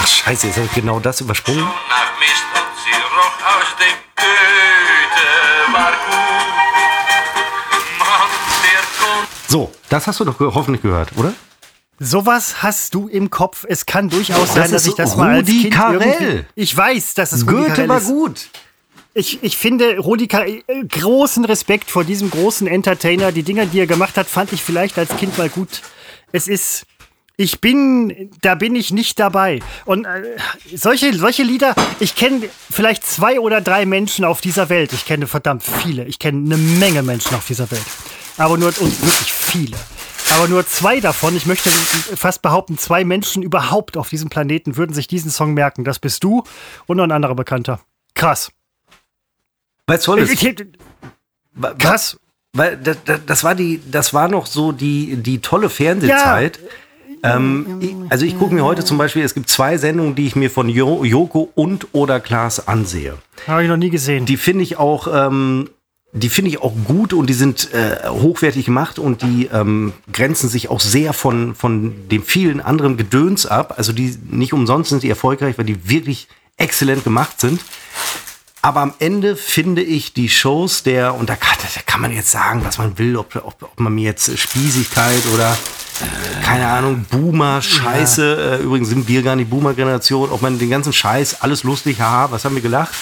Ach, 0.03 0.07
scheiße, 0.07 0.46
jetzt 0.46 0.57
habe 0.57 0.66
ich 0.66 0.73
genau 0.73 0.99
das 1.01 1.20
übersprungen. 1.20 1.64
Nach 1.64 2.18
Mist 2.18 2.44
und 2.55 2.69
roch 3.20 3.38
aus 3.46 3.76
dem 3.78 3.96
Goethe 4.16 5.28
war 5.72 5.92
gut. 6.06 6.48
Mann, 7.98 8.30
der. 8.64 8.83
So, 9.48 9.72
das 9.88 10.06
hast 10.06 10.20
du 10.20 10.24
doch 10.24 10.38
hoffentlich 10.40 10.83
gehört, 10.83 11.11
oder? 11.16 11.33
sowas 12.02 12.62
hast 12.62 12.94
du 12.94 13.09
im 13.09 13.28
Kopf. 13.30 13.66
Es 13.68 13.85
kann 13.87 14.09
durchaus 14.09 14.54
sein, 14.54 14.70
dass 14.72 14.87
ich 14.87 14.94
das 14.94 15.16
mal 15.16 15.35
als 15.37 15.48
Rudi 15.48 15.68
Kind 15.68 15.76
irgendwie. 15.76 16.44
Ich 16.54 16.74
weiß, 16.76 17.14
dass 17.14 17.33
es 17.33 17.42
Rudi 17.42 17.52
Goethe 17.52 17.68
Carrell 17.68 17.88
war 17.88 17.98
ist. 17.98 18.06
gut. 18.09 18.48
Ich, 19.12 19.42
ich 19.42 19.56
finde 19.59 19.98
Rudi 19.98 20.26
Carrell, 20.26 20.62
äh, 20.66 20.85
großen 20.85 21.44
Respekt 21.44 21.90
vor 21.90 22.04
diesem 22.04 22.30
großen 22.30 22.66
Entertainer. 22.66 23.33
Die 23.33 23.42
Dinger, 23.42 23.66
die 23.66 23.80
er 23.80 23.87
gemacht 23.87 24.16
hat, 24.16 24.28
fand 24.28 24.52
ich 24.52 24.62
vielleicht 24.62 24.98
als 24.98 25.14
Kind 25.16 25.37
mal 25.37 25.48
gut. 25.50 25.83
Es 26.33 26.48
ist. 26.48 26.87
Ich 27.40 27.62
bin, 27.62 28.31
da 28.42 28.55
bin 28.55 28.76
ich 28.76 28.90
nicht 28.92 29.18
dabei. 29.18 29.61
Und 29.87 30.05
äh, 30.05 30.37
solche, 30.74 31.16
solche 31.16 31.42
Lieder, 31.42 31.74
ich 31.98 32.14
kenne 32.14 32.50
vielleicht 32.70 33.07
zwei 33.07 33.40
oder 33.40 33.62
drei 33.62 33.87
Menschen 33.87 34.26
auf 34.26 34.42
dieser 34.42 34.68
Welt. 34.68 34.92
Ich 34.92 35.07
kenne 35.07 35.26
verdammt 35.26 35.62
viele. 35.62 36.05
Ich 36.05 36.18
kenne 36.18 36.44
eine 36.44 36.62
Menge 36.62 37.03
Menschen 37.03 37.35
auf 37.35 37.46
dieser 37.46 37.70
Welt. 37.70 37.87
Aber 38.37 38.59
nur, 38.59 38.68
und 38.68 38.79
wirklich 39.03 39.33
viele. 39.33 39.79
Aber 40.35 40.48
nur 40.48 40.66
zwei 40.66 41.00
davon, 41.00 41.35
ich 41.35 41.46
möchte 41.46 41.70
fast 41.70 42.42
behaupten, 42.42 42.76
zwei 42.76 43.05
Menschen 43.05 43.42
überhaupt 43.42 43.96
auf 43.96 44.11
diesem 44.11 44.29
Planeten 44.29 44.76
würden 44.76 44.92
sich 44.92 45.07
diesen 45.09 45.31
Song 45.31 45.55
merken. 45.55 45.83
Das 45.83 45.98
bist 45.98 46.22
du 46.22 46.44
und 46.85 46.98
noch 46.98 47.05
ein 47.05 47.11
anderer 47.12 47.35
Bekannter. 47.35 47.81
Krass. 48.14 48.53
Weißt 49.87 50.07
du, 50.07 50.16
Ich, 50.18 50.44
ich, 50.44 50.59
Wa- 51.55 51.70
wa- 51.70 51.74
krass. 51.74 52.18
Weil 52.53 52.76
das, 52.76 52.98
das 53.24 53.44
war 53.44 53.55
die, 53.55 53.81
das 53.90 54.12
war 54.12 54.29
noch 54.29 54.44
so 54.44 54.72
die, 54.72 55.16
die 55.16 55.38
tolle 55.40 55.70
Fernsehzeit. 55.70 56.59
Ähm, 57.22 57.78
ich, 57.80 57.94
also 58.09 58.24
ich 58.24 58.38
gucke 58.38 58.54
mir 58.54 58.64
heute 58.64 58.85
zum 58.85 58.98
Beispiel, 58.98 59.22
es 59.22 59.35
gibt 59.35 59.48
zwei 59.48 59.76
Sendungen, 59.78 60.14
die 60.14 60.26
ich 60.26 60.37
mir 60.37 60.50
von 60.50 60.68
jo 60.68 61.04
Joko 61.04 61.50
und 61.54 61.88
oder 61.92 62.20
Klaas 62.20 62.66
ansehe. 62.66 63.16
Habe 63.46 63.62
ich 63.62 63.68
noch 63.68 63.76
nie 63.76 63.90
gesehen. 63.90 64.26
Die 64.26 64.37
finde 64.37 64.62
ich 64.62 64.78
auch, 64.78 65.09
ähm, 65.12 65.70
die 66.12 66.28
finde 66.28 66.50
ich 66.50 66.61
auch 66.61 66.74
gut 66.87 67.12
und 67.12 67.28
die 67.28 67.35
sind 67.35 67.72
äh, 67.72 68.09
hochwertig 68.09 68.64
gemacht 68.64 68.98
und 68.98 69.22
die 69.22 69.48
ähm, 69.52 69.92
grenzen 70.12 70.48
sich 70.48 70.68
auch 70.68 70.80
sehr 70.80 71.12
von, 71.12 71.54
von 71.54 72.09
dem 72.09 72.22
vielen 72.22 72.61
anderen 72.61 72.96
Gedöns 72.96 73.46
ab. 73.46 73.74
Also 73.76 73.92
die 73.92 74.16
nicht 74.30 74.52
umsonst 74.52 74.90
sind 74.90 75.02
die 75.02 75.11
erfolgreich, 75.11 75.59
weil 75.59 75.66
die 75.66 75.88
wirklich 75.88 76.28
exzellent 76.56 77.04
gemacht 77.04 77.40
sind. 77.40 77.61
Aber 78.62 78.80
am 78.80 78.92
Ende 78.98 79.37
finde 79.37 79.83
ich 79.83 80.12
die 80.12 80.28
Shows 80.28 80.83
der, 80.83 81.14
und 81.14 81.30
da 81.30 81.37
kann, 81.37 81.56
da 81.74 81.80
kann 81.87 82.02
man 82.02 82.12
jetzt 82.12 82.30
sagen, 82.30 82.62
was 82.62 82.76
man 82.76 82.98
will, 82.98 83.16
ob, 83.16 83.35
ob, 83.37 83.62
ob 83.62 83.80
man 83.80 83.94
mir 83.94 84.04
jetzt 84.04 84.37
Spießigkeit 84.38 85.22
oder 85.33 85.56
keine 86.43 86.67
Ahnung, 86.67 87.05
Boomer, 87.11 87.63
Scheiße, 87.63 88.59
äh, 88.61 88.63
übrigens 88.63 88.89
sind 88.89 89.09
wir 89.09 89.23
gar 89.23 89.37
nicht 89.37 89.51
Boomer-Generation, 89.51 90.31
ob 90.31 90.43
man 90.43 90.59
den 90.59 90.71
ganzen 90.71 90.93
Scheiß, 90.93 91.43
alles 91.43 91.63
lustig, 91.63 92.01
haha, 92.01 92.31
was 92.31 92.45
haben 92.45 92.55
wir 92.55 92.63
gelacht. 92.63 92.95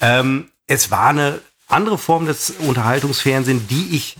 Ähm, 0.00 0.46
es 0.66 0.90
war 0.90 1.08
eine 1.08 1.40
andere 1.68 1.98
Form 1.98 2.26
des 2.26 2.54
Unterhaltungsfernsehens, 2.58 3.62
die 3.68 3.96
ich 3.96 4.16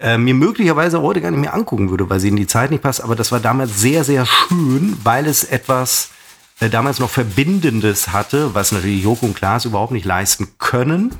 äh, 0.00 0.16
mir 0.16 0.34
möglicherweise 0.34 1.02
heute 1.02 1.20
gar 1.20 1.30
nicht 1.30 1.40
mehr 1.40 1.54
angucken 1.54 1.90
würde, 1.90 2.08
weil 2.08 2.20
sie 2.20 2.28
in 2.28 2.36
die 2.36 2.46
Zeit 2.46 2.70
nicht 2.70 2.82
passt. 2.82 3.02
Aber 3.02 3.16
das 3.16 3.32
war 3.32 3.40
damals 3.40 3.80
sehr, 3.80 4.04
sehr 4.04 4.26
schön, 4.26 4.96
weil 5.02 5.26
es 5.26 5.44
etwas 5.44 6.10
äh, 6.60 6.68
damals 6.68 6.98
noch 6.98 7.10
Verbindendes 7.10 8.08
hatte, 8.12 8.54
was 8.54 8.72
natürlich 8.72 9.02
Joko 9.02 9.26
und 9.26 9.34
Klaas 9.34 9.64
überhaupt 9.64 9.92
nicht 9.92 10.06
leisten 10.06 10.48
können. 10.58 11.14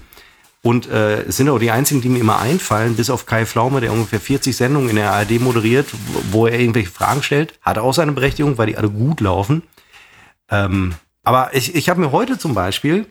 Und 0.63 0.89
äh, 0.91 1.23
es 1.23 1.37
sind 1.37 1.49
auch 1.49 1.59
die 1.59 1.71
einzigen, 1.71 2.01
die 2.03 2.09
mir 2.09 2.19
immer 2.19 2.41
einfallen, 2.41 2.97
bis 2.97 3.11
auf 3.11 3.27
Kai 3.27 3.47
Pflaume, 3.47 3.81
der 3.81 3.93
ungefähr 3.93 4.21
40 4.21 4.57
Sendungen 4.57 4.91
in 4.91 4.97
der 4.97 5.13
ARD 5.13 5.39
moderiert, 5.41 5.87
wo- 5.93 6.23
wo 6.41 6.47
er 6.47 6.59
irgendwelche 6.59 6.91
Fragen 6.91 7.23
stellt. 7.23 7.59
Hat 7.63 7.79
auch 7.79 7.95
seine 7.95 8.13
Berechtigung, 8.13 8.59
weil 8.59 8.67
die 8.67 8.77
alle 8.77 8.91
gut 8.91 9.21
laufen. 9.21 9.63
Ähm, 10.51 10.95
aber 11.29 11.55
ich, 11.55 11.75
ich 11.75 11.91
habe 11.91 12.01
mir 12.01 12.11
heute 12.11 12.39
zum 12.39 12.55
Beispiel, 12.55 13.05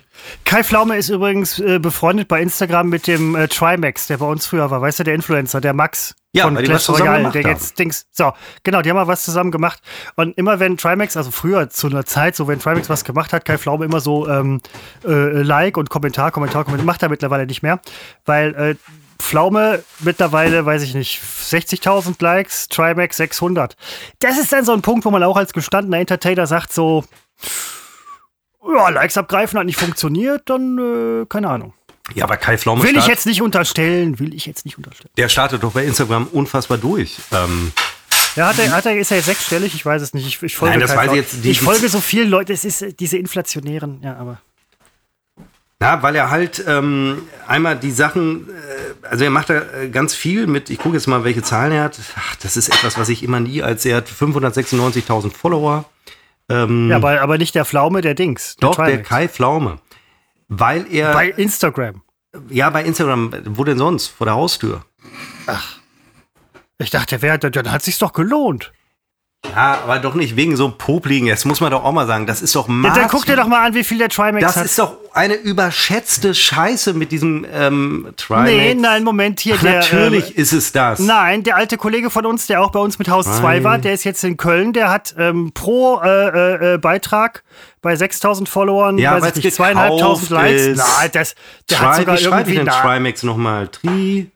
Kai 0.43 0.63
Pflaume 0.63 0.97
ist 0.97 1.09
übrigens 1.09 1.59
äh, 1.59 1.77
befreundet 1.77 2.27
bei 2.27 2.41
Instagram 2.41 2.89
mit 2.89 3.05
dem 3.05 3.35
äh, 3.35 3.47
Trimax, 3.47 4.07
der 4.07 4.17
bei 4.17 4.25
uns 4.25 4.47
früher 4.47 4.71
war. 4.71 4.81
Weißt 4.81 4.97
du, 4.97 5.03
der 5.03 5.13
Influencer, 5.13 5.61
der 5.61 5.73
Max 5.73 6.15
Ja, 6.31 6.45
von 6.45 6.55
Clash 6.55 6.89
Royale, 6.89 7.29
der 7.29 7.43
haben. 7.43 7.51
jetzt 7.51 7.77
Dings. 7.77 8.07
So, 8.11 8.33
genau, 8.63 8.81
die 8.81 8.89
haben 8.89 8.97
mal 8.97 9.05
was 9.05 9.23
zusammen 9.23 9.51
gemacht. 9.51 9.83
Und 10.15 10.35
immer 10.35 10.59
wenn 10.59 10.77
Trimax, 10.77 11.15
also 11.15 11.29
früher 11.29 11.69
zu 11.69 11.85
einer 11.85 12.05
Zeit, 12.05 12.35
so 12.35 12.47
wenn 12.47 12.59
Trimax 12.59 12.89
was 12.89 13.03
gemacht 13.03 13.33
hat, 13.33 13.45
Kai 13.45 13.59
Pflaume 13.59 13.85
immer 13.85 13.99
so 13.99 14.27
ähm, 14.27 14.61
äh, 15.05 15.11
Like 15.43 15.77
und 15.77 15.91
Kommentar, 15.91 16.31
Kommentar, 16.31 16.63
Kommentar, 16.63 16.87
macht 16.87 17.03
er 17.03 17.09
mittlerweile 17.09 17.45
nicht 17.45 17.61
mehr, 17.61 17.79
weil 18.25 18.55
äh, 18.55 18.75
Pflaume 19.19 19.83
mittlerweile, 19.99 20.65
weiß 20.65 20.81
ich 20.81 20.95
nicht, 20.95 21.21
60.000 21.21 22.15
Likes, 22.19 22.67
Trimax 22.67 23.17
600. 23.17 23.75
Das 24.17 24.39
ist 24.39 24.51
dann 24.51 24.65
so 24.65 24.73
ein 24.73 24.81
Punkt, 24.81 25.05
wo 25.05 25.11
man 25.11 25.21
auch 25.21 25.37
als 25.37 25.53
gestandener 25.53 25.99
Entertainer 25.99 26.47
sagt 26.47 26.73
so, 26.73 27.03
ja, 28.75 28.89
Likes 28.89 29.17
abgreifen 29.17 29.59
hat 29.59 29.65
nicht 29.65 29.79
funktioniert, 29.79 30.49
dann 30.49 30.77
äh, 30.77 31.25
keine 31.27 31.49
Ahnung. 31.49 31.73
ja, 32.15 32.23
aber 32.23 32.37
Kai 32.37 32.57
Pflaume 32.57 32.83
Will 32.83 32.97
ich 32.97 33.07
jetzt 33.07 33.25
nicht 33.25 33.41
unterstellen, 33.41 34.19
will 34.19 34.33
ich 34.33 34.45
jetzt 34.45 34.65
nicht 34.65 34.77
unterstellen. 34.77 35.09
der 35.17 35.29
startet 35.29 35.63
doch 35.63 35.71
bei 35.73 35.83
Instagram 35.85 36.27
unfassbar 36.27 36.77
durch. 36.77 37.17
Ähm, 37.31 37.71
Ja, 38.35 38.47
hat 38.49 38.59
er, 38.59 38.71
hat 38.71 38.85
er, 38.85 38.95
ist 38.97 39.09
er 39.11 39.17
jetzt 39.17 39.25
sechsstellig? 39.25 39.73
Ich 39.73 39.85
weiß 39.85 40.01
es 40.01 40.13
nicht. 40.13 40.27
Ich, 40.27 40.41
ich 40.43 40.55
folge, 40.55 40.77
Nein, 40.77 40.81
das 40.87 40.95
weiß 40.95 41.09
ich 41.11 41.17
jetzt- 41.17 41.43
die- 41.43 41.49
ich 41.51 41.61
folge 41.61 41.89
so 41.89 41.99
vielen 41.99 42.29
Leuten. 42.29 42.51
Es 42.51 42.65
ist 42.65 42.81
äh, 42.83 42.93
diese 42.93 43.17
inflationären, 43.17 43.99
ja, 44.03 44.15
aber. 44.17 44.39
Na, 45.79 46.01
weil 46.01 46.15
er 46.15 46.31
halt 46.31 46.63
ähm, 46.67 47.21
einmal 47.47 47.77
die 47.77 47.91
Sachen, 47.91 48.49
äh, 48.49 49.07
also 49.07 49.23
er 49.23 49.29
macht 49.29 49.49
da 49.51 49.61
äh, 49.79 49.89
ganz 49.89 50.15
viel 50.15 50.47
mit, 50.47 50.69
ich 50.71 50.79
gucke 50.79 50.95
jetzt 50.95 51.05
mal, 51.07 51.23
welche 51.23 51.43
Zahlen 51.43 51.71
er 51.71 51.83
hat. 51.83 51.99
Ach, 52.15 52.35
das 52.37 52.57
ist 52.57 52.69
etwas, 52.69 52.97
was 52.97 53.09
ich 53.09 53.21
immer 53.21 53.39
nie 53.39 53.61
als, 53.61 53.85
er 53.85 53.97
hat 53.97 54.07
596.000 54.09 55.31
Follower. 55.31 55.85
Ähm, 56.49 56.89
Ja, 56.89 56.97
aber, 56.97 57.21
aber 57.21 57.37
nicht 57.37 57.55
der 57.55 57.65
Pflaume, 57.65 58.01
der 58.01 58.13
Dings. 58.15 58.55
doch, 58.59 58.75
der 58.75 58.85
Trimax. 58.85 59.09
Kai 59.09 59.27
Pflaume. 59.27 59.77
Weil 60.47 60.85
er, 60.93 61.13
Bei 61.13 61.29
Instagram. 61.29 62.01
Ja, 62.49 62.69
bei 62.69 62.83
Instagram. 62.83 63.31
Wo 63.45 63.63
denn 63.63 63.77
sonst? 63.77 64.07
Vor 64.07 64.25
der 64.25 64.35
Haustür. 64.35 64.85
Ich 66.77 66.89
dachte, 66.89 67.21
wer, 67.21 67.37
dann 67.37 67.71
hat 67.71 67.81
sich's 67.83 67.99
doch 67.99 68.13
gelohnt. 68.13 68.71
Ja, 69.55 69.79
aber 69.83 69.99
doch 69.99 70.13
nicht 70.13 70.35
wegen 70.35 70.55
so 70.55 70.69
Popligen. 70.77 71.27
Das 71.27 71.45
muss 71.45 71.61
man 71.61 71.71
doch 71.71 71.83
auch 71.83 71.91
mal 71.91 72.05
sagen. 72.05 72.27
Das 72.27 72.41
ist 72.41 72.55
doch 72.55 72.67
Ja, 72.67 72.73
Maß. 72.73 72.93
dann 72.97 73.07
guck 73.07 73.25
dir 73.25 73.35
doch 73.35 73.47
mal 73.47 73.65
an, 73.65 73.73
wie 73.73 73.83
viel 73.83 73.97
der 73.97 74.09
Trimax 74.09 74.41
das 74.43 74.55
hat. 74.57 74.65
ist 74.65 74.77
doch 74.77 74.97
eine 75.13 75.33
überschätzte 75.33 76.35
Scheiße 76.35 76.93
mit 76.93 77.11
diesem 77.11 77.45
ähm, 77.51 78.07
Trimax. 78.17 78.49
nee, 78.51 78.73
nein, 78.75 79.03
Moment, 79.03 79.39
hier 79.39 79.55
Ach, 79.57 79.61
der. 79.63 79.79
natürlich 79.79 80.37
Äh, 80.37 80.41
ist 80.41 80.53
es 80.53 80.71
das. 80.73 80.99
Nein, 80.99 81.41
der 81.43 81.55
alte 81.55 81.77
Kollege 81.77 82.09
von 82.11 82.25
uns, 82.27 82.45
der 82.47 82.61
auch 82.61 82.71
bei 82.71 82.79
uns 82.79 82.99
mit 82.99 83.09
Haus 83.09 83.25
2 83.25 83.41
Nein. 83.55 83.63
war, 83.63 83.77
der 83.79 83.93
ist 83.93 84.03
jetzt 84.03 84.23
in 84.23 84.37
Köln, 84.37 84.73
der 84.73 84.91
hat 84.91 85.15
ähm, 85.17 85.51
pro 85.53 85.99
äh, 86.03 86.27
äh, 86.27 86.73
äh, 86.75 86.77
Beitrag 86.77 87.43
bei 87.81 87.95
6000 87.95 88.47
Followern, 88.47 88.97
Ja, 88.99 89.19
weiß 89.21 89.37
ich 89.37 89.43
nicht, 89.45 89.55
zweieinhalbtausend 89.55 90.29
Likes. 90.29 90.77
Nein, 90.77 91.09
das, 91.13 91.35
der 91.69 91.77
Tri 91.77 91.85
hat 91.85 91.95
sogar 91.95 92.15
wie 92.15 92.19
ich 92.19 92.25
irgendwie 92.25 92.55
denn 92.55 92.65
na, 92.65 92.81
Trimax 92.81 93.23
nochmal? 93.23 93.67
Tri 93.69 94.29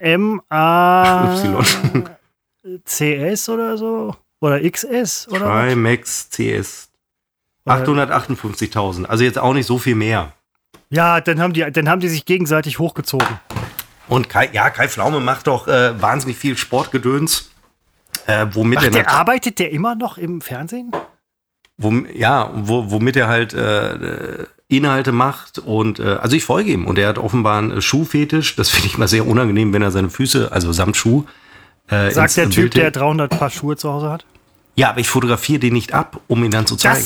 T-R-Y-M-A 0.00 1.34
Y. 1.44 2.04
CS 2.84 3.48
oder 3.48 3.76
so? 3.76 4.14
Oder 4.40 4.60
XS 4.68 5.28
oder? 5.28 5.46
Trimax 5.46 6.30
CS. 6.30 6.88
Oder- 7.64 7.84
858.000. 7.84 9.04
Also 9.04 9.24
jetzt 9.24 9.38
auch 9.38 9.52
nicht 9.52 9.66
so 9.66 9.78
viel 9.78 9.94
mehr. 9.94 10.32
Ja, 10.88 11.20
dann 11.20 11.40
haben, 11.40 11.52
die, 11.52 11.70
dann 11.70 11.88
haben 11.88 12.00
die 12.00 12.08
sich 12.08 12.24
gegenseitig 12.24 12.78
hochgezogen. 12.78 13.28
Und 14.08 14.28
Kai, 14.28 14.48
ja, 14.52 14.70
Kai 14.70 14.88
Pflaume 14.88 15.20
macht 15.20 15.46
doch 15.46 15.68
äh, 15.68 16.00
wahnsinnig 16.00 16.36
viel 16.36 16.56
Sportgedöns. 16.56 17.50
Äh, 18.26 18.46
womit 18.52 18.78
Ach, 18.80 18.84
er 18.84 18.90
der 18.90 19.10
arbeitet 19.10 19.58
der 19.60 19.70
immer 19.70 19.94
noch 19.94 20.18
im 20.18 20.40
Fernsehen? 20.40 20.90
wom, 21.80 22.06
ja, 22.14 22.50
wo, 22.54 22.90
womit 22.90 23.16
er 23.16 23.28
halt 23.28 23.54
äh, 23.54 23.94
äh, 23.94 24.46
Inhalte 24.68 25.12
macht 25.12 25.58
und 25.58 25.98
äh, 25.98 26.18
also 26.20 26.36
ich 26.36 26.44
folge 26.44 26.70
ihm 26.70 26.86
und 26.86 26.98
er 26.98 27.08
hat 27.08 27.18
offenbar 27.18 27.58
einen 27.58 27.82
Schuhfetisch. 27.82 28.54
Das 28.56 28.70
finde 28.70 28.86
ich 28.86 28.98
mal 28.98 29.08
sehr 29.08 29.26
unangenehm, 29.26 29.72
wenn 29.72 29.82
er 29.82 29.90
seine 29.90 30.10
Füße, 30.10 30.52
also 30.52 30.72
samt 30.72 30.96
Schuh, 30.96 31.24
äh, 31.90 32.10
Sagt 32.10 32.36
der 32.36 32.50
Typ, 32.50 32.56
Bild- 32.72 32.76
der 32.76 32.90
300 32.90 33.30
Paar 33.38 33.50
Schuhe 33.50 33.76
zu 33.76 33.92
Hause 33.92 34.10
hat? 34.10 34.24
Ja, 34.76 34.90
aber 34.90 35.00
ich 35.00 35.08
fotografiere 35.08 35.58
den 35.60 35.72
nicht 35.74 35.92
ab, 35.92 36.20
um 36.28 36.42
ihn 36.44 36.50
dann 36.50 36.66
zu 36.66 36.76
zeigen. 36.76 36.96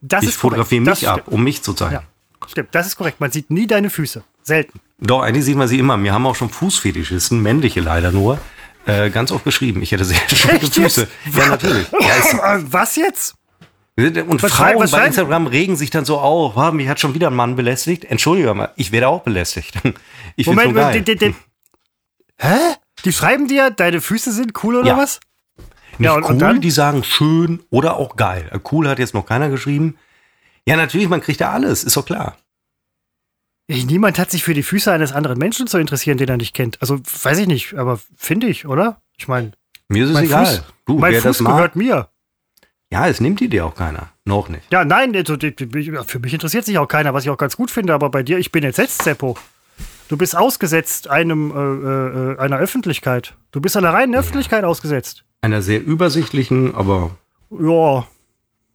Das, 0.00 0.20
das 0.22 0.24
ich 0.24 0.36
fotografiere 0.36 0.80
mich 0.82 1.08
ab, 1.08 1.22
um 1.26 1.44
mich 1.44 1.62
zu 1.62 1.74
zeigen. 1.74 1.94
Ja. 1.94 2.02
Stimmt, 2.48 2.68
das 2.72 2.86
ist 2.86 2.96
korrekt. 2.96 3.20
Man 3.20 3.30
sieht 3.30 3.50
nie 3.50 3.66
deine 3.66 3.90
Füße. 3.90 4.22
Selten. 4.42 4.80
Doch, 4.98 5.22
eigentlich 5.22 5.44
sieht 5.44 5.56
man 5.56 5.68
sie 5.68 5.78
immer. 5.78 6.02
Wir 6.02 6.12
haben 6.12 6.26
auch 6.26 6.34
schon 6.34 6.48
Fußfetischisten, 6.48 7.40
männliche 7.40 7.80
leider 7.80 8.10
nur, 8.10 8.38
äh, 8.86 9.10
ganz 9.10 9.30
oft 9.30 9.44
geschrieben. 9.44 9.82
Ich 9.82 9.92
hätte 9.92 10.04
sehr 10.04 10.16
schöne 10.28 10.54
Echt 10.54 10.74
Füße. 10.74 11.02
jetzt? 11.24 11.36
Ja, 11.36 11.46
natürlich. 11.48 11.86
Ja, 11.92 12.58
Was 12.70 12.96
jetzt? 12.96 13.34
und 13.96 14.42
Was 14.42 14.52
Frauen 14.52 14.78
was 14.78 14.92
bei 14.92 15.06
Instagram 15.06 15.46
regen 15.46 15.76
sich 15.76 15.90
dann 15.90 16.06
so 16.06 16.18
auf, 16.18 16.56
"Ah, 16.56 16.70
mich 16.72 16.88
hat 16.88 16.98
schon 16.98 17.12
wieder 17.14 17.26
ein 17.28 17.34
Mann 17.36 17.54
belästigt. 17.56 18.06
Entschuldige 18.06 18.54
mal, 18.54 18.70
ich 18.76 18.92
werde 18.92 19.08
auch 19.08 19.20
belästigt. 19.22 19.74
Ich 20.36 20.46
Moment, 20.46 20.68
schon 20.68 20.74
geil. 20.74 21.02
die, 21.02 21.34
hä? 22.38 22.56
Die 23.04 23.12
schreiben 23.12 23.48
dir, 23.48 23.70
deine 23.70 24.00
Füße 24.00 24.32
sind 24.32 24.52
cool 24.64 24.76
oder 24.76 24.88
Ja. 24.88 24.96
was? 24.98 25.20
Nicht 25.98 26.06
Ja, 26.06 26.14
und- 26.14 26.24
cool, 26.24 26.30
und 26.32 26.38
dann? 26.38 26.60
die 26.60 26.70
sagen 26.70 27.04
schön 27.04 27.62
oder 27.70 27.96
auch 27.96 28.16
geil. 28.16 28.48
Äh, 28.52 28.58
Cool 28.70 28.88
hat 28.88 28.98
jetzt 28.98 29.14
noch 29.14 29.26
keiner 29.26 29.48
geschrieben. 29.50 29.96
Ja, 30.66 30.76
natürlich, 30.76 31.08
man 31.08 31.20
kriegt 31.20 31.40
ja 31.40 31.50
alles, 31.50 31.84
ist 31.84 31.96
doch 31.96 32.04
klar. 32.06 32.36
Niemand 33.68 34.18
hat 34.18 34.30
sich 34.32 34.42
für 34.42 34.54
die 34.54 34.64
Füße 34.64 34.90
eines 34.90 35.12
anderen 35.12 35.38
Menschen 35.38 35.68
zu 35.68 35.78
interessieren, 35.78 36.18
den 36.18 36.28
er 36.28 36.36
nicht 36.36 36.54
kennt. 36.54 36.80
Also, 36.80 36.98
weiß 37.22 37.38
ich 37.38 37.46
nicht, 37.46 37.74
aber 37.74 38.00
finde 38.16 38.48
ich, 38.48 38.66
oder? 38.66 39.00
Ich 39.16 39.28
meine, 39.28 39.52
Mir 39.88 40.02
ist 40.04 40.10
es 40.10 40.14
mein 40.14 40.24
egal. 40.24 40.46
Fuß, 40.46 40.62
du, 40.86 40.98
mein 40.98 41.14
Fuß 41.14 41.38
gehört 41.38 41.76
mir. 41.76 42.08
Ja, 42.92 43.06
es 43.06 43.20
nimmt 43.20 43.38
die 43.38 43.48
dir 43.48 43.64
auch 43.66 43.76
keiner. 43.76 44.08
Noch 44.24 44.48
nicht. 44.48 44.64
Ja, 44.72 44.84
nein, 44.84 45.14
also, 45.14 45.36
für 45.38 46.18
mich 46.18 46.34
interessiert 46.34 46.64
sich 46.64 46.78
auch 46.78 46.88
keiner, 46.88 47.14
was 47.14 47.22
ich 47.24 47.30
auch 47.30 47.36
ganz 47.38 47.56
gut 47.56 47.70
finde, 47.70 47.94
aber 47.94 48.10
bei 48.10 48.24
dir, 48.24 48.38
ich 48.38 48.50
bin 48.50 48.64
entsetzt, 48.64 49.02
Seppo. 49.02 49.36
Du 50.10 50.16
bist 50.16 50.36
ausgesetzt 50.36 51.08
einem, 51.08 51.52
äh, 51.52 52.32
äh, 52.32 52.38
einer 52.40 52.58
Öffentlichkeit. 52.58 53.34
Du 53.52 53.60
bist 53.60 53.76
einer 53.76 53.92
reinen 53.92 54.16
Öffentlichkeit 54.16 54.64
ausgesetzt. 54.64 55.22
Einer 55.40 55.62
sehr 55.62 55.80
übersichtlichen, 55.80 56.74
aber 56.74 57.12
Ja, 57.56 58.04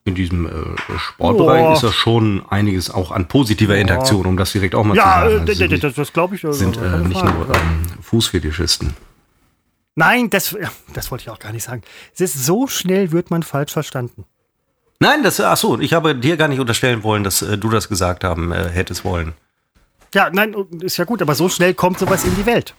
in 0.06 0.16
diesem 0.16 0.46
äh, 0.46 0.98
Sportbereich 0.98 1.62
Boah. 1.62 1.74
ist 1.74 1.84
das 1.84 1.94
schon 1.94 2.46
einiges 2.50 2.90
auch 2.90 3.12
an 3.12 3.28
positiver 3.28 3.76
Interaktion, 3.76 4.26
um 4.28 4.38
das 4.38 4.54
direkt 4.54 4.76
auch 4.76 4.86
mal 4.86 4.96
ja, 4.96 5.04
zu 5.04 5.10
sagen. 5.10 5.30
Also 5.42 5.46
d- 5.46 5.54
sind 5.68 5.84
das, 5.84 5.94
das 5.96 6.14
glaube 6.14 6.36
ich. 6.36 6.46
also, 6.46 6.58
sind 6.58 6.80
nicht 7.10 7.20
Frage. 7.20 7.34
nur 7.34 7.48
ähm, 7.54 7.82
Fußfetischisten. 8.02 8.94
Nein, 9.96 10.30
das, 10.30 10.52
ja, 10.52 10.70
das 10.94 11.12
wollte 11.12 11.24
ich 11.24 11.30
auch 11.32 11.40
gar 11.40 11.52
nicht 11.52 11.64
sagen. 11.64 11.82
Es 12.14 12.22
ist 12.22 12.46
so 12.46 12.68
schnell 12.68 13.12
wird 13.12 13.30
man 13.30 13.44
falsch 13.44 13.74
verstanden. 13.74 14.24
Nein, 15.02 15.22
das, 15.22 15.42
ach 15.42 15.58
so, 15.58 15.80
ich 15.82 15.92
habe 15.92 16.16
dir 16.16 16.38
gar 16.38 16.48
nicht 16.48 16.62
unterstellen 16.62 17.04
wollen, 17.04 17.26
dass 17.26 17.42
äh, 17.42 17.58
du 17.58 17.70
das 17.70 17.90
gesagt 17.90 18.24
haben 18.24 18.54
äh, 18.54 18.70
hättest 18.70 19.04
wollen. 19.04 19.34
Ja, 20.14 20.30
nein, 20.32 20.56
ist 20.82 20.98
ja 20.98 21.06
gut, 21.06 21.22
aber 21.22 21.36
so 21.36 21.50
schnell 21.50 21.74
kommt 21.74 22.00
sowas 22.00 22.24
in 22.24 22.36
die 22.36 22.46
Welt. 22.46 22.74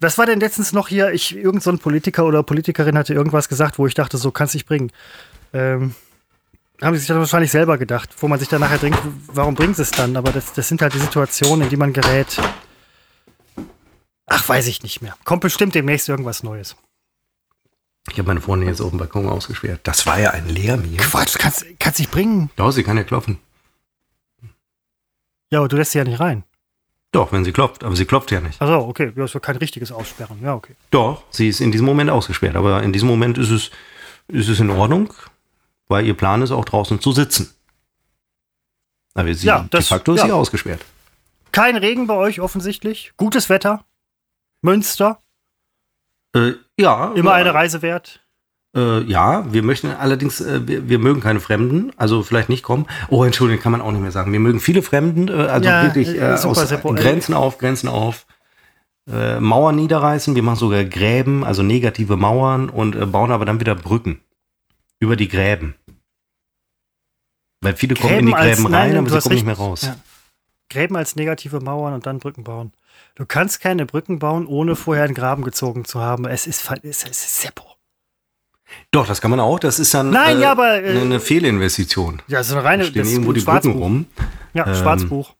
Was 0.00 0.18
war 0.18 0.26
denn 0.26 0.40
letztens 0.40 0.72
noch 0.72 0.88
hier? 0.88 1.12
Ich, 1.12 1.34
irgend 1.34 1.62
so 1.62 1.70
ein 1.70 1.78
Politiker 1.78 2.26
oder 2.26 2.42
Politikerin 2.42 2.98
hatte 2.98 3.14
irgendwas 3.14 3.48
gesagt, 3.48 3.78
wo 3.78 3.86
ich 3.86 3.94
dachte, 3.94 4.18
so 4.18 4.30
kann's 4.30 4.54
nicht 4.54 4.66
bringen. 4.66 4.92
Ähm, 5.54 5.94
haben 6.82 6.94
sie 6.94 7.00
sich 7.00 7.08
dann 7.08 7.18
wahrscheinlich 7.18 7.50
selber 7.50 7.78
gedacht, 7.78 8.10
wo 8.18 8.28
man 8.28 8.38
sich 8.38 8.48
dann 8.48 8.60
nachher 8.60 8.78
denkt, 8.78 8.98
warum 9.28 9.54
bringen 9.54 9.74
sie 9.74 9.82
es 9.82 9.90
dann? 9.90 10.16
Aber 10.16 10.32
das, 10.32 10.52
das 10.52 10.68
sind 10.68 10.82
halt 10.82 10.92
die 10.92 10.98
Situationen, 10.98 11.62
in 11.62 11.70
die 11.70 11.76
man 11.76 11.94
gerät. 11.94 12.38
Ach, 14.26 14.46
weiß 14.46 14.66
ich 14.66 14.82
nicht 14.82 15.00
mehr. 15.00 15.16
Kommt 15.24 15.40
bestimmt 15.40 15.74
demnächst 15.74 16.08
irgendwas 16.08 16.42
Neues. 16.42 16.76
Ich 18.10 18.18
habe 18.18 18.28
meine 18.28 18.40
Freundin 18.40 18.68
jetzt 18.68 18.80
auf 18.80 18.90
dem 18.90 18.98
Balkon 18.98 19.28
ausgesperrt. 19.28 19.80
Das 19.84 20.06
war 20.06 20.20
ja 20.20 20.30
ein 20.30 20.48
Lehrmier. 20.48 20.98
Quatsch, 20.98 21.38
kannst, 21.38 21.64
kannst 21.78 21.98
nicht 21.98 22.10
bringen. 22.10 22.50
Doch, 22.56 22.70
sie 22.70 22.82
kann 22.82 22.96
ja 22.96 23.04
klopfen. 23.04 23.38
Ja, 25.50 25.60
aber 25.60 25.68
du 25.68 25.76
lässt 25.76 25.92
sie 25.92 25.98
ja 25.98 26.04
nicht 26.04 26.20
rein. 26.20 26.44
Doch, 27.12 27.32
wenn 27.32 27.44
sie 27.44 27.52
klopft, 27.52 27.84
aber 27.84 27.94
sie 27.96 28.04
klopft 28.04 28.30
ja 28.30 28.40
nicht. 28.40 28.60
Achso, 28.60 28.78
okay. 28.80 29.06
Ja, 29.16 29.22
das 29.22 29.34
war 29.34 29.40
kein 29.40 29.56
richtiges 29.56 29.92
Aussperren. 29.92 30.38
Ja, 30.42 30.54
okay. 30.54 30.74
Doch, 30.90 31.22
sie 31.30 31.48
ist 31.48 31.60
in 31.60 31.72
diesem 31.72 31.86
Moment 31.86 32.10
ausgesperrt, 32.10 32.56
aber 32.56 32.82
in 32.82 32.92
diesem 32.92 33.08
Moment 33.08 33.38
ist 33.38 33.50
es, 33.50 33.70
ist 34.28 34.48
es 34.48 34.60
in 34.60 34.70
Ordnung, 34.70 35.12
weil 35.88 36.04
ihr 36.04 36.14
Plan 36.14 36.42
ist 36.42 36.50
auch 36.50 36.64
draußen 36.64 37.00
zu 37.00 37.12
sitzen. 37.12 37.54
Aber 39.14 39.32
sie, 39.32 39.46
Ja, 39.46 39.66
das- 39.70 39.86
de 39.88 39.96
facto 39.96 40.14
ist 40.14 40.20
ja. 40.20 40.26
sie 40.26 40.32
ausgesperrt. 40.32 40.84
Kein 41.52 41.76
Regen 41.76 42.06
bei 42.06 42.14
euch 42.14 42.40
offensichtlich. 42.40 43.12
Gutes 43.16 43.48
Wetter. 43.48 43.84
Münster. 44.60 45.22
Äh, 46.34 46.52
ja, 46.78 47.12
Immer 47.14 47.30
äh, 47.30 47.34
eine 47.34 47.54
Reise 47.54 47.80
wert. 47.80 48.25
Äh, 48.76 49.02
ja, 49.04 49.50
wir 49.52 49.62
möchten 49.62 49.88
allerdings, 49.88 50.40
äh, 50.42 50.68
wir, 50.68 50.88
wir 50.88 50.98
mögen 50.98 51.20
keine 51.20 51.40
Fremden, 51.40 51.92
also 51.96 52.22
vielleicht 52.22 52.50
nicht 52.50 52.62
kommen. 52.62 52.86
Oh, 53.08 53.24
Entschuldigung, 53.24 53.62
kann 53.62 53.72
man 53.72 53.80
auch 53.80 53.90
nicht 53.90 54.02
mehr 54.02 54.12
sagen. 54.12 54.32
Wir 54.32 54.40
mögen 54.40 54.60
viele 54.60 54.82
Fremden, 54.82 55.28
äh, 55.28 55.32
also 55.32 55.68
Ja, 55.68 55.84
wirklich 55.84 56.08
äh, 56.08 56.18
äh, 56.18 56.34
aus. 56.34 56.68
Grenzen 56.96 57.34
auf, 57.34 57.56
Grenzen 57.58 57.88
auf. 57.88 58.26
Äh, 59.10 59.40
Mauern 59.40 59.76
niederreißen, 59.76 60.34
wir 60.34 60.42
machen 60.42 60.58
sogar 60.58 60.84
Gräben, 60.84 61.42
also 61.44 61.62
negative 61.62 62.16
Mauern 62.16 62.68
und 62.68 63.12
bauen 63.12 63.30
aber 63.30 63.44
dann 63.44 63.60
wieder 63.60 63.74
Brücken 63.74 64.20
über 64.98 65.16
die 65.16 65.28
Gräben. 65.28 65.74
Weil 67.62 67.76
viele 67.76 67.94
kommen 67.94 68.18
in 68.18 68.26
die 68.26 68.34
als- 68.34 68.56
Gräben 68.58 68.70
nein, 68.70 68.90
rein, 68.90 68.98
aber 68.98 69.08
du 69.08 69.14
sie 69.14 69.20
kommen 69.20 69.34
nicht 69.36 69.46
mehr 69.46 69.56
raus. 69.56 69.82
Ja. 69.82 69.96
Gräben 70.68 70.96
als 70.96 71.16
negative 71.16 71.60
Mauern 71.60 71.94
und 71.94 72.04
dann 72.06 72.18
Brücken 72.18 72.44
bauen. 72.44 72.72
Du 73.14 73.24
kannst 73.24 73.60
keine 73.60 73.86
Brücken 73.86 74.18
bauen, 74.18 74.46
ohne 74.46 74.74
vorher 74.76 75.04
einen 75.04 75.14
Graben 75.14 75.44
gezogen 75.44 75.84
zu 75.84 76.00
haben. 76.00 76.26
Es 76.26 76.46
ist, 76.46 76.68
es 76.82 77.04
ist 77.04 77.40
Seppo. 77.40 77.75
Doch, 78.90 79.06
das 79.06 79.20
kann 79.20 79.30
man 79.30 79.40
auch. 79.40 79.58
Das 79.58 79.78
ist 79.78 79.92
dann 79.94 80.10
Nein, 80.10 80.40
ja, 80.40 80.52
aber, 80.52 80.82
äh, 80.82 80.90
eine, 80.90 81.00
eine 81.02 81.20
Fehlinvestition. 81.20 82.22
Ja, 82.28 82.42
so 82.42 82.54
eine 82.54 82.62
Da 82.62 82.68
reine 82.68 82.84
stehen 82.84 83.02
das 83.02 83.12
irgendwo 83.12 83.32
ist 83.32 83.44
die 83.46 83.50
ein 83.50 83.54
Brücken 83.54 83.62
Schwarzbuch. 83.72 83.82
rum. 83.84 84.06
Ja, 84.54 84.66
Ähm, 84.66 84.74
Schwarzbuch. 84.74 85.34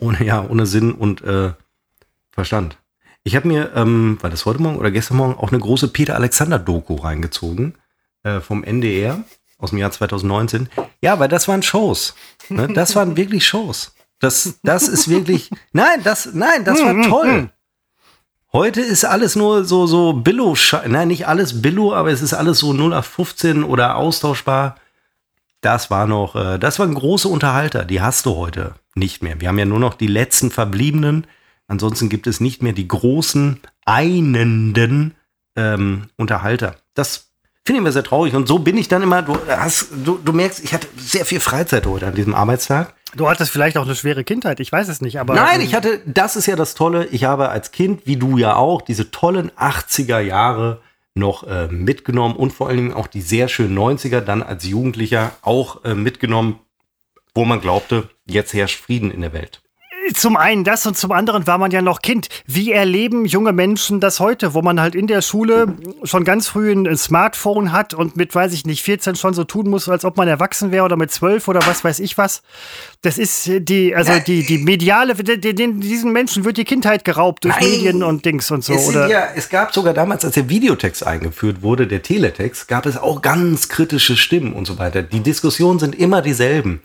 ohne, 0.00 0.24
ja, 0.24 0.44
ohne 0.48 0.66
Sinn 0.66 0.92
und 0.92 1.22
äh, 1.22 1.52
Verstand. 2.30 2.78
Ich 3.22 3.36
habe 3.36 3.48
mir, 3.48 3.72
ähm, 3.74 4.18
war 4.20 4.30
das 4.30 4.44
heute 4.44 4.60
Morgen 4.60 4.76
oder 4.76 4.90
gestern 4.90 5.16
Morgen, 5.16 5.34
auch 5.34 5.50
eine 5.50 5.60
große 5.60 5.88
Peter 5.88 6.14
Alexander-Doku 6.16 6.96
reingezogen 6.96 7.74
äh, 8.22 8.40
vom 8.40 8.64
NDR 8.64 9.22
aus 9.58 9.70
dem 9.70 9.78
Jahr 9.78 9.90
2019. 9.92 10.68
Ja, 11.00 11.18
weil 11.20 11.28
das 11.28 11.48
waren 11.48 11.62
Shows. 11.62 12.14
Ne? 12.48 12.68
Das 12.74 12.96
waren 12.96 13.16
wirklich 13.16 13.46
Shows. 13.46 13.94
Das, 14.20 14.58
das 14.62 14.88
ist 14.88 15.08
wirklich. 15.08 15.50
Nein, 15.72 16.00
das, 16.02 16.30
nein, 16.34 16.64
das 16.64 16.82
war 16.82 17.00
toll. 17.02 17.50
Heute 18.54 18.82
ist 18.82 19.04
alles 19.04 19.34
nur 19.34 19.64
so, 19.64 19.88
so 19.88 20.12
Billo, 20.12 20.54
nein, 20.86 21.08
nicht 21.08 21.26
alles 21.26 21.60
Billo, 21.60 21.92
aber 21.92 22.12
es 22.12 22.22
ist 22.22 22.34
alles 22.34 22.60
so 22.60 22.72
0815 22.72 23.64
oder 23.64 23.96
austauschbar. 23.96 24.76
Das 25.60 25.90
war 25.90 26.06
noch, 26.06 26.36
äh, 26.36 26.58
das 26.60 26.78
waren 26.78 26.94
große 26.94 27.26
Unterhalter, 27.26 27.84
die 27.84 28.00
hast 28.00 28.26
du 28.26 28.36
heute 28.36 28.76
nicht 28.94 29.24
mehr. 29.24 29.40
Wir 29.40 29.48
haben 29.48 29.58
ja 29.58 29.64
nur 29.64 29.80
noch 29.80 29.94
die 29.94 30.06
letzten 30.06 30.52
verbliebenen. 30.52 31.26
Ansonsten 31.66 32.08
gibt 32.08 32.28
es 32.28 32.38
nicht 32.38 32.62
mehr 32.62 32.74
die 32.74 32.86
großen, 32.86 33.58
einenden 33.86 35.16
ähm, 35.56 36.06
Unterhalter. 36.16 36.76
Das 36.94 37.32
finde 37.66 37.78
ich 37.78 37.82
immer 37.82 37.92
sehr 37.92 38.04
traurig. 38.04 38.34
Und 38.34 38.46
so 38.46 38.58
bin 38.58 38.76
ich 38.76 38.88
dann 38.88 39.02
immer, 39.02 39.22
du, 39.22 39.36
hast, 39.48 39.88
du, 40.04 40.18
du 40.22 40.32
merkst, 40.32 40.62
ich 40.62 40.74
hatte 40.74 40.86
sehr 40.96 41.24
viel 41.24 41.40
Freizeit 41.40 41.86
heute 41.86 42.06
an 42.06 42.14
diesem 42.14 42.34
Arbeitstag. 42.34 42.94
Du 43.16 43.28
hattest 43.28 43.50
vielleicht 43.50 43.78
auch 43.78 43.84
eine 43.84 43.94
schwere 43.94 44.24
Kindheit, 44.24 44.60
ich 44.60 44.70
weiß 44.70 44.88
es 44.88 45.00
nicht, 45.00 45.20
aber. 45.20 45.34
Nein, 45.34 45.60
ähm, 45.60 45.66
ich 45.66 45.74
hatte, 45.74 46.02
das 46.04 46.36
ist 46.36 46.46
ja 46.46 46.56
das 46.56 46.74
Tolle, 46.74 47.06
ich 47.06 47.24
habe 47.24 47.48
als 47.48 47.70
Kind, 47.70 48.02
wie 48.06 48.16
du 48.16 48.38
ja 48.38 48.56
auch, 48.56 48.82
diese 48.82 49.10
tollen 49.10 49.50
80er 49.52 50.18
Jahre 50.18 50.80
noch 51.14 51.46
äh, 51.46 51.68
mitgenommen 51.68 52.34
und 52.34 52.52
vor 52.52 52.68
allen 52.68 52.76
Dingen 52.76 52.92
auch 52.92 53.06
die 53.06 53.20
sehr 53.20 53.46
schönen 53.48 53.78
90er 53.78 54.20
dann 54.20 54.42
als 54.42 54.66
Jugendlicher 54.66 55.30
auch 55.42 55.84
äh, 55.84 55.94
mitgenommen. 55.94 56.58
wo 57.36 57.44
man 57.44 57.60
glaubte, 57.60 58.08
jetzt 58.26 58.52
herrscht 58.54 58.80
Frieden 58.80 59.10
in 59.10 59.20
der 59.20 59.32
Welt. 59.32 59.60
Zum 60.12 60.36
einen 60.36 60.64
das 60.64 60.86
und 60.86 60.96
zum 60.96 61.12
anderen 61.12 61.46
war 61.46 61.56
man 61.56 61.70
ja 61.70 61.80
noch 61.80 62.02
Kind. 62.02 62.28
Wie 62.46 62.72
erleben 62.72 63.24
junge 63.24 63.52
Menschen 63.52 64.00
das 64.00 64.20
heute, 64.20 64.52
wo 64.52 64.60
man 64.60 64.80
halt 64.80 64.94
in 64.94 65.06
der 65.06 65.22
Schule 65.22 65.74
schon 66.02 66.24
ganz 66.24 66.48
früh 66.48 66.72
ein 66.72 66.96
Smartphone 66.96 67.72
hat 67.72 67.94
und 67.94 68.16
mit, 68.16 68.34
weiß 68.34 68.52
ich 68.52 68.66
nicht, 68.66 68.82
14 68.82 69.16
schon 69.16 69.32
so 69.32 69.44
tun 69.44 69.70
muss, 69.70 69.88
als 69.88 70.04
ob 70.04 70.16
man 70.16 70.28
erwachsen 70.28 70.72
wäre 70.72 70.84
oder 70.84 70.96
mit 70.96 71.10
12 71.10 71.48
oder 71.48 71.60
was 71.66 71.84
weiß 71.84 72.00
ich 72.00 72.18
was. 72.18 72.42
Das 73.02 73.18
ist 73.18 73.50
die, 73.68 73.94
also 73.94 74.12
die, 74.26 74.44
die 74.44 74.58
mediale, 74.58 75.14
den, 75.14 75.80
diesen 75.80 76.12
Menschen 76.12 76.44
wird 76.44 76.58
die 76.58 76.64
Kindheit 76.64 77.04
geraubt 77.04 77.44
durch 77.44 77.58
Nein. 77.58 77.70
Medien 77.70 78.02
und 78.02 78.24
Dings 78.24 78.50
und 78.50 78.62
so. 78.64 78.74
Es, 78.74 78.88
Oder? 78.88 79.08
ja, 79.08 79.28
es 79.34 79.48
gab 79.48 79.72
sogar 79.74 79.94
damals, 79.94 80.24
als 80.24 80.34
der 80.34 80.48
Videotext 80.48 81.06
eingeführt 81.06 81.62
wurde, 81.62 81.86
der 81.86 82.02
Teletext, 82.02 82.68
gab 82.68 82.86
es 82.86 82.96
auch 82.96 83.22
ganz 83.22 83.68
kritische 83.68 84.16
Stimmen 84.16 84.52
und 84.52 84.66
so 84.66 84.78
weiter. 84.78 85.02
Die 85.02 85.20
Diskussionen 85.20 85.78
sind 85.78 85.94
immer 85.94 86.20
dieselben. 86.20 86.80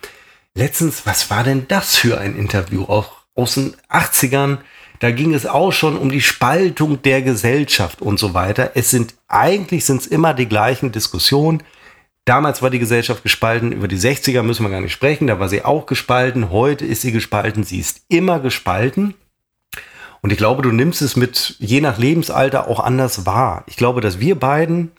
Letztens, 0.56 1.06
was 1.06 1.30
war 1.30 1.43
denn 1.43 1.68
das 1.68 1.95
für 1.95 2.20
ein 2.20 2.36
Interview? 2.36 2.84
Auch 2.84 3.12
aus 3.36 3.56
den 3.56 3.76
80ern. 3.89 4.58
Da 5.00 5.12
ging 5.12 5.34
es 5.34 5.45
auch 5.45 5.72
schon 5.72 5.97
um 5.97 6.10
die 6.10 6.22
Spaltung 6.22 7.02
der 7.02 7.22
Gesellschaft 7.22 8.02
und 8.02 8.20
so 8.20 8.34
weiter. 8.34 8.72
Es 8.76 8.89
sind, 8.89 9.16
eigentlich 9.28 9.86
sind 9.86 10.06
immer 10.08 10.34
die 10.34 10.50
gleichen 10.50 10.91
Diskussionen. 10.91 11.64
Damals 12.26 12.62
war 12.62 12.70
die 12.70 12.80
Gesellschaft 12.80 13.24
gespalten. 13.24 13.72
Über 13.72 13.88
die 13.88 13.97
60er 13.97 14.43
müssen 14.43 14.64
wir 14.64 14.70
gar 14.70 14.82
nicht 14.82 14.91
sprechen. 14.91 15.28
Da 15.28 15.39
war 15.39 15.47
sie 15.47 15.64
auch 15.64 15.86
gespalten. 15.86 16.50
Heute 16.50 16.86
ist 16.86 17.02
sie 17.02 17.14
gespalten. 17.14 17.64
Sie 17.64 17.80
ist 17.80 18.02
immer 18.10 18.39
gespalten. 18.39 19.14
Und 20.22 20.32
ich 20.32 20.38
glaube, 20.38 20.62
du 20.62 20.72
nimmst 20.72 21.02
es 21.02 21.16
mit 21.16 21.56
je 21.60 21.80
nach 21.80 21.97
Lebensalter 21.97 22.68
auch 22.68 22.82
anders 22.82 23.26
wahr. 23.26 23.64
Ich 23.68 23.78
glaube, 23.78 24.02
dass 24.02 24.20
wir 24.20 24.36
beiden, 24.38 24.91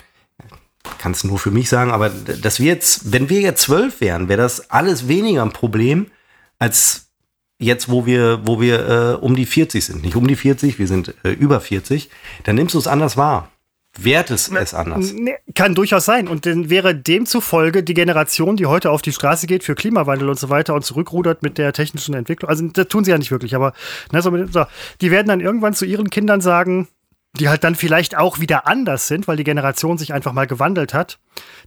kann 0.99 1.13
es 1.13 1.25
nur 1.25 1.39
für 1.39 1.51
mich 1.51 1.69
sagen, 1.69 1.91
aber 1.91 2.11
dass 2.11 2.59
wir 2.61 2.67
jetzt, 2.67 3.13
wenn 3.13 3.29
wir 3.29 3.41
jetzt 3.41 3.63
zwölf 3.63 4.01
wären, 4.01 4.29
wäre 4.29 4.41
das 4.43 4.71
alles 4.71 5.09
weniger 5.09 5.43
ein 5.43 5.53
Problem 5.53 6.07
als 6.59 7.07
jetzt, 7.59 7.91
wo 7.91 8.07
wir, 8.07 8.41
wo 8.47 8.61
wir 8.61 8.89
äh, 8.89 9.25
um 9.25 9.37
die 9.37 9.47
40 9.47 9.85
sind. 9.85 10.03
Nicht 10.03 10.17
um 10.17 10.27
die 10.27 10.37
40, 10.37 10.79
wir 10.79 10.87
sind 10.87 11.15
äh, 11.25 11.31
über 11.31 11.61
40. 11.61 12.09
Dann 12.45 12.57
nimmst 12.57 12.75
du 12.75 12.79
es 12.79 12.87
anders 12.87 13.17
wahr. 13.17 13.51
Wertest 13.99 14.53
es 14.53 14.73
anders. 14.73 15.13
Kann 15.55 15.75
durchaus 15.75 16.05
sein. 16.05 16.29
Und 16.29 16.47
dann 16.47 16.71
wäre 16.71 16.95
demzufolge 16.95 17.83
die 17.83 17.93
Generation, 17.95 18.57
die 18.57 18.67
heute 18.67 18.91
auf 18.91 19.03
die 19.03 19.13
Straße 19.13 19.47
geht 19.49 19.65
für 19.65 19.75
Klimawandel 19.75 20.29
und 20.29 20.39
so 20.39 20.49
weiter 20.49 20.75
und 20.75 20.85
zurückrudert 20.85 21.43
mit 21.43 21.59
der 21.59 21.73
technischen 21.73 22.15
Entwicklung. 22.15 22.49
Also 22.49 22.67
das 22.69 22.87
tun 22.89 23.05
sie 23.05 23.11
ja 23.11 23.19
nicht 23.19 23.33
wirklich, 23.33 23.55
aber 23.57 23.73
ne, 24.13 24.23
so, 24.23 24.31
mit- 24.31 24.53
so, 24.53 24.65
die 25.01 25.11
werden 25.11 25.27
dann 25.27 25.41
irgendwann 25.41 25.75
zu 25.75 25.85
ihren 25.85 26.09
Kindern 26.09 26.41
sagen, 26.41 26.87
die 27.39 27.49
halt 27.49 27.63
dann 27.63 27.77
vielleicht 27.77 28.17
auch 28.17 28.41
wieder 28.41 28.67
anders 28.67 29.07
sind, 29.07 29.29
weil 29.29 29.37
die 29.37 29.45
Generation 29.45 29.99
sich 29.99 30.13
einfach 30.13 30.33
mal 30.33 30.47
gewandelt 30.47 30.93
hat. 30.93 31.21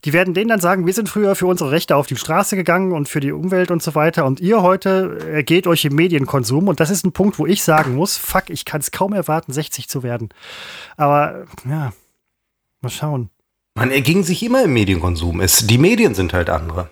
Die 0.03 0.11
werden 0.11 0.33
denen 0.33 0.49
dann 0.49 0.59
sagen, 0.59 0.85
wir 0.85 0.93
sind 0.93 1.07
früher 1.07 1.35
für 1.35 1.47
unsere 1.47 1.71
Rechte 1.71 1.95
auf 1.95 2.05
die 2.05 2.17
Straße 2.17 2.55
gegangen 2.55 2.91
und 2.91 3.07
für 3.07 3.21
die 3.21 3.31
Umwelt 3.31 3.71
und 3.71 3.81
so 3.81 3.95
weiter. 3.95 4.25
Und 4.25 4.41
ihr 4.41 4.61
heute 4.61 5.19
ergeht 5.31 5.65
euch 5.65 5.85
im 5.85 5.95
Medienkonsum. 5.95 6.67
Und 6.67 6.81
das 6.81 6.89
ist 6.89 7.05
ein 7.05 7.13
Punkt, 7.13 7.39
wo 7.39 7.45
ich 7.45 7.63
sagen 7.63 7.95
muss, 7.95 8.17
fuck, 8.17 8.49
ich 8.49 8.65
kann 8.65 8.81
es 8.81 8.91
kaum 8.91 9.13
erwarten, 9.13 9.53
60 9.53 9.87
zu 9.87 10.03
werden. 10.03 10.29
Aber 10.97 11.45
ja, 11.65 11.93
mal 12.81 12.89
schauen. 12.89 13.29
Man 13.75 13.89
erging 13.89 14.23
sich 14.23 14.43
immer 14.43 14.65
im 14.65 14.73
Medienkonsum. 14.73 15.39
Es, 15.39 15.65
die 15.65 15.77
Medien 15.77 16.13
sind 16.13 16.33
halt 16.33 16.49
andere. 16.49 16.89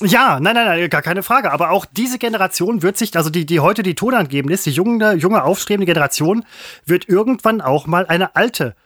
Ja, 0.00 0.38
nein, 0.40 0.54
nein, 0.54 0.66
nein, 0.66 0.90
gar 0.90 1.02
keine 1.02 1.22
Frage. 1.22 1.50
Aber 1.52 1.70
auch 1.70 1.84
diese 1.84 2.18
Generation 2.18 2.82
wird 2.82 2.96
sich, 2.96 3.16
also 3.16 3.30
die, 3.30 3.46
die 3.46 3.60
heute 3.60 3.82
die 3.82 3.94
tonangebend 3.94 4.52
ist, 4.52 4.66
die 4.66 4.70
junge, 4.70 5.14
junge 5.14 5.42
aufstrebende 5.42 5.86
Generation, 5.86 6.44
wird 6.84 7.08
irgendwann 7.08 7.60
auch 7.60 7.86
mal 7.86 8.06
eine 8.06 8.36
alte 8.36 8.76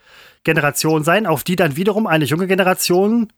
Generation 0.44 1.04
sein, 1.04 1.26
auf 1.26 1.44
die 1.44 1.56
dann 1.56 1.76
wiederum 1.76 2.06
eine 2.06 2.24
junge 2.24 2.46
Generation 2.46 3.32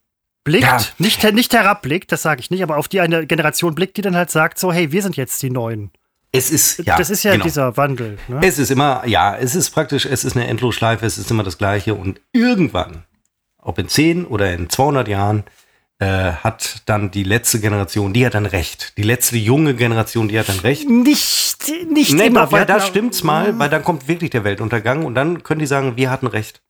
blickt. 0.45 0.65
Ja. 0.65 0.79
Nicht, 0.99 1.23
nicht 1.33 1.53
herabblickt, 1.53 2.13
das 2.13 2.23
sage 2.23 2.41
ich 2.41 2.51
nicht, 2.51 2.63
aber 2.63 2.77
auf 2.77 2.89
die 2.89 3.01
eine 3.01 3.27
Generation 3.27 3.75
blickt, 3.75 3.97
die 3.97 4.03
dann 4.03 4.17
halt 4.17 4.31
sagt, 4.31 4.59
so, 4.59 4.73
hey, 4.73 4.93
wir 4.93 5.03
sind 5.03 5.17
jetzt 5.17 5.43
die 5.43 5.51
Neuen. 5.51 5.91
Es 6.33 6.51
ist, 6.51 6.85
ja, 6.85 6.97
das 6.97 7.11
ist 7.11 7.23
ja 7.23 7.33
genau. 7.33 7.45
dieser 7.45 7.77
Wandel. 7.77 8.19
Ne? 8.27 8.41
Es 8.43 8.59
ist 8.59 8.71
immer, 8.71 9.07
ja, 9.07 9.37
es 9.37 9.55
ist 9.55 9.71
praktisch, 9.71 10.05
es 10.05 10.25
ist 10.25 10.37
eine 10.37 10.47
Endlosschleife, 10.49 11.07
es 11.07 11.17
ist 11.17 11.31
immer 11.31 11.45
das 11.45 11.59
Gleiche 11.59 11.95
und 11.95 12.21
irgendwann, 12.33 13.05
ob 13.59 13.79
in 13.79 13.89
10 13.89 14.27
oder 14.27 14.53
in 14.53 14.69
200 14.69 15.07
Jahren, 15.07 15.45
äh, 16.01 16.33
hat 16.33 16.83
dann 16.87 17.11
die 17.11 17.23
letzte 17.23 17.61
Generation, 17.61 18.13
die 18.13 18.27
hat 18.27 18.35
dann 18.35 18.47
recht. 18.47 18.97
Die 18.99 19.03
letzte 19.03 19.37
junge 19.37 19.75
Generation, 19.75 20.29
die 20.29 20.39
hat 20.39 20.49
dann 20.49 20.59
recht. 20.61 20.89
Nicht, 20.89 21.65
nicht 21.91 22.13
Nee, 22.15 22.27
immer. 22.27 22.45
doch, 22.47 22.53
weil 22.53 22.67
da 22.67 22.81
stimmt's 22.81 23.23
mal, 23.23 23.59
weil 23.59 23.69
dann 23.71 23.85
kommt 23.85 24.09
wirklich 24.09 24.31
der 24.31 24.45
Weltuntergang 24.45 25.05
und 25.05 25.15
dann 25.15 25.43
können 25.43 25.61
die 25.61 25.67
sagen, 25.67 25.97
wir 25.97 26.11
hatten 26.11 26.27
recht. 26.27 26.61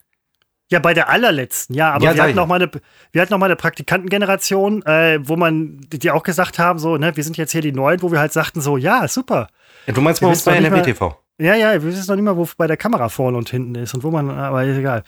Ja, 0.71 0.79
bei 0.79 0.95
der 0.95 1.09
allerletzten, 1.11 1.75
ja, 1.77 1.93
aber 1.93 2.05
Ja, 2.05 2.15
wir, 2.15 2.23
hatten 2.23 2.35
noch 2.37 2.47
mal 2.47 2.57
eine, 2.61 2.71
wir 3.13 3.21
hatten 3.23 3.33
noch 3.33 3.39
mal 3.39 3.47
eine 3.47 3.57
Praktikantengeneration, 3.57 4.83
äh, 4.87 5.19
wo 5.23 5.37
man, 5.37 5.79
die 5.93 6.11
auch 6.11 6.23
gesagt 6.23 6.59
haben, 6.59 6.79
so, 6.79 6.97
ne, 6.97 7.15
wir 7.17 7.23
sind 7.25 7.37
jetzt 7.37 7.53
hier 7.53 7.61
die 7.61 7.73
Neuen, 7.73 8.01
wo 8.03 8.11
wir 8.11 8.19
halt 8.19 8.33
sagten, 8.33 8.61
so, 8.61 8.77
ja, 8.77 9.07
super. 9.09 9.49
Du 9.87 10.01
meinst 10.01 10.21
Wir 10.21 10.27
bei 10.27 10.31
uns 10.33 10.43
bei 10.43 10.55
doch 10.55 10.61
nicht 10.61 10.71
mal- 10.71 10.77
NRW 10.79 10.93
TV. 10.93 11.21
Ja, 11.39 11.55
ja, 11.55 11.73
wir 11.73 11.83
wissen 11.85 12.07
noch 12.09 12.15
nicht 12.15 12.25
mal, 12.25 12.37
wo 12.37 12.49
bei 12.57 12.67
der 12.67 12.77
Kamera 12.77 13.09
vorne 13.09 13.37
und 13.37 13.51
hinten 13.51 13.75
ist 13.75 13.93
und 13.95 14.05
wo 14.05 14.11
man, 14.11 14.31
aber 14.31 14.65
ist 14.65 14.79
egal. 14.79 15.03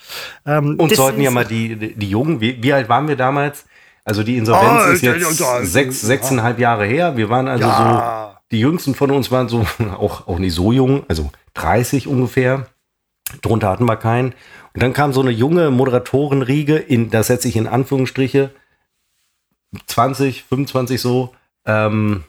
Ähm, 0.45 0.75
Und 0.79 0.93
sollten 0.95 1.21
ja 1.21 1.31
mal 1.31 1.45
die, 1.45 1.77
die, 1.77 1.95
die 1.95 2.11
Jungen, 2.11 2.41
wie, 2.41 2.61
wie 2.63 2.73
alt 2.73 2.89
waren 2.89 3.07
wir 3.09 3.17
damals? 3.17 3.65
Also 4.07 4.23
die 4.23 4.37
Insolvenz 4.39 4.83
Oh, 4.87 4.93
ist 4.93 5.03
jetzt 5.03 5.39
sechs, 5.73 6.01
sechseinhalb 6.01 6.59
Jahre 6.61 6.87
her. 6.87 7.17
Wir 7.17 7.29
waren 7.29 7.49
also 7.49 7.65
Ja. 7.67 8.31
so, 8.33 8.39
die 8.53 8.61
jüngsten 8.61 8.95
von 8.95 9.11
uns 9.11 9.31
waren 9.31 9.49
so, 9.49 9.67
auch, 9.99 10.29
auch 10.29 10.39
nicht 10.39 10.55
so 10.55 10.73
jung, 10.73 11.05
also 11.09 11.31
30 11.55 12.07
ungefähr. 12.07 12.67
Drunter 13.43 13.69
hatten 13.69 13.85
wir 13.85 13.97
keinen. 13.97 14.33
Und 14.75 14.83
dann 14.83 14.93
kam 14.93 15.13
so 15.13 15.21
eine 15.21 15.33
junge 15.33 15.71
Moderatorenriege, 15.71 16.77
in, 16.77 17.11
das 17.11 17.27
setze 17.27 17.49
ich 17.49 17.57
in 17.57 17.67
Anführungsstriche, 17.67 18.53
20, 19.87 20.45
25 20.45 21.01
so. 21.01 21.35
Ähm, 21.67 22.23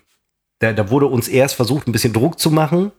da, 0.60 0.74
da 0.74 0.90
wurde 0.90 1.06
uns 1.06 1.28
erst 1.28 1.54
versucht, 1.56 1.88
ein 1.88 1.92
bisschen 1.92 2.14
Druck 2.14 2.40
zu 2.40 2.50
machen. 2.50 2.92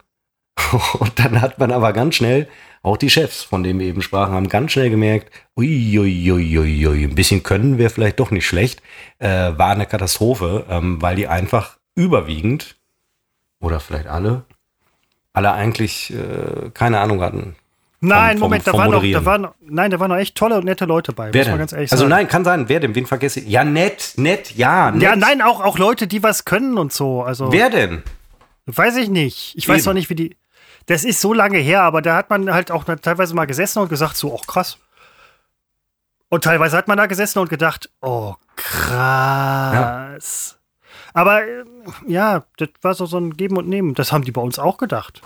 Und 1.00 1.18
dann 1.18 1.40
hat 1.40 1.58
man 1.58 1.72
aber 1.72 1.92
ganz 1.92 2.14
schnell, 2.14 2.48
auch 2.82 2.96
die 2.96 3.10
Chefs, 3.10 3.42
von 3.42 3.62
denen 3.62 3.80
wir 3.80 3.86
eben 3.86 4.02
sprachen, 4.02 4.34
haben 4.34 4.48
ganz 4.48 4.72
schnell 4.72 4.90
gemerkt, 4.90 5.30
uiuiuiui, 5.56 7.04
ein 7.04 7.14
bisschen 7.14 7.42
können 7.42 7.78
wäre 7.78 7.90
vielleicht 7.90 8.20
doch 8.20 8.30
nicht 8.30 8.46
schlecht. 8.46 8.82
Äh, 9.18 9.28
war 9.28 9.70
eine 9.70 9.86
Katastrophe, 9.86 10.64
ähm, 10.70 11.00
weil 11.02 11.16
die 11.16 11.26
einfach 11.28 11.78
überwiegend, 11.94 12.76
oder 13.60 13.80
vielleicht 13.80 14.06
alle, 14.06 14.44
alle 15.32 15.52
eigentlich 15.52 16.12
äh, 16.14 16.70
keine 16.72 17.00
Ahnung 17.00 17.20
hatten. 17.20 17.56
Nein, 18.00 18.38
vom- 18.38 18.46
Moment, 18.46 18.64
da 18.64 18.70
vom 18.70 18.80
waren, 18.80 18.90
noch, 18.92 19.02
da 19.02 19.24
waren, 19.24 19.48
nein, 19.60 19.90
da 19.90 19.98
waren 19.98 20.10
noch 20.10 20.18
echt 20.18 20.36
tolle 20.36 20.56
und 20.58 20.64
nette 20.64 20.84
Leute 20.84 21.12
bei. 21.12 21.34
Wer 21.34 21.40
muss 21.40 21.46
man 21.48 21.52
denn? 21.54 21.58
ganz 21.58 21.72
ehrlich 21.72 21.90
also 21.90 22.02
sagen. 22.04 22.10
nein, 22.10 22.28
kann 22.28 22.44
sein, 22.44 22.68
wer 22.68 22.78
denn? 22.78 22.94
Wen 22.94 23.06
vergesse 23.06 23.40
ich? 23.40 23.48
Ja, 23.48 23.64
nett, 23.64 24.12
nett, 24.16 24.52
ja, 24.56 24.92
nett. 24.92 25.02
Ja, 25.02 25.16
nein, 25.16 25.42
auch, 25.42 25.60
auch 25.64 25.78
Leute, 25.78 26.06
die 26.06 26.22
was 26.22 26.44
können 26.44 26.78
und 26.78 26.92
so. 26.92 27.22
Also, 27.22 27.50
Wer 27.50 27.70
denn? 27.70 28.04
weiß 28.66 28.96
ich 28.98 29.08
nicht. 29.08 29.54
Ich 29.56 29.68
weiß 29.68 29.78
Eben. 29.78 29.86
noch 29.86 29.94
nicht, 29.94 30.10
wie 30.10 30.14
die. 30.14 30.36
Das 30.88 31.04
ist 31.04 31.20
so 31.20 31.34
lange 31.34 31.58
her, 31.58 31.82
aber 31.82 32.00
da 32.00 32.16
hat 32.16 32.30
man 32.30 32.52
halt 32.52 32.70
auch 32.70 32.84
teilweise 32.84 33.34
mal 33.34 33.44
gesessen 33.44 33.80
und 33.80 33.90
gesagt, 33.90 34.16
so, 34.16 34.32
oh 34.32 34.40
krass. 34.46 34.78
Und 36.30 36.44
teilweise 36.44 36.78
hat 36.78 36.88
man 36.88 36.96
da 36.96 37.04
gesessen 37.04 37.40
und 37.40 37.50
gedacht, 37.50 37.90
oh 38.00 38.36
krass. 38.56 40.58
Aber 41.12 41.42
äh, 41.42 41.64
ja, 42.06 42.44
das 42.56 42.70
war 42.80 42.94
so, 42.94 43.04
so 43.04 43.18
ein 43.18 43.34
Geben 43.34 43.58
und 43.58 43.68
Nehmen. 43.68 43.94
Das 43.94 44.12
haben 44.12 44.24
die 44.24 44.32
bei 44.32 44.40
uns 44.40 44.58
auch 44.58 44.78
gedacht. 44.78 45.20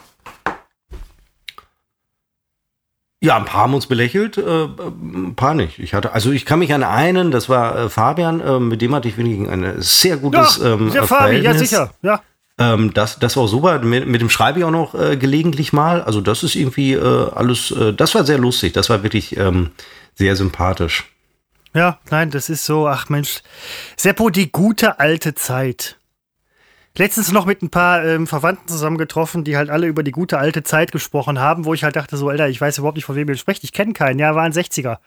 Ja, 3.21 3.37
ein 3.37 3.45
paar 3.45 3.63
haben 3.63 3.75
uns 3.75 3.87
belächelt, 3.87 4.39
äh, 4.39 4.65
ein 4.65 5.37
paar 5.37 5.55
nicht. 5.55 5.79
Ich 5.79 5.95
hatte, 5.95 6.13
also 6.13 6.33
ich 6.33 6.45
kann 6.45 6.59
mich 6.59 6.75
an 6.75 6.83
einen, 6.83 7.31
das 7.31 7.49
war 7.49 7.79
äh, 7.79 7.89
Fabian, 7.89 8.41
äh, 8.41 8.59
mit 8.59 8.83
dem 8.83 8.93
hatte 8.97 9.07
ich 9.07 9.17
wirklich 9.17 9.49
ein 9.49 9.81
sehr 9.81 10.17
gutes 10.17 10.59
ähm, 10.59 10.91
der 10.91 11.05
Fabi, 11.05 11.37
ja 11.37 11.55
sicher. 11.55 11.93
Ja. 12.03 12.21
Ähm, 12.59 12.93
das, 12.95 13.19
das 13.19 13.37
war 13.37 13.49
super. 13.49 13.79
Mit, 13.81 14.07
mit 14.07 14.21
dem 14.21 14.31
schreibe 14.31 14.59
ich 14.59 14.65
auch 14.65 14.71
noch 14.71 14.95
äh, 14.95 15.17
gelegentlich 15.17 15.73
mal. 15.73 16.03
Also 16.03 16.21
das 16.21 16.43
ist 16.43 16.55
irgendwie 16.55 16.93
äh, 16.93 17.31
alles, 17.35 17.71
äh, 17.71 17.93
das 17.93 18.15
war 18.15 18.25
sehr 18.25 18.39
lustig. 18.39 18.73
Das 18.73 18.91
war 18.91 19.03
wirklich 19.03 19.37
ähm, 19.37 19.71
sehr 20.15 20.37
sympathisch. 20.37 21.05
Ja, 21.75 21.99
nein, 22.11 22.31
das 22.31 22.51
ist 22.51 22.65
so, 22.65 22.87
ach 22.87 23.09
Mensch. 23.09 23.43
Seppo, 23.97 24.29
die 24.29 24.53
gute 24.53 25.01
alte 25.01 25.35
Zeit. 25.35 25.97
Letztens 26.95 27.33
noch 27.33 27.47
mit 27.47 27.63
ein 27.63 27.71
paar 27.71 28.05
ähm, 28.05 28.27
Verwandten 28.27 28.69
zusammengetroffen, 28.69 29.45
die 29.45 29.57
halt 29.57 29.71
alle 29.71 29.87
über 29.87 30.03
die 30.03 30.11
gute 30.11 30.39
alte 30.39 30.63
Zeit 30.63 30.93
gesprochen 30.93 31.39
haben, 31.39 31.65
wo 31.65 31.73
ich 31.73 31.85
halt 31.85 31.97
dachte, 31.97 32.19
so, 32.19 32.29
Alter, 32.29 32.51
ich 32.51 32.61
weiß 32.61 32.77
überhaupt 32.77 32.97
nicht, 32.97 33.07
von 33.07 33.17
wem 33.17 33.29
ihr 33.29 33.37
sprecht. 33.37 33.65
Ich 33.65 33.73
kenne 33.73 33.95
keinen. 33.95 34.19
Ja, 34.19 34.35
waren 34.35 34.53
60er. 34.53 34.99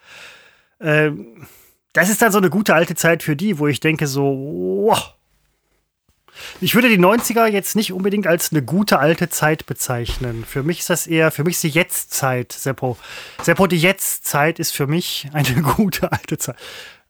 Ähm, 0.80 1.46
das 1.92 2.08
ist 2.10 2.20
dann 2.20 2.32
so 2.32 2.38
eine 2.38 2.50
gute 2.50 2.74
alte 2.74 2.96
Zeit 2.96 3.22
für 3.22 3.36
die, 3.36 3.60
wo 3.60 3.68
ich 3.68 3.78
denke, 3.78 4.08
so, 4.08 4.24
wow. 4.24 5.14
Ich 6.60 6.74
würde 6.74 6.88
die 6.88 6.98
90er 6.98 7.46
jetzt 7.46 7.76
nicht 7.76 7.92
unbedingt 7.92 8.26
als 8.26 8.52
eine 8.52 8.62
gute 8.62 8.98
alte 8.98 9.28
Zeit 9.28 9.66
bezeichnen. 9.66 10.44
Für 10.44 10.62
mich 10.62 10.80
ist 10.80 10.90
das 10.90 11.06
eher, 11.06 11.30
für 11.30 11.44
mich 11.44 11.56
ist 11.56 11.62
die 11.64 11.68
Jetztzeit, 11.68 12.52
Seppo. 12.52 12.96
Seppo, 13.42 13.66
die 13.66 13.78
Jetztzeit 13.78 14.58
ist 14.58 14.72
für 14.72 14.86
mich 14.86 15.28
eine 15.32 15.62
gute 15.76 16.12
alte 16.12 16.38
Zeit. 16.38 16.56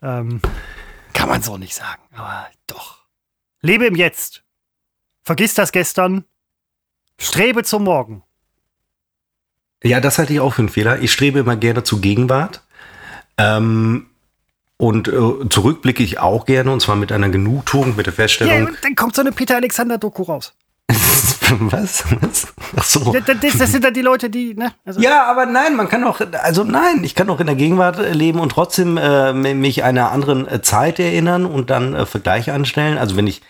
Ähm, 0.03 0.41
kann 1.13 1.29
man 1.29 1.43
so 1.43 1.57
nicht 1.57 1.75
sagen, 1.75 2.03
aber 2.15 2.49
doch. 2.67 2.99
Lebe 3.61 3.87
im 3.87 3.97
Jetzt. 3.97 4.43
Vergiss 5.23 5.55
das 5.55 5.73
gestern. 5.73 6.25
Strebe 7.19 7.65
zum 7.65 7.85
Morgen. 7.85 8.23
Ja, 9.83 10.01
das 10.01 10.19
halte 10.19 10.33
ich 10.33 10.41
auch 10.41 10.55
für 10.55 10.63
einen 10.63 10.69
Fehler. 10.69 11.01
Ich 11.01 11.13
strebe 11.13 11.39
immer 11.39 11.57
gerne 11.57 11.85
zur 11.85 12.01
Gegenwart. 12.01 12.63
Ähm, 13.39 14.09
Und 14.79 15.09
äh, 15.09 15.49
zurück 15.49 15.81
blicke 15.83 16.03
ich 16.03 16.19
auch 16.19 16.45
gerne, 16.45 16.71
und 16.71 16.81
zwar 16.81 16.97
mit 16.97 17.11
einer 17.13 17.29
Genugtuung, 17.31 17.97
mit 17.97 18.07
der 18.07 18.13
Ja, 18.13 18.17
Feststellung. 18.17 18.67
und 18.69 18.79
dann 18.83 18.95
kommt 18.95 19.15
so 19.15 19.23
eine 19.23 19.33
Peter 19.33 19.57
Alexander-Doku 19.57 20.23
raus. 20.25 20.53
was? 21.61 22.05
was? 22.21 22.47
Ach 22.77 22.83
so. 22.85 23.15
Ja, 23.15 23.21
Das, 23.21 23.59
das 23.59 23.73
sind 23.73 23.85
dann 23.85 23.95
die 23.95 24.03
Leute, 24.03 24.29
die, 24.31 24.55
ne? 24.55 24.73
Also, 24.85 25.01
Ja, 25.01 25.25
aber 25.31 25.47
nein, 25.47 25.77
man 25.77 25.89
kann 25.89 26.05
auch, 26.05 26.21
also 26.43 26.65
nein, 26.65 27.03
ich 27.05 27.15
kann 27.15 27.31
auch 27.31 27.41
in 27.41 27.47
der 27.47 27.57
Gegenwart 27.57 27.99
äh, 27.99 28.13
leben 28.13 28.39
und 28.41 28.51
trotzdem 28.51 28.97
äh, 28.97 29.33
mich 29.33 29.83
einer 29.85 30.11
anderen 30.13 30.47
äh, 30.47 30.61
Zeit 30.63 30.99
erinnern 30.99 31.47
und 31.47 31.71
dann 31.71 31.95
äh, 31.95 32.05
Vergleiche 32.07 32.53
anstellen. 32.53 32.99
Also 32.99 33.17
wenn 33.17 33.27
ich 33.27 33.43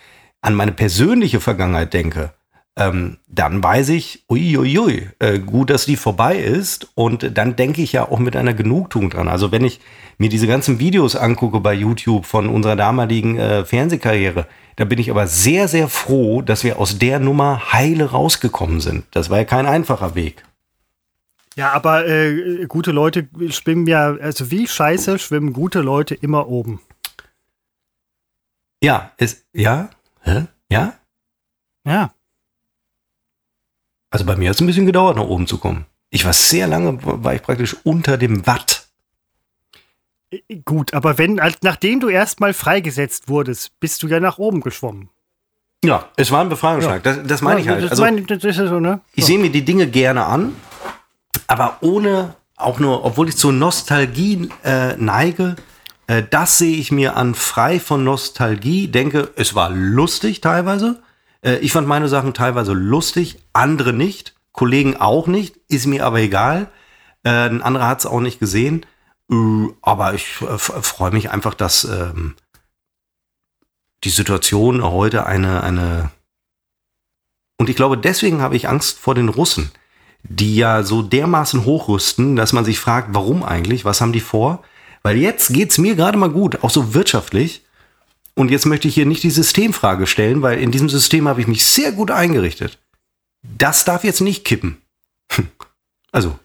an 0.43 0.55
meine 0.55 0.72
persönliche 0.72 1.41
Vergangenheit 1.41 1.93
denke, 1.93 2.33
ähm, 2.77 3.16
dann 3.27 3.62
weiß 3.62 3.89
ich, 3.89 4.24
uiuiui, 4.29 5.09
äh, 5.18 5.39
gut, 5.39 5.70
dass 5.70 5.87
die 5.87 5.97
vorbei 5.97 6.37
ist. 6.37 6.91
Und 6.95 7.37
dann 7.37 7.57
denke 7.57 7.81
ich 7.83 7.93
ja 7.93 8.09
auch 8.09 8.18
mit 8.18 8.37
einer 8.37 8.53
Genugtuung 8.53 9.09
dran. 9.11 9.29
Also 9.29 9.51
wenn 9.51 9.64
ich 9.64 9.81
mir 10.18 10.29
diese 10.29 10.47
ganzen 10.47 10.79
Videos 10.79 11.16
angucke 11.16 11.61
bei 11.61 11.72
YouTube 11.72 12.27
von 12.27 12.49
unserer 12.49 12.77
damaligen 12.77 13.39
äh, 13.39 13.64
Fernsehkarriere, 13.64 14.47
da 14.77 14.85
bin 14.85 14.99
ich 14.99 15.11
aber 15.11 15.27
sehr, 15.27 15.68
sehr 15.68 15.89
froh, 15.89 16.43
dass 16.43 16.64
wir 16.64 16.79
aus 16.79 16.99
der 16.99 17.18
Nummer 17.18 17.72
heile 17.72 18.11
rausgekommen 18.11 18.81
sind. 18.81 19.05
Das 19.11 19.31
war 19.31 19.39
ja 19.39 19.45
kein 19.45 19.66
einfacher 19.66 20.14
Weg. 20.14 20.45
Ja, 21.57 21.72
aber 21.72 22.07
äh, 22.07 22.66
gute 22.66 22.93
Leute 22.93 23.27
schwimmen 23.49 23.87
ja, 23.87 24.14
also 24.16 24.51
wie 24.51 24.68
scheiße 24.68 25.18
schwimmen 25.18 25.55
gute 25.55 25.81
Leute 25.81 26.14
immer 26.14 26.49
oben. 26.49 26.83
Ja, 28.83 29.12
es, 29.16 29.47
ja, 29.55 29.89
hä? 30.20 30.45
Ja? 30.70 30.93
Ja. 31.87 32.12
Also 34.11 34.25
bei 34.25 34.37
mir 34.37 34.49
hat 34.51 34.57
es 34.57 34.61
ein 34.61 34.67
bisschen 34.67 34.87
gedauert, 34.87 35.17
nach 35.17 35.25
oben 35.25 35.47
zu 35.47 35.59
kommen. 35.59 35.87
Ich 36.11 36.25
war 36.25 36.33
sehr 36.33 36.67
lange, 36.67 36.99
war 37.03 37.35
ich 37.35 37.43
praktisch 37.43 37.77
unter 37.85 38.17
dem 38.17 38.47
Watt. 38.47 38.87
Äh, 40.31 40.41
Gut, 40.65 40.95
aber 40.95 41.19
wenn, 41.19 41.41
als, 41.41 41.57
nachdem 41.63 42.01
du 42.01 42.09
erstmal 42.09 42.55
freigesetzt 42.55 43.29
wurdest, 43.29 43.79
bist 43.81 44.03
du 44.03 44.09
ja 44.09 44.21
nach 44.21 44.39
oben 44.39 44.61
geschwommen. 44.61 45.11
Ja, 45.85 46.09
es 46.17 46.31
war 46.31 46.41
ein 46.41 46.49
Befreiungsschlag. 46.49 47.03
Das, 47.03 47.19
das 47.25 47.43
meine 47.43 47.61
ich 47.61 47.67
Ja, 47.67 47.73
halt. 47.73 47.85
Das, 47.85 47.91
Also, 47.93 48.03
meine, 48.03 48.23
das 48.23 48.43
ist 48.43 48.59
ja 48.59 48.67
so, 48.67 48.81
ne? 48.81 49.01
ich 49.15 49.27
sehe 49.27 49.39
mir 49.39 49.51
die 49.51 49.65
Dinge 49.65 49.87
gerne 49.87 50.25
an, 50.25 50.55
aber 51.47 51.79
ohne, 51.81 52.35
auch 52.57 52.79
nur, 52.79 53.05
obwohl 53.05 53.29
ich 53.29 53.37
zur 53.37 53.53
Nostalgie 53.53 54.49
äh, 54.65 54.97
neige, 54.97 55.57
äh, 56.07 56.23
das 56.29 56.59
sehe 56.59 56.77
ich 56.77 56.91
mir 56.91 57.17
an, 57.17 57.35
frei 57.35 57.79
von 57.79 58.05
Nostalgie, 58.05 58.89
denke, 58.89 59.31
es 59.37 59.55
war 59.55 59.71
lustig 59.71 60.41
teilweise. 60.41 61.03
Äh, 61.43 61.57
ich 61.59 61.72
fand 61.72 61.87
meine 61.89 62.09
Sachen 62.09 62.34
teilweise 62.34 62.72
lustig, 62.72 63.39
andere 63.53 63.93
nicht, 63.93 64.34
Kollegen 64.53 64.97
auch 64.97 65.26
nicht, 65.26 65.57
ist 65.68 65.87
mir 65.87 66.07
aber 66.07 66.20
egal. 66.20 66.68
Äh, 67.24 67.49
ein 67.49 67.62
anderer 67.62 67.89
hat 67.89 68.01
es 68.01 68.07
auch 68.07 68.20
nicht 68.20 68.41
gesehen. 68.41 68.87
Äh, 69.30 69.68
aber 69.82 70.14
ich 70.14 70.41
äh, 70.43 70.59
freue 70.59 71.11
mich 71.12 71.30
einfach, 71.30 71.55
dass 71.55 71.84
ähm, 71.84 72.34
die 74.05 74.11
Situation 74.11 74.82
heute 74.82 75.26
eine, 75.26 75.62
eine 75.62 76.11
und 77.59 77.70
ich 77.70 77.76
glaube, 77.76 77.97
deswegen 77.99 78.43
habe 78.43 78.57
ich 78.57 78.68
Angst 78.68 78.99
vor 78.99 79.14
den 79.14 79.28
Russen, 79.28 79.70
die 80.22 80.57
ja 80.57 80.82
so 80.82 81.03
dermaßen 81.03 81.64
hochrüsten, 81.64 82.37
dass 82.37 82.53
man 82.53 82.64
sich 82.64 82.78
fragt, 82.78 83.09
warum 83.12 83.43
eigentlich, 83.43 83.84
was 83.84 84.01
haben 84.01 84.12
die 84.12 84.20
vor? 84.20 84.62
Weil 85.03 85.16
jetzt 85.16 85.53
geht's 85.53 85.78
mir 85.78 85.95
gerade 85.95 86.18
mal 86.18 86.30
gut, 86.30 86.62
auch 86.62 86.70
so 86.70 86.95
wirtschaftlich. 86.95 87.64
Und 88.39 88.51
jetzt 88.51 88.66
möchte 88.66 88.87
ich 88.87 88.95
hier 88.95 89.07
nicht 89.07 89.22
die 89.22 89.30
Systemfrage 89.30 90.07
stellen, 90.07 90.43
weil 90.43 90.59
in 90.59 90.70
diesem 90.70 90.91
System 90.91 91.26
habe 91.26 91.41
ich 91.41 91.47
mich 91.47 91.64
sehr 91.66 91.91
gut 91.91 92.11
eingerichtet. 92.11 92.78
Das 93.43 93.84
darf 93.84 94.05
jetzt 94.05 94.20
nicht 94.20 94.45
kippen. 94.45 94.78
Also, 96.12 96.39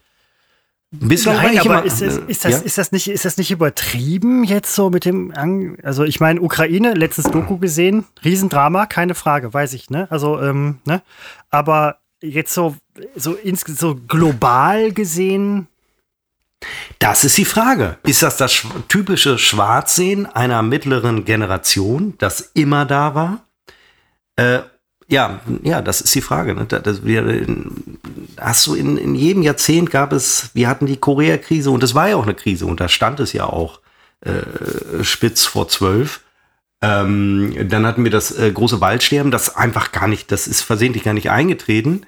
bislang 0.90 1.38
Nein, 1.38 1.54
ich 1.54 1.62
aber 1.62 1.76
immer- 1.80 1.86
ist, 1.86 2.02
ist, 2.02 2.18
ist, 2.28 2.44
das, 2.44 2.52
ja? 2.52 2.58
ist, 2.58 2.78
das 2.78 2.92
nicht, 2.92 3.08
ist 3.08 3.24
das 3.24 3.38
nicht 3.38 3.52
übertrieben 3.52 4.44
jetzt 4.44 4.76
so 4.76 4.90
mit 4.90 5.06
dem, 5.06 5.34
also 5.82 6.04
ich 6.04 6.20
meine, 6.20 6.42
Ukraine, 6.42 6.94
letztes 6.94 7.26
Doku 7.26 7.58
gesehen, 7.58 8.04
Riesendrama, 8.26 8.86
keine 8.88 9.16
Frage, 9.16 9.54
weiß 9.54 9.72
ich, 9.76 9.90
ne? 9.90 10.08
Also, 10.12 10.42
ähm, 10.42 10.80
ne? 10.86 11.02
Aber 11.52 12.00
jetzt 12.22 12.54
so, 12.54 12.76
so, 13.16 13.34
ins, 13.36 13.62
so 13.62 13.96
global 13.96 14.92
gesehen, 14.92 15.68
Das 17.00 17.24
ist 17.24 17.38
die 17.38 17.46
Frage. 17.46 17.98
Ist 18.04 18.24
das 18.24 18.38
das 18.38 18.54
sch 18.54 18.68
typische 18.88 19.38
Schwarzsehen 19.38 20.26
einer 20.26 20.62
mittleren 20.62 21.26
Generation, 21.26 22.14
das 22.18 22.52
immer 22.54 22.86
da 22.86 23.16
war? 23.16 23.46
Äh, 24.36 24.60
ja, 25.08 25.42
ja, 25.64 25.82
das 25.82 26.00
ist 26.00 26.16
die 26.16 26.22
Frage. 26.22 26.56
Ne? 26.56 26.66
Das, 26.66 27.04
wir, 27.04 27.46
hast 28.38 28.66
du 28.68 28.76
in, 28.76 28.98
in 28.98 29.14
jedem 29.16 29.44
Jahrzehnt 29.44 29.92
gab 29.92 30.14
es, 30.14 30.52
wir 30.54 30.70
hatten 30.70 30.86
die 30.86 30.98
Korea-Krise 30.98 31.70
und 31.70 31.84
es 31.84 31.94
war 31.94 32.10
ja 32.10 32.16
auch 32.16 32.24
eine 32.24 32.34
Krise 32.34 32.66
und 32.66 32.80
da 32.80 32.88
stand 32.88 33.20
es 33.20 33.34
ja 33.34 33.46
auch 33.46 33.82
äh, 34.22 35.04
spitz 35.04 35.46
vor 35.46 35.68
zwölf. 35.68 36.22
Ähm, 36.82 37.68
dann 37.70 37.86
hatten 37.86 38.04
wir 38.04 38.12
das 38.12 38.32
äh, 38.32 38.52
große 38.52 38.80
Waldsterben, 38.80 39.32
das 39.32 39.56
einfach 39.56 39.92
gar 39.92 40.08
nicht, 40.08 40.32
das 40.32 40.48
ist 40.48 40.62
versehentlich 40.62 41.04
gar 41.04 41.14
nicht 41.14 41.30
eingetreten. 41.30 42.06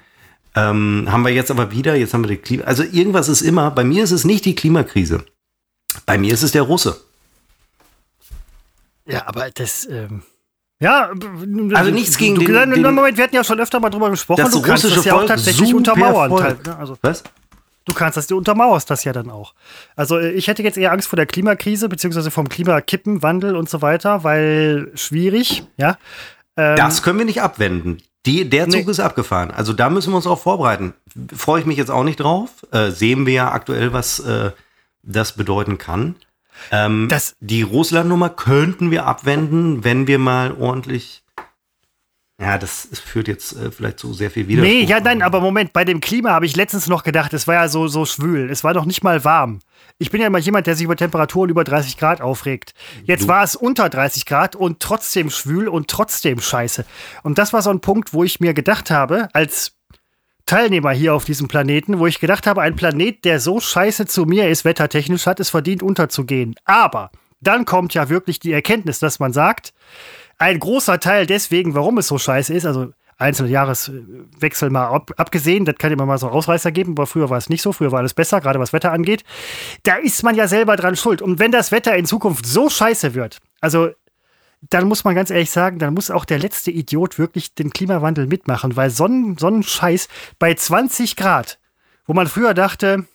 Ähm, 0.56 1.08
haben 1.10 1.24
wir 1.24 1.32
jetzt 1.32 1.50
aber 1.50 1.70
wieder, 1.72 1.94
jetzt 1.96 2.14
haben 2.14 2.22
wir 2.22 2.28
die 2.28 2.36
Klima, 2.36 2.64
also 2.64 2.82
irgendwas 2.84 3.28
ist 3.28 3.42
immer, 3.42 3.70
bei 3.72 3.82
mir 3.84 4.04
ist 4.04 4.12
es 4.12 4.24
nicht 4.24 4.44
die 4.44 4.54
Klimakrise. 4.54 5.24
Bei 6.06 6.16
mir 6.18 6.32
ist 6.32 6.42
es 6.42 6.52
der 6.52 6.62
Russe. 6.62 7.00
ja, 9.06 9.26
aber 9.26 9.50
das, 9.50 9.86
ähm, 9.90 10.22
ja, 10.80 11.10
Also 11.74 11.90
nichts 11.90 12.16
gegen 12.16 12.34
du, 12.36 12.40
den- 12.44 12.70
den- 12.70 12.94
Moment, 12.94 13.16
wir 13.16 13.24
hatten 13.24 13.34
ja 13.34 13.44
schon 13.44 13.60
öfter 13.60 13.80
mal 13.80 13.90
drüber 13.90 14.10
gesprochen, 14.10 14.42
Das 14.42 14.52
du 14.52 14.62
kannst 14.62 14.84
russische 14.84 14.96
das 14.96 15.04
ja 15.06 15.14
auch 15.14 15.26
tatsächlich 15.26 15.74
untermauern. 15.74 16.32
halt, 16.42 16.66
ne? 16.66 16.76
Also, 16.76 16.96
Was? 17.02 17.22
Du 17.86 17.92
kannst 17.92 18.16
das, 18.16 18.26
du 18.28 18.38
untermauerst 18.38 18.88
das 18.90 19.04
ja 19.04 19.12
dann 19.12 19.28
auch. 19.30 19.54
Also 19.94 20.18
äh, 20.18 20.30
ich 20.32 20.48
hätte 20.48 20.62
jetzt 20.62 20.78
eher 20.78 20.90
Angst 20.92 21.06
vor 21.08 21.16
der 21.18 21.26
Klimakrise, 21.26 21.88
beziehungsweise 21.90 22.30
vom 22.30 22.48
Klimakippen, 22.48 23.22
Wandel 23.22 23.56
und 23.56 23.68
so 23.68 23.82
weiter, 23.82 24.24
weil 24.24 24.90
schwierig, 24.94 25.64
ja. 25.76 25.98
Ähm, 26.56 26.76
Das 26.76 27.02
können 27.02 27.18
wir 27.18 27.26
nicht 27.26 27.42
abwenden. 27.42 27.98
Die, 28.26 28.48
der 28.48 28.68
Zug 28.68 28.84
Nee. 28.86 28.90
ist 28.90 29.00
abgefahren. 29.00 29.50
Also 29.50 29.72
da 29.72 29.90
müssen 29.90 30.12
wir 30.12 30.16
uns 30.16 30.26
auch 30.26 30.40
vorbereiten. 30.40 30.94
Freue 31.34 31.60
ich 31.60 31.66
mich 31.66 31.76
jetzt 31.76 31.90
auch 31.90 32.04
nicht 32.04 32.20
drauf. 32.20 32.50
Äh, 32.72 32.90
sehen 32.90 33.26
wir 33.26 33.34
ja 33.34 33.52
aktuell, 33.52 33.92
was 33.92 34.18
äh, 34.20 34.50
das 35.02 35.32
bedeuten 35.32 35.76
kann. 35.78 36.16
Ähm, 36.70 37.08
Das- 37.10 37.36
die 37.40 37.62
Russland-Nummer 37.62 38.30
könnten 38.30 38.90
wir 38.90 39.06
abwenden, 39.06 39.84
wenn 39.84 40.06
wir 40.06 40.18
mal 40.18 40.52
ordentlich. 40.52 41.22
Ja, 42.40 42.58
das 42.58 42.88
führt 42.92 43.28
jetzt 43.28 43.52
äh, 43.52 43.70
vielleicht 43.70 43.98
zu 44.00 44.12
sehr 44.12 44.30
viel 44.30 44.48
Widerspruch. 44.48 44.72
Nee, 44.72 44.84
ja, 44.84 44.98
nein, 45.00 45.22
aber 45.22 45.40
Moment, 45.40 45.72
bei 45.72 45.84
dem 45.84 46.00
Klima 46.00 46.30
habe 46.30 46.46
ich 46.46 46.56
letztens 46.56 46.88
noch 46.88 47.04
gedacht, 47.04 47.32
es 47.32 47.46
war 47.46 47.54
ja 47.54 47.68
so, 47.68 47.86
so 47.86 48.06
schwül. 48.06 48.50
Es 48.50 48.64
war 48.64 48.74
noch 48.74 48.86
nicht 48.86 49.04
mal 49.04 49.24
warm. 49.24 49.60
Ich 49.98 50.10
bin 50.10 50.20
ja 50.20 50.26
immer 50.26 50.38
jemand, 50.38 50.66
der 50.66 50.74
sich 50.74 50.84
über 50.84 50.96
Temperaturen 50.96 51.50
über 51.50 51.62
30 51.62 51.96
Grad 51.96 52.20
aufregt. 52.20 52.74
Jetzt 53.04 53.28
war 53.28 53.44
es 53.44 53.54
unter 53.54 53.88
30 53.88 54.26
Grad 54.26 54.56
und 54.56 54.80
trotzdem 54.80 55.30
schwül 55.30 55.68
und 55.68 55.88
trotzdem 55.88 56.40
scheiße. 56.40 56.84
Und 57.22 57.38
das 57.38 57.52
war 57.52 57.62
so 57.62 57.70
ein 57.70 57.80
Punkt, 57.80 58.12
wo 58.12 58.24
ich 58.24 58.40
mir 58.40 58.54
gedacht 58.54 58.90
habe, 58.90 59.28
als 59.32 59.76
Teilnehmer 60.46 60.90
hier 60.90 61.14
auf 61.14 61.24
diesem 61.24 61.48
Planeten, 61.48 62.00
wo 62.00 62.06
ich 62.06 62.20
gedacht 62.20 62.46
habe, 62.46 62.60
ein 62.62 62.76
Planet, 62.76 63.24
der 63.24 63.38
so 63.40 63.60
scheiße 63.60 64.06
zu 64.06 64.24
mir 64.26 64.48
ist, 64.48 64.64
wettertechnisch, 64.64 65.26
hat 65.26 65.40
es 65.40 65.50
verdient, 65.50 65.82
unterzugehen. 65.82 66.54
Aber 66.64 67.10
dann 67.40 67.64
kommt 67.64 67.94
ja 67.94 68.08
wirklich 68.08 68.40
die 68.40 68.52
Erkenntnis, 68.52 68.98
dass 68.98 69.20
man 69.20 69.32
sagt, 69.32 69.72
ein 70.38 70.58
großer 70.58 70.98
Teil 70.98 71.26
deswegen, 71.26 71.74
warum 71.74 71.98
es 71.98 72.08
so 72.08 72.18
scheiße 72.18 72.52
ist, 72.52 72.66
also 72.66 72.92
einzelne 73.16 73.50
Jahreswechsel 73.50 74.70
mal 74.70 74.88
ab, 74.88 75.12
abgesehen, 75.16 75.64
das 75.64 75.76
kann 75.76 75.92
immer 75.92 76.06
mal 76.06 76.18
so 76.18 76.28
Ausreißer 76.28 76.72
geben, 76.72 76.92
aber 76.92 77.06
früher 77.06 77.30
war 77.30 77.38
es 77.38 77.48
nicht 77.48 77.62
so, 77.62 77.72
früher 77.72 77.92
war 77.92 78.00
alles 78.00 78.14
besser, 78.14 78.40
gerade 78.40 78.58
was 78.58 78.72
Wetter 78.72 78.92
angeht. 78.92 79.24
Da 79.82 79.96
ist 79.96 80.22
man 80.22 80.34
ja 80.34 80.48
selber 80.48 80.76
dran 80.76 80.96
schuld. 80.96 81.22
Und 81.22 81.38
wenn 81.38 81.52
das 81.52 81.72
Wetter 81.72 81.96
in 81.96 82.06
Zukunft 82.06 82.46
so 82.46 82.68
scheiße 82.68 83.14
wird, 83.14 83.38
also 83.60 83.90
dann 84.70 84.88
muss 84.88 85.04
man 85.04 85.14
ganz 85.14 85.30
ehrlich 85.30 85.50
sagen, 85.50 85.78
dann 85.78 85.94
muss 85.94 86.10
auch 86.10 86.24
der 86.24 86.38
letzte 86.38 86.70
Idiot 86.70 87.18
wirklich 87.18 87.54
den 87.54 87.70
Klimawandel 87.70 88.26
mitmachen, 88.26 88.76
weil 88.76 88.90
so 88.90 89.06
ein, 89.06 89.36
so 89.38 89.48
ein 89.48 89.62
Scheiß 89.62 90.08
bei 90.38 90.54
20 90.54 91.16
Grad, 91.16 91.58
wo 92.06 92.14
man 92.14 92.26
früher 92.26 92.54
dachte, 92.54 93.06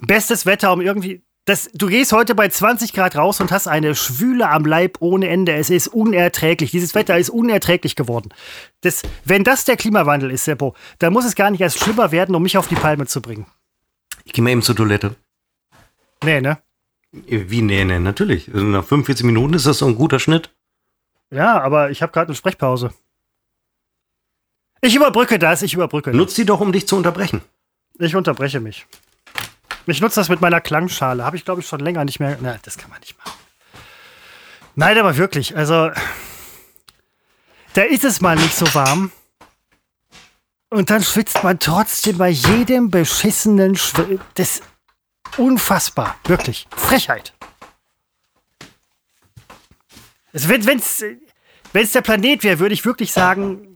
bestes 0.00 0.46
Wetter, 0.46 0.72
um 0.72 0.80
irgendwie. 0.80 1.22
Das, 1.46 1.68
du 1.74 1.88
gehst 1.88 2.12
heute 2.12 2.34
bei 2.34 2.48
20 2.48 2.94
Grad 2.94 3.16
raus 3.16 3.38
und 3.40 3.52
hast 3.52 3.68
eine 3.68 3.94
Schwüle 3.94 4.48
am 4.48 4.64
Leib 4.64 4.96
ohne 5.00 5.28
Ende. 5.28 5.52
Es 5.52 5.68
ist 5.68 5.88
unerträglich. 5.88 6.70
Dieses 6.70 6.94
Wetter 6.94 7.18
ist 7.18 7.28
unerträglich 7.28 7.96
geworden. 7.96 8.30
Das, 8.80 9.02
wenn 9.26 9.44
das 9.44 9.66
der 9.66 9.76
Klimawandel 9.76 10.30
ist, 10.30 10.44
Seppo, 10.44 10.74
dann 10.98 11.12
muss 11.12 11.26
es 11.26 11.34
gar 11.34 11.50
nicht 11.50 11.60
erst 11.60 11.78
schlimmer 11.80 12.12
werden, 12.12 12.34
um 12.34 12.42
mich 12.42 12.56
auf 12.56 12.68
die 12.68 12.76
Palme 12.76 13.06
zu 13.06 13.20
bringen. 13.20 13.46
Ich 14.24 14.32
gehe 14.32 14.42
mal 14.42 14.50
eben 14.50 14.62
zur 14.62 14.74
Toilette. 14.74 15.16
Nee, 16.22 16.40
ne? 16.40 16.58
Wie, 17.12 17.60
nee, 17.60 17.84
nee, 17.84 17.98
natürlich. 17.98 18.52
Also 18.52 18.64
nach 18.64 18.84
45 18.84 19.26
Minuten 19.26 19.52
ist 19.52 19.66
das 19.66 19.78
so 19.78 19.86
ein 19.86 19.96
guter 19.96 20.18
Schnitt. 20.18 20.50
Ja, 21.30 21.60
aber 21.60 21.90
ich 21.90 22.00
habe 22.00 22.12
gerade 22.12 22.28
eine 22.28 22.36
Sprechpause. 22.36 22.90
Ich 24.80 24.96
überbrücke 24.96 25.38
das, 25.38 25.60
ich 25.62 25.74
überbrücke. 25.74 26.14
Nutz 26.14 26.34
die 26.34 26.46
doch, 26.46 26.60
um 26.60 26.72
dich 26.72 26.88
zu 26.88 26.96
unterbrechen. 26.96 27.42
Ich 27.98 28.16
unterbreche 28.16 28.60
mich. 28.60 28.86
Ich 29.86 30.00
nutze 30.00 30.20
das 30.20 30.28
mit 30.28 30.40
meiner 30.40 30.60
Klangschale. 30.60 31.24
Habe 31.24 31.36
ich, 31.36 31.44
glaube 31.44 31.60
ich, 31.60 31.66
schon 31.66 31.80
länger 31.80 32.04
nicht 32.04 32.20
mehr. 32.20 32.38
Na, 32.40 32.58
das 32.62 32.78
kann 32.78 32.90
man 32.90 33.00
nicht 33.00 33.18
machen. 33.18 33.38
Nein, 34.74 34.98
aber 34.98 35.16
wirklich. 35.16 35.56
Also, 35.56 35.90
da 37.74 37.82
ist 37.82 38.04
es 38.04 38.20
mal 38.20 38.36
nicht 38.36 38.56
so 38.56 38.72
warm. 38.74 39.12
Und 40.70 40.90
dann 40.90 41.02
schwitzt 41.04 41.44
man 41.44 41.58
trotzdem 41.58 42.18
bei 42.18 42.30
jedem 42.30 42.90
beschissenen 42.90 43.76
Schw 43.76 44.18
Das 44.34 44.56
ist 44.56 44.62
unfassbar. 45.36 46.16
Wirklich. 46.24 46.66
Frechheit. 46.74 47.32
Also 50.32 50.48
wenn 50.48 50.80
es 50.80 51.92
der 51.92 52.00
Planet 52.02 52.42
wäre, 52.42 52.58
würde 52.58 52.74
ich 52.74 52.84
wirklich 52.84 53.12
sagen, 53.12 53.73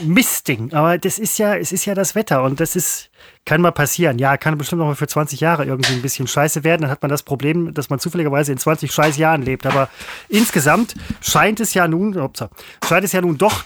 Mistding. 0.00 0.72
Aber 0.72 0.98
das 0.98 1.18
ist 1.18 1.38
ja, 1.38 1.56
es 1.56 1.72
ist 1.72 1.84
ja 1.84 1.94
das 1.94 2.14
Wetter 2.14 2.42
und 2.42 2.60
das 2.60 2.76
ist, 2.76 3.10
kann 3.44 3.60
mal 3.60 3.72
passieren. 3.72 4.18
Ja, 4.18 4.36
kann 4.36 4.56
bestimmt 4.58 4.80
noch 4.80 4.86
mal 4.86 4.94
für 4.94 5.06
20 5.06 5.40
Jahre 5.40 5.64
irgendwie 5.64 5.92
ein 5.92 6.02
bisschen 6.02 6.26
scheiße 6.26 6.64
werden. 6.64 6.82
Dann 6.82 6.90
hat 6.90 7.02
man 7.02 7.10
das 7.10 7.22
Problem, 7.22 7.74
dass 7.74 7.90
man 7.90 7.98
zufälligerweise 7.98 8.52
in 8.52 8.58
20 8.58 8.92
scheiß 8.92 9.16
Jahren 9.16 9.42
lebt. 9.42 9.66
Aber 9.66 9.88
insgesamt 10.28 10.94
scheint 11.20 11.60
es 11.60 11.74
ja 11.74 11.88
nun, 11.88 12.16
upsa, 12.16 12.50
scheint 12.86 13.04
es 13.04 13.12
ja 13.12 13.20
nun 13.20 13.38
doch 13.38 13.64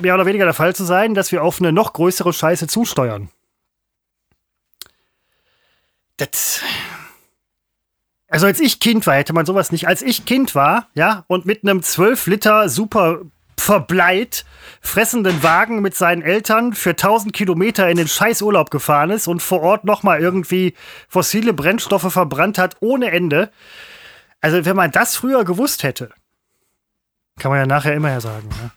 mehr 0.00 0.14
oder 0.14 0.26
weniger 0.26 0.44
der 0.44 0.54
Fall 0.54 0.74
zu 0.74 0.84
sein, 0.84 1.14
dass 1.14 1.32
wir 1.32 1.42
auf 1.42 1.60
eine 1.60 1.72
noch 1.72 1.92
größere 1.92 2.32
Scheiße 2.32 2.66
zusteuern. 2.66 3.28
Das. 6.16 6.62
Also 8.28 8.46
als 8.46 8.60
ich 8.60 8.80
Kind 8.80 9.06
war, 9.06 9.14
hätte 9.14 9.32
man 9.32 9.46
sowas 9.46 9.70
nicht. 9.70 9.86
Als 9.86 10.02
ich 10.02 10.24
Kind 10.24 10.54
war, 10.54 10.88
ja, 10.94 11.24
und 11.28 11.46
mit 11.46 11.62
einem 11.62 11.82
12 11.82 12.26
Liter 12.26 12.68
super 12.68 13.20
verbleit 13.56 14.44
fressenden 14.80 15.42
Wagen 15.42 15.80
mit 15.80 15.94
seinen 15.94 16.22
Eltern 16.22 16.74
für 16.74 16.90
1000 16.90 17.32
Kilometer 17.32 17.88
in 17.88 17.96
den 17.96 18.08
Scheißurlaub 18.08 18.70
gefahren 18.70 19.10
ist 19.10 19.28
und 19.28 19.42
vor 19.42 19.62
Ort 19.62 19.84
nochmal 19.84 20.20
irgendwie 20.20 20.74
fossile 21.08 21.52
Brennstoffe 21.52 22.12
verbrannt 22.12 22.58
hat 22.58 22.76
ohne 22.80 23.10
Ende. 23.10 23.50
Also 24.40 24.64
wenn 24.64 24.76
man 24.76 24.90
das 24.90 25.16
früher 25.16 25.44
gewusst 25.44 25.82
hätte, 25.82 26.10
kann 27.38 27.50
man 27.50 27.60
ja 27.60 27.66
nachher 27.66 27.94
immer 27.94 28.10
ja 28.10 28.20
sagen. 28.20 28.48
Ne? 28.48 28.70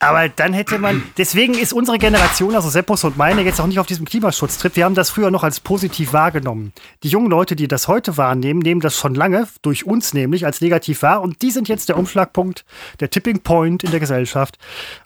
Aber 0.00 0.28
dann 0.28 0.52
hätte 0.52 0.78
man, 0.78 1.02
deswegen 1.16 1.54
ist 1.54 1.72
unsere 1.72 1.98
Generation, 1.98 2.54
also 2.54 2.68
Seppos 2.68 3.02
und 3.02 3.16
meine, 3.16 3.42
jetzt 3.42 3.60
auch 3.60 3.66
nicht 3.66 3.80
auf 3.80 3.86
diesem 3.86 4.06
Klimaschutztrip. 4.06 4.76
Wir 4.76 4.84
haben 4.84 4.94
das 4.94 5.10
früher 5.10 5.32
noch 5.32 5.42
als 5.42 5.58
positiv 5.58 6.12
wahrgenommen. 6.12 6.72
Die 7.02 7.08
jungen 7.08 7.28
Leute, 7.28 7.56
die 7.56 7.66
das 7.66 7.88
heute 7.88 8.16
wahrnehmen, 8.16 8.60
nehmen 8.60 8.80
das 8.80 8.96
schon 8.96 9.16
lange, 9.16 9.48
durch 9.62 9.86
uns 9.86 10.14
nämlich, 10.14 10.46
als 10.46 10.60
negativ 10.60 11.02
wahr. 11.02 11.20
Und 11.20 11.42
die 11.42 11.50
sind 11.50 11.68
jetzt 11.68 11.88
der 11.88 11.98
Umschlagpunkt, 11.98 12.64
der 13.00 13.10
Tipping 13.10 13.40
Point 13.40 13.82
in 13.82 13.90
der 13.90 13.98
Gesellschaft, 13.98 14.58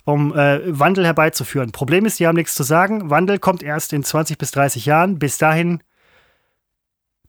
um 0.04 0.36
äh, 0.36 0.60
Wandel 0.78 1.06
herbeizuführen. 1.06 1.72
Problem 1.72 2.04
ist, 2.04 2.20
die 2.20 2.26
haben 2.26 2.36
nichts 2.36 2.54
zu 2.54 2.62
sagen. 2.62 3.08
Wandel 3.08 3.38
kommt 3.38 3.62
erst 3.62 3.94
in 3.94 4.04
20 4.04 4.36
bis 4.36 4.50
30 4.50 4.84
Jahren. 4.84 5.18
Bis 5.18 5.38
dahin, 5.38 5.82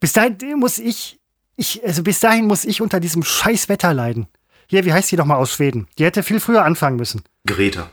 bis 0.01 0.11
dahin 0.11 0.59
muss 0.59 0.79
ich, 0.79 1.21
ich, 1.55 1.81
also 1.85 2.03
bis 2.03 2.19
dahin 2.19 2.45
muss 2.45 2.65
ich 2.65 2.81
unter 2.81 2.99
diesem 2.99 3.23
Scheißwetter 3.23 3.93
leiden. 3.93 4.27
Hier, 4.67 4.85
wie 4.85 4.93
heißt 4.93 5.11
die 5.11 5.17
nochmal 5.17 5.37
aus 5.37 5.51
Schweden? 5.51 5.87
Die 5.97 6.05
hätte 6.05 6.23
viel 6.23 6.39
früher 6.39 6.65
anfangen 6.65 6.97
müssen. 6.97 7.23
Greta. 7.45 7.89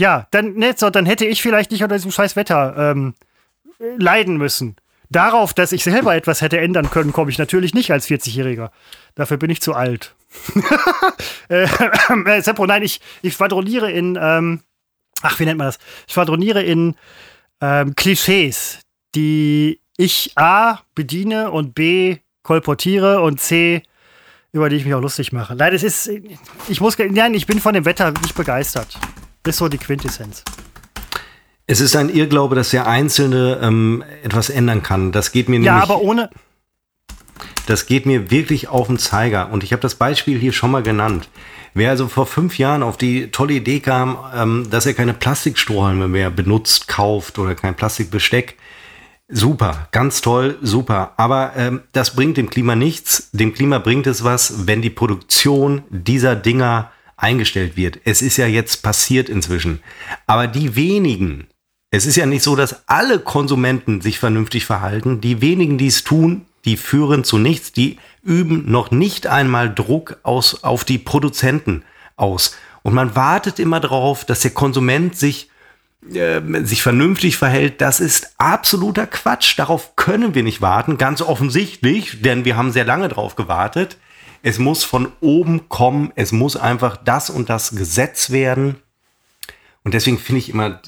Ja, 0.00 0.26
dann, 0.30 0.54
ne, 0.54 0.74
so, 0.76 0.90
dann 0.90 1.06
hätte 1.06 1.26
ich 1.26 1.42
vielleicht 1.42 1.70
nicht 1.70 1.82
unter 1.82 1.96
diesem 1.96 2.12
scheiß 2.12 2.36
Wetter 2.36 2.74
ähm, 2.76 3.14
leiden 3.78 4.36
müssen. 4.36 4.76
Darauf, 5.10 5.54
dass 5.54 5.72
ich 5.72 5.82
selber 5.84 6.14
etwas 6.14 6.42
hätte 6.42 6.58
ändern 6.58 6.90
können, 6.90 7.12
komme 7.12 7.30
ich 7.30 7.38
natürlich 7.38 7.72
nicht 7.72 7.90
als 7.90 8.08
40-Jähriger. 8.08 8.70
Dafür 9.14 9.38
bin 9.38 9.50
ich 9.50 9.62
zu 9.62 9.74
alt. 9.74 10.14
äh, 11.48 11.64
äh, 11.64 12.42
Seppo, 12.42 12.66
nein, 12.66 12.82
ich, 12.82 13.00
ich 13.22 13.34
schwadroniere 13.34 13.90
in, 13.90 14.18
ähm, 14.20 14.60
ach, 15.22 15.40
wie 15.40 15.46
nennt 15.46 15.58
man 15.58 15.68
das? 15.68 15.78
Ich 16.06 16.12
schwadroniere 16.12 16.62
in 16.62 16.94
ähm, 17.62 17.96
Klischees, 17.96 18.80
die 19.14 19.80
ich 19.96 20.32
A 20.36 20.80
bediene 20.94 21.50
und 21.50 21.74
B 21.74 22.18
kolportiere 22.42 23.22
und 23.22 23.40
C 23.40 23.82
über 24.52 24.68
die 24.68 24.76
ich 24.76 24.84
mich 24.84 24.94
auch 24.94 25.00
lustig 25.00 25.32
mache. 25.32 25.54
Nein, 25.54 25.74
es 25.74 25.82
ist, 25.82 26.10
ich 26.68 26.80
muss, 26.80 26.96
nein, 26.98 27.34
ich 27.34 27.46
bin 27.46 27.60
von 27.60 27.74
dem 27.74 27.84
Wetter 27.84 28.12
nicht 28.22 28.34
begeistert. 28.34 28.98
Das 29.42 29.54
ist 29.54 29.58
so 29.58 29.68
die 29.68 29.78
Quintessenz. 29.78 30.42
Es 31.66 31.80
ist 31.80 31.94
ein 31.96 32.08
Irrglaube, 32.08 32.54
dass 32.54 32.70
der 32.70 32.86
Einzelne 32.86 33.58
ähm, 33.62 34.02
etwas 34.22 34.48
ändern 34.48 34.82
kann. 34.82 35.12
Das 35.12 35.32
geht 35.32 35.48
mir 35.48 35.56
nämlich. 35.56 35.66
Ja, 35.66 35.82
aber 35.82 36.00
ohne. 36.00 36.30
Das 37.66 37.84
geht 37.84 38.06
mir 38.06 38.30
wirklich 38.30 38.68
auf 38.68 38.86
den 38.86 38.98
Zeiger. 38.98 39.52
Und 39.52 39.62
ich 39.62 39.72
habe 39.72 39.82
das 39.82 39.94
Beispiel 39.94 40.38
hier 40.38 40.54
schon 40.54 40.70
mal 40.70 40.82
genannt. 40.82 41.28
Wer 41.74 41.90
also 41.90 42.08
vor 42.08 42.26
fünf 42.26 42.56
Jahren 42.56 42.82
auf 42.82 42.96
die 42.96 43.30
tolle 43.30 43.52
Idee 43.52 43.80
kam, 43.80 44.18
ähm, 44.34 44.66
dass 44.70 44.86
er 44.86 44.94
keine 44.94 45.12
Plastikstrohhalme 45.12 46.08
mehr 46.08 46.30
benutzt, 46.30 46.88
kauft 46.88 47.38
oder 47.38 47.54
kein 47.54 47.74
Plastikbesteck, 47.74 48.56
Super, 49.30 49.88
ganz 49.92 50.22
toll, 50.22 50.56
super. 50.62 51.12
Aber 51.18 51.52
ähm, 51.54 51.82
das 51.92 52.16
bringt 52.16 52.38
dem 52.38 52.48
Klima 52.48 52.74
nichts. 52.74 53.28
Dem 53.32 53.52
Klima 53.52 53.78
bringt 53.78 54.06
es 54.06 54.24
was, 54.24 54.66
wenn 54.66 54.80
die 54.80 54.88
Produktion 54.88 55.82
dieser 55.90 56.34
Dinger 56.34 56.90
eingestellt 57.18 57.76
wird. 57.76 58.00
Es 58.04 58.22
ist 58.22 58.38
ja 58.38 58.46
jetzt 58.46 58.82
passiert 58.82 59.28
inzwischen. 59.28 59.80
Aber 60.26 60.46
die 60.46 60.76
wenigen, 60.76 61.48
es 61.90 62.06
ist 62.06 62.16
ja 62.16 62.24
nicht 62.24 62.42
so, 62.42 62.56
dass 62.56 62.88
alle 62.88 63.18
Konsumenten 63.18 64.00
sich 64.00 64.18
vernünftig 64.18 64.64
verhalten. 64.64 65.20
Die 65.20 65.42
wenigen, 65.42 65.76
die 65.76 65.88
es 65.88 66.04
tun, 66.04 66.46
die 66.64 66.78
führen 66.78 67.22
zu 67.22 67.36
nichts. 67.36 67.72
Die 67.72 67.98
üben 68.22 68.70
noch 68.70 68.90
nicht 68.90 69.26
einmal 69.26 69.74
Druck 69.74 70.16
aus, 70.22 70.64
auf 70.64 70.84
die 70.84 70.98
Produzenten 70.98 71.84
aus. 72.16 72.56
Und 72.82 72.94
man 72.94 73.14
wartet 73.14 73.58
immer 73.58 73.80
darauf, 73.80 74.24
dass 74.24 74.40
der 74.40 74.52
Konsument 74.52 75.18
sich 75.18 75.50
sich 76.00 76.82
vernünftig 76.82 77.36
verhält, 77.36 77.80
das 77.80 78.00
ist 78.00 78.34
absoluter 78.38 79.06
Quatsch. 79.06 79.58
Darauf 79.58 79.96
können 79.96 80.34
wir 80.34 80.42
nicht 80.42 80.60
warten, 80.60 80.96
ganz 80.96 81.20
offensichtlich, 81.20 82.22
denn 82.22 82.44
wir 82.44 82.56
haben 82.56 82.72
sehr 82.72 82.84
lange 82.84 83.08
darauf 83.08 83.36
gewartet. 83.36 83.98
Es 84.42 84.58
muss 84.58 84.84
von 84.84 85.10
oben 85.20 85.68
kommen, 85.68 86.12
es 86.14 86.30
muss 86.30 86.56
einfach 86.56 86.96
das 86.96 87.30
und 87.30 87.50
das 87.50 87.72
Gesetz 87.72 88.30
werden. 88.30 88.76
Und 89.82 89.94
deswegen 89.94 90.18
finde 90.18 90.38
ich 90.38 90.50
immer, 90.50 90.80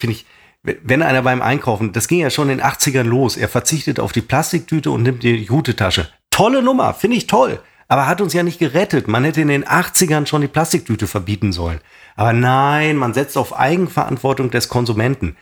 finde 0.00 0.16
ich, 0.16 0.26
wenn 0.62 1.02
einer 1.02 1.22
beim 1.22 1.42
Einkaufen, 1.42 1.92
das 1.92 2.08
ging 2.08 2.20
ja 2.20 2.30
schon 2.30 2.48
in 2.48 2.58
den 2.58 2.66
80ern 2.66 3.02
los, 3.02 3.36
er 3.36 3.48
verzichtet 3.48 4.00
auf 4.00 4.12
die 4.12 4.22
Plastiktüte 4.22 4.90
und 4.90 5.02
nimmt 5.02 5.22
die 5.22 5.42
Jutetasche. 5.42 6.08
Tolle 6.30 6.62
Nummer, 6.62 6.94
finde 6.94 7.16
ich 7.18 7.26
toll 7.26 7.60
aber 7.92 8.06
hat 8.06 8.22
uns 8.22 8.32
ja 8.32 8.42
nicht 8.42 8.58
gerettet. 8.58 9.06
Man 9.06 9.22
hätte 9.22 9.42
in 9.42 9.48
den 9.48 9.66
80ern 9.66 10.24
schon 10.24 10.40
die 10.40 10.48
Plastiktüte 10.48 11.06
verbieten 11.06 11.52
sollen. 11.52 11.78
Aber 12.16 12.32
nein, 12.32 12.96
man 12.96 13.14
setzt 13.14 13.36
auf 13.36 13.58
Eigenverantwortung 13.58 14.50
des 14.50 14.68
Konsumenten. 14.68 15.36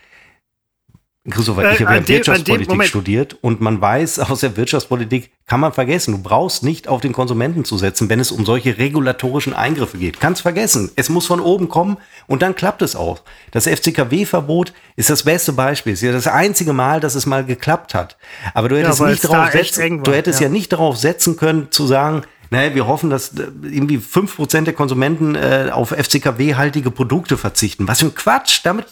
Christopher, 1.29 1.69
äh, 1.69 1.75
ich 1.75 1.81
habe 1.81 1.97
ja 1.97 2.07
Wirtschaftspolitik 2.07 2.83
studiert 2.85 3.37
und 3.41 3.61
man 3.61 3.79
weiß, 3.79 4.17
aus 4.19 4.39
der 4.39 4.57
Wirtschaftspolitik 4.57 5.29
kann 5.45 5.59
man 5.59 5.71
vergessen. 5.71 6.13
Du 6.13 6.23
brauchst 6.23 6.63
nicht 6.63 6.87
auf 6.87 6.99
den 6.99 7.13
Konsumenten 7.13 7.63
zu 7.63 7.77
setzen, 7.77 8.09
wenn 8.09 8.19
es 8.19 8.31
um 8.31 8.43
solche 8.43 8.79
regulatorischen 8.79 9.53
Eingriffe 9.53 9.99
geht. 9.99 10.19
Kannst 10.19 10.41
vergessen. 10.41 10.89
Es 10.95 11.09
muss 11.09 11.27
von 11.27 11.39
oben 11.39 11.69
kommen 11.69 11.97
und 12.25 12.41
dann 12.41 12.55
klappt 12.55 12.81
es 12.81 12.95
auch. 12.95 13.21
Das 13.51 13.67
FCKW-Verbot 13.67 14.73
ist 14.95 15.11
das 15.11 15.21
beste 15.21 15.53
Beispiel. 15.53 15.93
Es 15.93 15.99
ist 15.99 16.07
ja 16.07 16.11
das 16.11 16.25
einzige 16.25 16.73
Mal, 16.73 16.99
dass 16.99 17.13
es 17.13 17.27
mal 17.27 17.45
geklappt 17.45 17.93
hat. 17.93 18.17
Aber 18.55 18.69
du 18.69 18.79
hättest, 18.79 18.99
ja, 18.99 19.05
nicht 19.05 19.23
darauf 19.23 19.51
setzen, 19.51 20.03
du 20.03 20.11
hättest 20.11 20.39
ja. 20.39 20.47
ja 20.47 20.51
nicht 20.51 20.73
darauf 20.73 20.97
setzen 20.97 21.37
können, 21.37 21.69
zu 21.69 21.85
sagen, 21.85 22.23
naja, 22.51 22.75
wir 22.75 22.85
hoffen, 22.85 23.09
dass 23.09 23.29
äh, 23.29 23.47
irgendwie 23.63 23.97
fünf 23.97 24.35
Prozent 24.35 24.67
der 24.67 24.73
Konsumenten 24.73 25.35
äh, 25.35 25.69
auf 25.71 25.91
FCKW-haltige 25.91 26.91
Produkte 26.91 27.37
verzichten. 27.37 27.87
Was 27.87 28.01
für 28.01 28.07
ein 28.07 28.15
Quatsch. 28.15 28.59
Damit, 28.63 28.87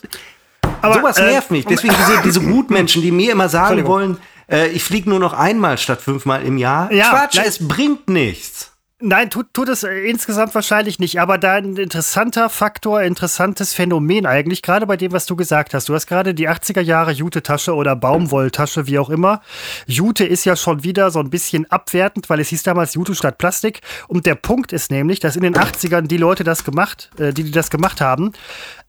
aber, 0.82 0.96
Sowas 0.96 1.18
äh, 1.18 1.26
nervt 1.26 1.52
mich. 1.52 1.66
Deswegen 1.66 1.94
diese, 1.94 2.22
diese 2.24 2.42
Gutmenschen, 2.42 3.02
die 3.02 3.12
mir 3.12 3.34
immer 3.34 3.50
sagen 3.50 3.86
wollen, 3.86 4.18
äh, 4.50 4.70
ich 4.70 4.84
fliege 4.84 5.10
nur 5.10 5.20
noch 5.20 5.34
einmal 5.34 5.78
statt 5.78 6.02
fünfmal 6.02 6.44
im 6.44 6.58
Jahr. 6.58 6.92
Ja, 6.92 7.10
Quatsch, 7.10 7.36
nein, 7.36 7.46
es 7.48 7.68
bringt 7.68 8.10
nichts. 8.10 8.69
Nein, 9.02 9.30
tut, 9.30 9.54
tut 9.54 9.70
es 9.70 9.84
insgesamt 9.84 10.54
wahrscheinlich 10.54 11.00
nicht. 11.00 11.22
Aber 11.22 11.38
da 11.38 11.54
ein 11.54 11.78
interessanter 11.78 12.50
Faktor, 12.50 13.02
interessantes 13.02 13.74
Phänomen 13.74 14.26
eigentlich, 14.26 14.62
gerade 14.62 14.86
bei 14.88 14.98
dem, 14.98 15.14
was 15.14 15.26
du 15.26 15.38
gesagt 15.38 15.74
hast. 15.74 15.88
Du 15.88 15.94
hast 15.94 16.06
gerade 16.06 16.34
die 16.34 16.50
80er 16.50 16.82
Jahre 16.82 17.12
Jute-Tasche 17.12 17.74
oder 17.76 17.96
Baumwolltasche, 17.96 18.88
wie 18.88 19.00
auch 19.00 19.10
immer. 19.10 19.42
Jute 19.86 20.26
ist 20.26 20.44
ja 20.44 20.58
schon 20.58 20.84
wieder 20.84 21.12
so 21.12 21.20
ein 21.20 21.30
bisschen 21.30 21.66
abwertend, 21.72 22.30
weil 22.30 22.42
es 22.42 22.50
hieß 22.50 22.64
damals 22.64 22.94
Jute 22.94 23.16
statt 23.16 23.38
Plastik. 23.38 23.80
Und 24.10 24.26
der 24.26 24.36
Punkt 24.36 24.74
ist 24.74 24.92
nämlich, 24.92 25.22
dass 25.22 25.38
in 25.38 25.44
den 25.44 25.56
80ern 25.56 26.08
die 26.08 26.18
Leute 26.18 26.44
das 26.44 26.66
gemacht, 26.66 27.10
äh, 27.18 27.32
die, 27.32 27.44
die 27.44 27.52
das 27.52 27.70
gemacht 27.70 28.02
haben, 28.02 28.34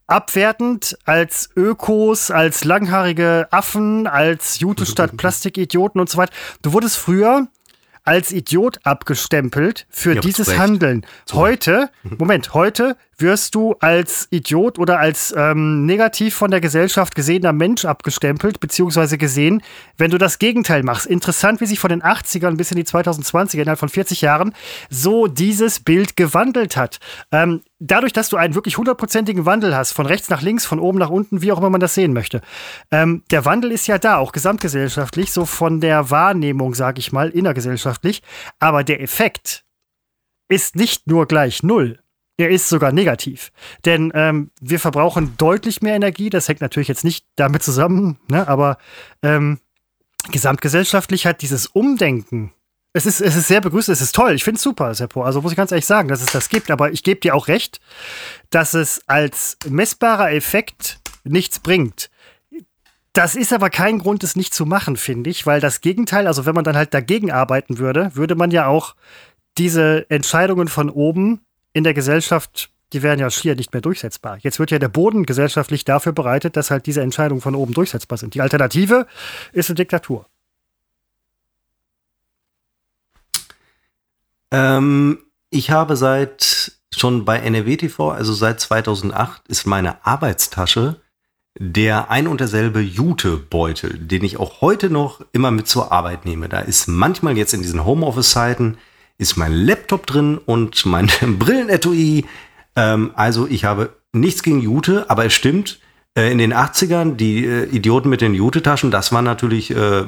abwertend 0.09 0.99
als 1.05 1.51
Ökos, 1.57 2.33
als 2.33 2.65
langhaarige 2.65 3.47
Affen, 3.53 4.09
als 4.09 4.59
Jute 4.59 4.85
statt 4.87 5.17
Plastikidioten 5.17 6.01
und 6.01 6.11
so 6.11 6.19
weiter. 6.19 6.33
Du 6.63 6.73
wurdest 6.73 6.97
früher 6.97 7.47
als 8.05 8.33
Idiot 8.33 8.79
abgestempelt 8.85 9.87
für 9.91 10.15
ja, 10.15 10.21
dieses 10.21 10.59
Handeln. 10.59 11.07
Heute, 11.33 11.91
Moment, 12.19 12.55
heute 12.55 12.97
wirst 13.19 13.55
du 13.55 13.75
als 13.81 14.29
Idiot 14.31 14.79
oder 14.79 14.99
als 14.99 15.35
ähm, 15.37 15.85
negativ 15.87 16.35
von 16.35 16.51
der 16.51 16.61
Gesellschaft 16.61 17.15
gesehener 17.15 17.53
Mensch 17.53 17.85
abgestempelt, 17.85 18.61
beziehungsweise 18.61 19.19
gesehen, 19.19 19.63
wenn 19.99 20.11
du 20.11 20.19
das 20.19 20.39
Gegenteil 20.39 20.83
machst. 20.83 21.07
Interessant, 21.07 21.61
wie 21.61 21.67
sich 21.67 21.79
von 21.79 21.91
den 21.91 22.03
80ern 22.03 22.57
bis 22.57 22.71
in 22.71 22.77
die 22.77 22.85
2020er, 22.85 23.61
innerhalb 23.61 23.79
von 23.79 23.89
40 23.89 24.23
Jahren, 24.23 24.55
so 24.89 25.27
dieses 25.27 25.81
Bild 25.81 26.17
gewandelt 26.17 26.77
hat. 26.77 26.99
Ähm, 27.31 27.61
dadurch, 27.81 28.13
dass 28.13 28.29
du 28.29 28.37
einen 28.37 28.55
wirklich 28.55 28.77
hundertprozentigen 28.77 29.47
Wandel 29.47 29.75
hast, 29.75 29.93
von 29.93 30.07
rechts 30.07 30.29
nach 30.29 30.43
links, 30.43 30.67
von 30.67 30.79
oben 30.79 30.99
nach 30.99 31.11
unten, 31.11 31.43
wie 31.43 31.51
auch 31.51 31.59
immer 31.59 31.71
man 31.71 31.81
das 31.81 31.95
sehen 31.95 32.13
möchte. 32.13 32.43
Ähm, 32.93 33.25
der 33.31 33.45
Wandel 33.45 33.73
ist 33.73 33.89
ja 33.89 33.99
da, 33.99 34.19
auch 34.19 34.33
gesamtgesellschaftlich, 34.33 35.33
so 35.33 35.47
von 35.47 35.81
der 35.81 36.11
Wahrnehmung, 36.11 36.75
sage 36.75 37.01
ich 37.01 37.11
mal, 37.11 37.31
innergesellschaftlich. 37.31 38.23
Aber 38.61 38.85
der 38.85 39.01
Effekt 39.01 39.65
ist 40.49 40.77
nicht 40.77 41.07
nur 41.07 41.27
gleich 41.27 41.63
null. 41.63 41.99
Er 42.37 42.51
ist 42.51 42.69
sogar 42.69 42.93
negativ. 42.93 43.51
Denn 43.85 44.13
ähm, 44.15 44.51
wir 44.61 44.81
verbrauchen 44.81 45.35
deutlich 45.37 45.83
mehr 45.83 45.95
Energie. 45.95 46.31
Das 46.31 46.49
hängt 46.49 46.61
natürlich 46.61 46.89
jetzt 46.89 47.05
nicht 47.05 47.27
damit 47.37 47.63
zusammen, 47.63 48.19
ne? 48.31 48.47
aber 48.49 48.79
ähm, 49.23 49.59
gesamtgesellschaftlich 50.31 51.27
hat 51.27 51.43
dieses 51.43 51.67
Umdenken 51.67 52.53
Es 52.93 53.07
ist, 53.07 53.21
es 53.21 53.37
ist 53.37 53.47
sehr 53.47 53.61
begrüßt, 53.61 53.89
es 53.89 54.01
ist 54.01 54.15
toll. 54.15 54.33
Ich 54.35 54.43
finde 54.43 54.57
es 54.57 54.63
super, 54.63 54.93
Seppo. 54.95 55.23
Also 55.23 55.41
muss 55.41 55.53
ich 55.53 55.57
ganz 55.57 55.71
ehrlich 55.71 55.87
sagen, 55.87 56.09
dass 56.09 56.23
es 56.23 56.33
das 56.33 56.49
gibt. 56.49 56.71
Aber 56.71 56.91
ich 56.93 57.05
gebe 57.05 57.21
dir 57.21 57.35
auch 57.35 57.47
recht, 57.47 57.81
dass 58.51 58.75
es 58.75 59.03
als 59.07 59.57
messbarer 59.69 60.33
Effekt 60.33 60.99
nichts 61.23 61.61
bringt. 61.61 62.11
Das 63.13 63.35
ist 63.35 63.53
aber 63.53 63.71
kein 63.71 63.99
Grund, 63.99 64.23
es 64.23 64.37
nicht 64.37 64.55
zu 64.55 64.67
machen, 64.67 64.97
finde 64.97 65.31
ich, 65.31 65.45
weil 65.45 65.61
das 65.61 65.81
Gegenteil, 65.81 66.27
also 66.29 66.47
wenn 66.47 66.55
man 66.55 66.65
dann 66.65 66.77
halt 66.77 66.95
dagegen 66.95 67.33
arbeiten 67.33 67.79
würde, 67.79 68.15
würde 68.15 68.37
man 68.37 68.53
ja 68.53 68.67
auch 68.67 68.95
diese 69.59 70.09
Entscheidungen 70.11 70.69
von 70.69 70.89
oben 70.91 71.41
in 71.73 71.83
der 71.83 71.95
Gesellschaft, 71.95 72.71
die 72.93 73.03
wären 73.03 73.19
ja 73.19 73.31
schier 73.31 73.57
nicht 73.57 73.73
mehr 73.73 73.83
durchsetzbar. 73.83 74.39
Jetzt 74.41 74.59
wird 74.59 74.71
ja 74.71 74.79
der 74.79 74.89
Boden 74.89 75.27
gesellschaftlich 75.27 75.85
dafür 75.85 76.13
bereitet, 76.13 76.57
dass 76.57 76.71
halt 76.71 76.87
diese 76.87 77.03
Entscheidungen 77.03 77.41
von 77.41 77.55
oben 77.55 77.75
durchsetzbar 77.75 78.19
sind. 78.19 78.35
Die 78.35 78.41
Alternative 78.41 79.07
ist 79.53 79.71
eine 79.71 79.77
Diktatur. 79.77 80.27
Ähm, 84.53 85.19
ich 85.51 85.71
habe 85.71 85.97
seit 85.97 86.73
schon 86.95 87.25
bei 87.25 87.39
NRW 87.39 87.77
TV, 87.77 88.11
also 88.11 88.33
seit 88.33 88.61
2008, 88.61 89.43
ist 89.49 89.67
meine 89.67 90.05
Arbeitstasche 90.05 91.01
der 91.59 92.11
ein 92.11 92.29
und 92.29 92.41
derselbe 92.41 92.81
Jutebeutel, 92.81 93.99
den 93.99 94.25
ich 94.25 94.39
auch 94.39 94.61
heute 94.61 94.89
noch 94.89 95.21
immer 95.33 95.51
mit 95.51 95.67
zur 95.67 95.91
Arbeit 95.91 96.25
nehme. 96.25 96.49
Da 96.49 96.61
ist 96.61 96.87
manchmal 96.87 97.37
jetzt 97.37 97.55
in 97.55 97.63
diesen 97.63 97.85
Homeoffice-Zeiten 97.85 98.79
ist 99.19 99.37
mein 99.37 99.53
Laptop 99.53 100.07
drin 100.07 100.39
und 100.39 100.87
mein 100.87 101.11
Brillenetui. 101.39 102.25
Ähm, 102.77 103.11
also 103.15 103.47
ich 103.47 103.65
habe 103.65 103.91
nichts 104.13 104.43
gegen 104.43 104.61
Jute, 104.61 105.11
aber 105.11 105.27
es 105.27 105.35
stimmt, 105.35 105.81
äh, 106.17 106.33
in 106.33 106.39
den 106.39 106.55
80ern, 106.55 107.17
die 107.17 107.45
äh, 107.45 107.65
Idioten 107.65 108.09
mit 108.09 108.23
den 108.23 108.33
Jute-Taschen, 108.33 108.91
das 108.91 109.13
war 109.13 109.21
natürlich, 109.21 109.73
äh, 109.73 110.05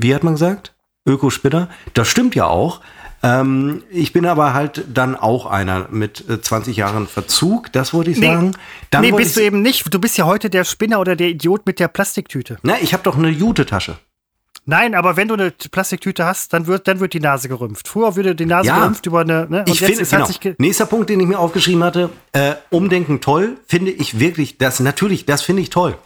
wie 0.00 0.14
hat 0.14 0.24
man 0.24 0.34
gesagt? 0.34 0.74
Ökospinner. 1.06 1.68
Das 1.94 2.08
stimmt 2.08 2.34
ja 2.34 2.46
auch. 2.46 2.80
Ähm, 3.26 3.82
ich 3.90 4.12
bin 4.12 4.24
aber 4.24 4.54
halt 4.54 4.84
dann 4.92 5.16
auch 5.16 5.46
einer 5.46 5.88
mit 5.90 6.28
äh, 6.28 6.40
20 6.40 6.76
Jahren 6.76 7.08
Verzug, 7.08 7.72
das 7.72 7.92
wollte 7.92 8.12
ich 8.12 8.18
Nee. 8.18 8.26
sagen. 8.26 8.56
Dann 8.90 9.00
nee, 9.02 9.10
bist 9.10 9.36
du 9.36 9.40
eben 9.40 9.62
nicht. 9.62 9.92
Du 9.92 9.98
bist 9.98 10.16
ja 10.16 10.26
heute 10.26 10.48
der 10.48 10.62
Spinner 10.64 11.00
oder 11.00 11.16
der 11.16 11.28
Idiot 11.30 11.66
mit 11.66 11.80
der 11.80 11.88
Plastiktüte. 11.88 12.58
Na, 12.62 12.76
ich 12.80 12.92
habe 12.92 13.02
doch 13.02 13.16
eine 13.18 13.28
Jute-Tasche. 13.28 13.98
Nein, 14.64 14.94
aber 14.94 15.16
wenn 15.16 15.28
du 15.28 15.34
eine 15.34 15.50
Plastiktüte 15.50 16.24
hast, 16.24 16.52
dann 16.52 16.66
wird, 16.68 16.86
dann 16.88 17.00
wird 17.00 17.14
die 17.14 17.20
Nase 17.20 17.48
gerümpft. 17.48 17.88
Früher 17.88 18.14
würde 18.16 18.34
die 18.34 18.46
Nase 18.46 18.68
Ja. 18.68 18.78
gerümpft 18.78 19.06
über 19.06 19.20
eine. 19.22 19.46
Ne? 19.48 19.64
Ich 19.66 19.80
finde, 19.80 20.04
hat 20.04 20.40
genau. 20.40 20.54
Nächster 20.58 20.86
Punkt, 20.86 21.10
den 21.10 21.18
ich 21.20 21.26
mir 21.26 21.38
aufgeschrieben 21.38 21.82
hatte, 21.82 22.10
äh, 22.32 22.54
Umdenken 22.70 23.20
toll, 23.20 23.56
finde 23.66 23.90
ich 23.90 24.20
wirklich, 24.20 24.58
das 24.58 24.78
natürlich, 24.80 25.24
das 25.26 25.42
finde 25.42 25.62
ich 25.62 25.70
toll. 25.70 25.96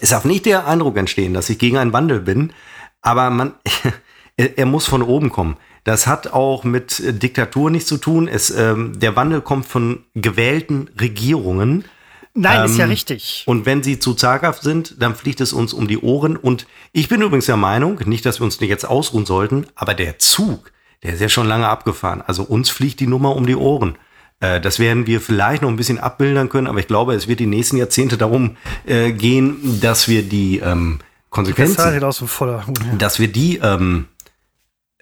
Es 0.00 0.10
darf 0.10 0.24
nicht 0.24 0.46
der 0.46 0.66
Eindruck 0.66 0.96
entstehen, 0.96 1.34
dass 1.34 1.50
ich 1.50 1.58
gegen 1.58 1.78
einen 1.78 1.92
Wandel 1.92 2.20
bin, 2.20 2.52
aber 3.00 3.30
man, 3.30 3.54
er, 4.36 4.58
er 4.58 4.66
muss 4.66 4.86
von 4.86 5.02
oben 5.02 5.30
kommen. 5.30 5.56
Das 5.84 6.06
hat 6.06 6.32
auch 6.32 6.64
mit 6.64 7.02
Diktatur 7.22 7.70
nichts 7.70 7.88
zu 7.88 7.98
tun. 7.98 8.26
Es, 8.26 8.50
ähm, 8.50 8.98
der 8.98 9.16
Wandel 9.16 9.42
kommt 9.42 9.66
von 9.66 10.04
gewählten 10.14 10.88
Regierungen. 11.00 11.84
Nein, 12.32 12.64
ist 12.64 12.78
ja 12.78 12.84
ähm, 12.84 12.90
richtig. 12.90 13.44
Und 13.46 13.64
wenn 13.64 13.82
sie 13.82 13.98
zu 14.00 14.14
zaghaft 14.14 14.62
sind, 14.62 14.96
dann 15.00 15.14
fliegt 15.14 15.40
es 15.40 15.52
uns 15.52 15.72
um 15.72 15.86
die 15.86 15.98
Ohren. 15.98 16.36
Und 16.36 16.66
ich 16.92 17.08
bin 17.08 17.20
übrigens 17.22 17.46
der 17.46 17.56
Meinung, 17.56 18.00
nicht, 18.06 18.26
dass 18.26 18.40
wir 18.40 18.44
uns 18.44 18.60
nicht 18.60 18.70
jetzt 18.70 18.84
ausruhen 18.84 19.24
sollten, 19.26 19.66
aber 19.76 19.94
der 19.94 20.18
Zug, 20.18 20.72
der 21.04 21.14
ist 21.14 21.20
ja 21.20 21.28
schon 21.28 21.46
lange 21.46 21.68
abgefahren. 21.68 22.22
Also 22.26 22.42
uns 22.42 22.70
fliegt 22.70 22.98
die 22.98 23.06
Nummer 23.06 23.36
um 23.36 23.46
die 23.46 23.54
Ohren. 23.54 23.96
Äh, 24.40 24.60
Das 24.60 24.80
werden 24.80 25.06
wir 25.06 25.20
vielleicht 25.20 25.62
noch 25.62 25.68
ein 25.68 25.76
bisschen 25.76 25.98
abbildern 26.00 26.48
können, 26.48 26.66
aber 26.66 26.80
ich 26.80 26.88
glaube, 26.88 27.14
es 27.14 27.28
wird 27.28 27.38
die 27.38 27.46
nächsten 27.46 27.76
Jahrzehnte 27.76 28.16
darum 28.16 28.56
äh, 28.86 29.12
gehen, 29.12 29.80
dass 29.80 30.08
wir 30.08 30.22
die 30.22 30.58
ähm, 30.58 30.98
Konsequenzen 31.30 31.76
Zahl 31.76 32.02
aus 32.02 32.18
dem 32.18 32.26
voller 32.28 32.66
Hut. 32.66 32.80
dass 32.98 33.20
wir 33.20 33.28
die, 33.28 33.58
ähm, 33.58 34.06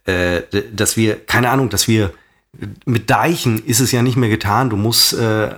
äh, 0.04 0.42
dass 0.72 0.96
wir, 0.96 1.24
keine 1.24 1.50
Ahnung, 1.50 1.68
dass 1.68 1.88
wir 1.88 2.12
mit 2.84 3.08
Deichen 3.08 3.64
ist 3.64 3.80
es 3.80 3.92
ja 3.92 4.02
nicht 4.02 4.16
mehr 4.16 4.28
getan. 4.28 4.70
Du 4.70 4.76
musst, 4.76 5.14
äh, 5.14 5.50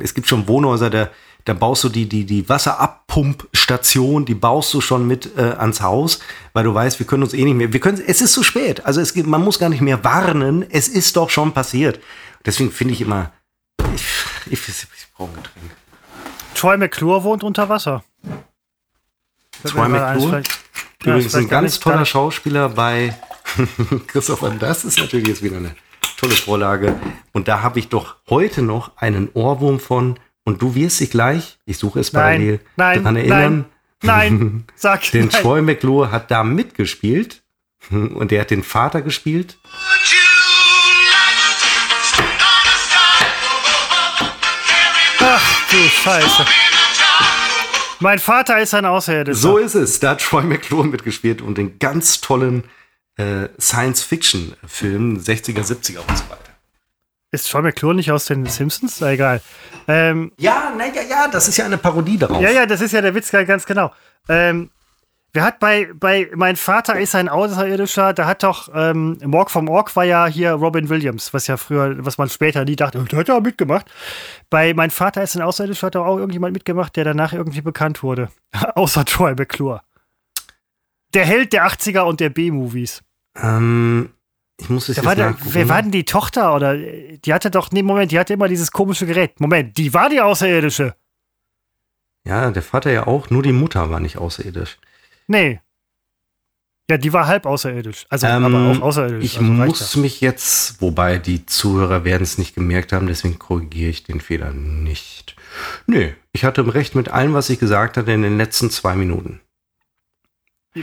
es 0.00 0.14
gibt 0.14 0.26
schon 0.26 0.48
Wohnhäuser, 0.48 0.90
da, 0.90 1.10
da 1.44 1.54
baust 1.54 1.84
du 1.84 1.88
die, 1.88 2.08
die, 2.08 2.24
die 2.24 2.48
Wasserabpumpstation, 2.48 4.24
die 4.24 4.34
baust 4.34 4.74
du 4.74 4.80
schon 4.80 5.06
mit 5.06 5.38
äh, 5.38 5.42
ans 5.42 5.80
Haus, 5.80 6.18
weil 6.54 6.64
du 6.64 6.74
weißt, 6.74 6.98
wir 6.98 7.06
können 7.06 7.22
uns 7.22 7.34
eh 7.34 7.44
nicht 7.44 7.54
mehr, 7.54 7.72
wir 7.72 7.80
können, 7.80 8.02
es 8.04 8.20
ist 8.20 8.32
zu 8.32 8.42
spät. 8.42 8.84
Also 8.84 9.00
es 9.00 9.14
gibt, 9.14 9.28
man 9.28 9.44
muss 9.44 9.58
gar 9.58 9.68
nicht 9.68 9.80
mehr 9.80 10.02
warnen, 10.02 10.64
es 10.68 10.88
ist 10.88 11.16
doch 11.16 11.30
schon 11.30 11.52
passiert. 11.52 12.00
Deswegen 12.44 12.72
finde 12.72 12.94
ich 12.94 13.00
immer, 13.00 13.32
ich, 13.94 14.04
ich, 14.46 14.68
ich 14.68 14.86
brauche 15.16 15.30
ein 15.30 15.36
Getränk. 15.36 15.70
Troy 16.54 16.76
McClure 16.78 17.22
wohnt 17.22 17.44
unter 17.44 17.68
Wasser. 17.68 18.02
Troy 19.64 19.88
McClure? 19.88 20.42
Ja, 21.04 21.12
Übrigens 21.14 21.34
ein 21.34 21.48
ganz 21.48 21.72
nicht- 21.74 21.82
toller 21.82 22.00
nicht- 22.00 22.08
Schauspieler 22.08 22.68
bei 22.70 23.14
Christopher. 24.06 24.50
Das 24.58 24.84
ist 24.84 24.98
natürlich 24.98 25.28
jetzt 25.28 25.42
wieder 25.42 25.56
eine 25.58 25.74
tolle 26.16 26.34
Vorlage. 26.34 26.96
Und 27.32 27.48
da 27.48 27.62
habe 27.62 27.78
ich 27.78 27.88
doch 27.88 28.16
heute 28.28 28.62
noch 28.62 28.96
einen 28.96 29.28
Ohrwurm 29.34 29.78
von. 29.80 30.18
Und 30.44 30.62
du 30.62 30.74
wirst 30.74 31.00
dich 31.00 31.10
gleich, 31.10 31.58
ich 31.64 31.76
suche 31.78 32.00
es 32.00 32.10
parallel, 32.12 32.60
Nein, 32.76 33.02
nein, 33.02 33.02
daran 33.02 33.16
erinnern. 33.16 33.64
nein, 34.02 34.28
nein, 34.38 34.64
sag 34.76 35.10
Den 35.10 35.28
nein. 35.28 35.42
Troy 35.42 35.60
McClure 35.62 36.10
hat 36.12 36.30
da 36.30 36.44
mitgespielt. 36.44 37.42
Und 37.90 38.30
der 38.30 38.40
hat 38.42 38.50
den 38.50 38.62
Vater 38.62 39.02
gespielt. 39.02 39.58
Ach 45.20 45.70
du 45.70 45.88
Scheiße. 45.88 46.44
Mein 48.00 48.18
Vater 48.18 48.60
ist 48.60 48.74
ein 48.74 48.84
Außerirdischer. 48.84 49.38
So 49.38 49.58
ist 49.58 49.74
es. 49.74 50.00
Da 50.00 50.10
hat 50.10 50.20
Troy 50.20 50.42
McClure 50.42 50.86
mitgespielt 50.86 51.40
und 51.40 51.56
den 51.58 51.78
ganz 51.78 52.20
tollen 52.20 52.64
äh, 53.16 53.48
Science-Fiction-Film 53.58 55.18
60er, 55.18 55.62
70er 55.64 55.98
und 56.06 56.18
so 56.18 56.24
weiter. 56.28 56.40
Ist 57.32 57.50
Troy 57.50 57.62
McClure 57.62 57.94
nicht 57.94 58.10
aus 58.12 58.26
den 58.26 58.46
Simpsons? 58.46 59.00
Na, 59.00 59.12
egal. 59.12 59.40
Ähm, 59.88 60.32
Ja, 60.38 60.72
naja, 60.76 61.02
ja, 61.08 61.28
das 61.28 61.48
ist 61.48 61.56
ja 61.56 61.64
eine 61.64 61.78
Parodie 61.78 62.18
darauf. 62.18 62.40
ja, 62.40 62.50
ja, 62.50 62.66
das 62.66 62.80
ist 62.80 62.92
ja 62.92 63.00
der 63.00 63.14
Witz 63.14 63.30
ganz 63.30 63.66
genau. 63.66 63.92
Ähm, 64.28 64.70
wer 65.36 65.44
hat 65.44 65.60
bei, 65.60 65.88
bei 65.94 66.28
Mein 66.34 66.56
Vater 66.56 66.98
ist 66.98 67.14
ein 67.14 67.28
Außerirdischer, 67.28 68.12
da 68.14 68.26
hat 68.26 68.42
doch 68.42 68.68
ähm, 68.74 69.18
Morg 69.24 69.50
vom 69.50 69.68
Org 69.68 69.94
war 69.94 70.04
ja 70.04 70.26
hier 70.26 70.52
Robin 70.52 70.88
Williams, 70.88 71.32
was 71.32 71.46
ja 71.46 71.56
früher, 71.56 72.04
was 72.04 72.18
man 72.18 72.28
später 72.28 72.64
nie 72.64 72.74
dachte, 72.74 73.04
der 73.04 73.18
hat 73.18 73.28
ja 73.28 73.38
mitgemacht. 73.38 73.86
Bei 74.50 74.74
Mein 74.74 74.90
Vater 74.90 75.22
ist 75.22 75.36
ein 75.36 75.42
Außerirdischer 75.42 75.88
hat 75.88 75.94
doch 75.94 76.06
auch 76.06 76.16
irgendjemand 76.16 76.54
mitgemacht, 76.54 76.96
der 76.96 77.04
danach 77.04 77.32
irgendwie 77.32 77.60
bekannt 77.60 78.02
wurde. 78.02 78.30
Außer 78.74 79.04
Troy 79.04 79.34
McClure. 79.34 79.82
Der 81.14 81.24
Held 81.24 81.52
der 81.52 81.66
80er 81.66 82.00
und 82.00 82.18
der 82.18 82.30
B-Movies. 82.30 83.02
Ähm, 83.40 84.10
ich 84.58 84.70
muss 84.70 84.88
es 84.88 84.96
Wer 84.96 85.04
jetzt 85.04 85.18
war, 85.18 85.36
wer 85.52 85.68
war 85.68 85.82
denn 85.82 85.92
die 85.92 86.04
Tochter? 86.04 86.54
Oder 86.54 86.76
die 86.76 87.32
hatte 87.32 87.50
doch, 87.50 87.70
nee, 87.70 87.82
Moment, 87.82 88.10
die 88.10 88.18
hatte 88.18 88.32
immer 88.32 88.48
dieses 88.48 88.72
komische 88.72 89.06
Gerät. 89.06 89.38
Moment, 89.38 89.76
die 89.76 89.92
war 89.92 90.08
die 90.08 90.20
Außerirdische. 90.20 90.94
Ja, 92.26 92.50
der 92.50 92.62
Vater 92.62 92.90
ja 92.90 93.06
auch, 93.06 93.30
nur 93.30 93.42
die 93.42 93.52
Mutter 93.52 93.90
war 93.90 94.00
nicht 94.00 94.16
außerirdisch. 94.16 94.78
Nee. 95.26 95.60
Ja, 96.88 96.98
die 96.98 97.12
war 97.12 97.26
halb 97.26 97.46
außerirdisch. 97.46 98.06
Also, 98.10 98.28
Ähm, 98.28 98.44
aber 98.44 98.70
auch 98.70 98.80
außerirdisch. 98.80 99.24
Ich 99.24 99.38
also 99.38 99.50
muss 99.50 99.96
mich 99.96 100.20
jetzt, 100.20 100.80
wobei 100.80 101.18
die 101.18 101.44
Zuhörer 101.44 102.04
werden 102.04 102.22
es 102.22 102.38
nicht 102.38 102.54
gemerkt 102.54 102.92
haben, 102.92 103.08
deswegen 103.08 103.40
korrigiere 103.40 103.90
ich 103.90 104.04
den 104.04 104.20
Fehler 104.20 104.52
nicht. 104.52 105.34
Nö, 105.86 106.10
ich 106.32 106.44
hatte 106.44 106.74
recht 106.74 106.94
mit 106.94 107.08
allem, 107.08 107.34
was 107.34 107.50
ich 107.50 107.58
gesagt 107.58 107.96
hatte 107.96 108.12
in 108.12 108.22
den 108.22 108.36
letzten 108.36 108.70
zwei 108.70 108.94
Minuten. 108.94 109.40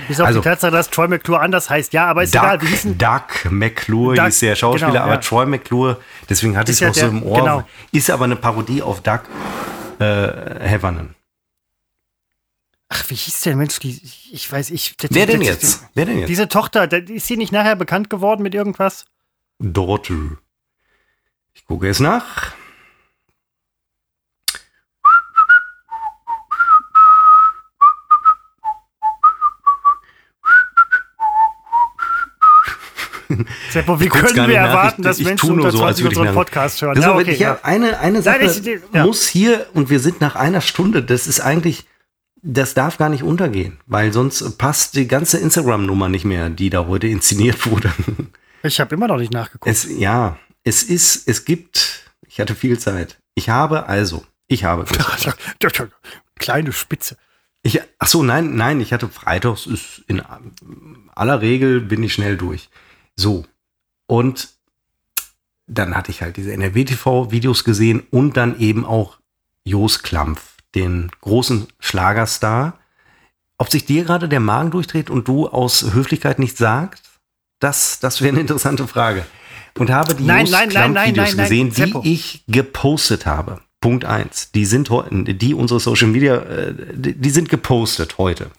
Bis 0.08 0.20
auf 0.20 0.28
also- 0.28 0.40
die 0.42 0.44
Tatsache, 0.44 0.72
dass 0.72 0.90
Troy 0.90 1.08
McClure 1.08 1.40
anders 1.40 1.70
heißt. 1.70 1.94
Ja, 1.94 2.08
aber 2.08 2.24
ist 2.24 2.36
egal. 2.36 2.60
Wie 2.62 2.66
hießen, 2.66 2.98
Doug 2.98 3.52
McClure 3.52 4.16
Doug, 4.16 4.26
hieß 4.26 4.40
der 4.40 4.56
Schauspieler, 4.56 4.92
genau, 4.92 5.04
aber 5.04 5.14
ja. 5.14 5.20
Troy 5.20 5.46
McClure, 5.46 6.02
deswegen 6.30 6.58
hatte 6.58 6.72
ich 6.72 6.78
es 6.78 6.80
ja 6.82 6.88
noch 6.88 6.96
so 6.96 7.02
der- 7.02 7.10
im 7.10 7.24
Ohr, 7.24 7.40
genau. 7.40 7.68
ist 7.92 8.10
aber 8.10 8.26
eine 8.26 8.36
Parodie 8.36 8.82
auf 8.82 9.02
Doug 9.02 9.20
äh, 10.00 10.04
Heffernan. 10.68 11.14
Ach, 12.94 13.10
wie 13.10 13.16
hieß 13.16 13.42
der 13.42 13.56
Mensch? 13.56 13.80
Die, 13.80 14.00
ich 14.32 14.52
weiß, 14.52 14.70
ich. 14.72 14.96
das- 14.98 15.10
Wer 15.14 15.26
denn 15.26 15.40
das- 15.40 15.48
jetzt? 15.50 15.84
Wer 15.94 16.06
denn 16.06 16.20
jetzt? 16.20 16.30
Diese 16.30 16.48
Tochter, 16.48 16.88
da- 16.88 16.98
ist 16.98 17.28
sie 17.28 17.38
nicht 17.38 17.52
nachher 17.52 17.76
bekannt 17.76 18.10
geworden 18.10 18.44
mit 18.44 18.54
irgendwas? 18.54 19.06
Dorothy. 19.60 20.30
Ich 21.54 21.66
gucke 21.66 21.88
es 21.90 22.00
nach. 22.00 22.54
Seppo, 33.72 34.00
wie 34.00 34.10
können 34.10 34.48
wir 34.48 34.60
nach. 34.62 34.68
erwarten, 34.70 35.02
Ich- 35.02 35.06
dass 35.08 35.20
ich 35.20 35.26
Menschen 35.26 35.52
unter 35.52 35.72
so, 35.72 35.78
als 35.84 35.98
20 35.98 36.04
würde 36.04 36.14
ich 36.14 36.20
unseren 36.20 36.36
nach- 36.36 36.42
Podcast 36.42 36.82
hören? 36.82 36.98
Ist 36.98 37.04
Ja, 37.04 37.16
okay, 37.16 37.32
ich 37.32 37.40
ja. 37.40 37.60
eine, 37.64 38.00
eine 38.00 38.22
Sache 38.22 38.40
Nein, 38.46 38.50
ich- 38.64 38.80
ja. 38.94 39.06
muss 39.06 39.28
hier, 39.28 39.66
und 39.74 39.90
wir 39.90 40.00
sind 40.00 40.22
nach 40.22 40.36
einer 40.36 40.62
Stunde, 40.62 41.02
das 41.04 41.26
ist 41.26 41.40
eigentlich, 41.40 41.86
das 42.44 42.74
darf 42.74 42.98
gar 42.98 43.10
nicht 43.10 43.24
untergehen, 43.24 43.80
weil 43.88 44.12
sonst 44.12 44.58
passt 44.58 44.96
die 44.96 45.08
ganze 45.08 45.38
Instagram-Nummer 45.40 46.10
nicht 46.10 46.26
mehr, 46.26 46.50
die 46.50 46.70
da 46.70 46.86
heute 46.88 47.08
inszeniert 47.08 47.66
wurde. 47.66 47.92
Ich 48.64 48.80
habe 48.80 48.96
immer 48.96 49.08
noch 49.08 49.18
nicht 49.18 49.34
nachgeguckt. 49.34 49.68
Es, 49.68 49.88
ja, 49.90 50.38
es 50.64 50.84
ist, 50.84 51.28
es 51.28 51.46
gibt, 51.46 52.12
ich 52.28 52.40
hatte 52.40 52.54
viel 52.56 52.78
Zeit. 52.80 53.18
Ich 53.36 53.50
habe 53.50 53.88
also, 53.88 54.26
ich 54.48 54.64
habe, 54.64 54.86
Kleine 56.40 56.74
Spitze. 56.74 57.18
ich, 57.62 57.82
ach 58.00 58.08
so, 58.08 58.24
nein, 58.24 58.56
nein, 58.56 58.82
ich 58.82 58.92
hatte 58.92 59.08
Freitags 59.08 59.66
ist 59.66 60.04
in 60.08 60.22
aller 61.16 61.42
Regel 61.42 61.80
bin 61.80 62.04
ich 62.04 62.14
schnell 62.14 62.38
durch. 62.38 62.70
So. 63.16 63.46
Und 64.06 64.50
dann 65.68 65.96
hatte 65.96 66.12
ich 66.12 66.22
halt 66.22 66.36
diese 66.38 66.52
NRW-TV-Videos 66.54 67.64
gesehen 67.64 68.04
und 68.12 68.36
dann 68.36 68.60
eben 68.60 68.86
auch 68.86 69.18
Jos 69.64 70.04
Klampf, 70.04 70.53
den 70.76 71.12
großen 71.22 71.68
Schlagerstar. 71.80 72.80
Ob 73.58 73.70
sich 73.70 73.86
dir 73.86 74.04
gerade 74.04 74.28
der 74.28 74.40
Magen 74.40 74.72
durchdreht 74.72 75.10
und 75.10 75.28
du 75.28 75.48
aus 75.48 75.94
Höflichkeit 75.94 76.40
nichts 76.40 76.60
sagst, 76.60 77.04
das, 77.60 78.00
das 78.00 78.22
wäre 78.22 78.34
eine 78.34 78.42
interessante 78.42 78.88
Frage. 78.88 79.26
Und 79.78 79.90
habe 79.90 80.16
die 80.16 80.24
Nein, 80.24 80.48
nein, 80.50 80.70
nein, 80.72 80.94
nein, 80.94 81.14
Klampf-Videos 81.14 81.28
nein, 81.28 81.38
nein, 81.38 81.46
gesehen, 81.46 81.72
Seppo. 81.72 82.02
die 82.02 82.14
ich 82.14 82.44
gepostet 82.48 83.26
habe. 83.26 83.62
Punkt 83.80 84.06
eins. 84.06 84.52
Die 84.52 84.66
sind 84.66 84.90
heute, 84.90 85.34
die 85.34 85.54
unsere 85.54 85.80
Social 85.80 86.08
Media, 86.08 86.38
äh, 86.38 86.74
die 86.94 87.30
sind 87.30 87.50
gepostet 87.50 88.18
heute. 88.18 88.52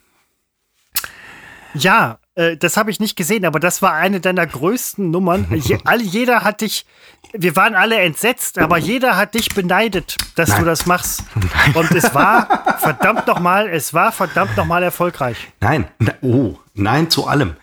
Ja, 1.74 2.18
äh, 2.34 2.56
das 2.56 2.76
habe 2.76 2.90
ich 2.90 3.00
nicht 3.00 3.16
gesehen, 3.16 3.44
aber 3.44 3.60
das 3.60 3.82
war 3.82 3.94
eine 3.94 4.20
deiner 4.20 4.46
größten 4.46 5.10
Nummern. 5.10 5.46
Je, 5.54 5.78
all, 5.84 6.02
jeder 6.02 6.42
hat 6.42 6.60
dich, 6.60 6.86
wir 7.32 7.56
waren 7.56 7.74
alle 7.74 7.96
entsetzt, 7.98 8.58
aber 8.58 8.78
jeder 8.78 9.16
hat 9.16 9.34
dich 9.34 9.54
beneidet, 9.54 10.16
dass 10.36 10.50
Nein. 10.50 10.60
du 10.60 10.66
das 10.66 10.86
machst. 10.86 11.22
Und 11.74 11.90
es 11.92 12.14
war 12.14 12.78
verdammt 12.78 13.26
nochmal, 13.26 13.68
es 13.68 13.94
war 13.94 14.12
verdammt 14.12 14.56
nochmal 14.56 14.82
erfolgreich. 14.82 15.36
Nein, 15.60 15.86
oh, 16.22 16.56
nein 16.74 17.10
zu 17.10 17.26
allem. 17.26 17.56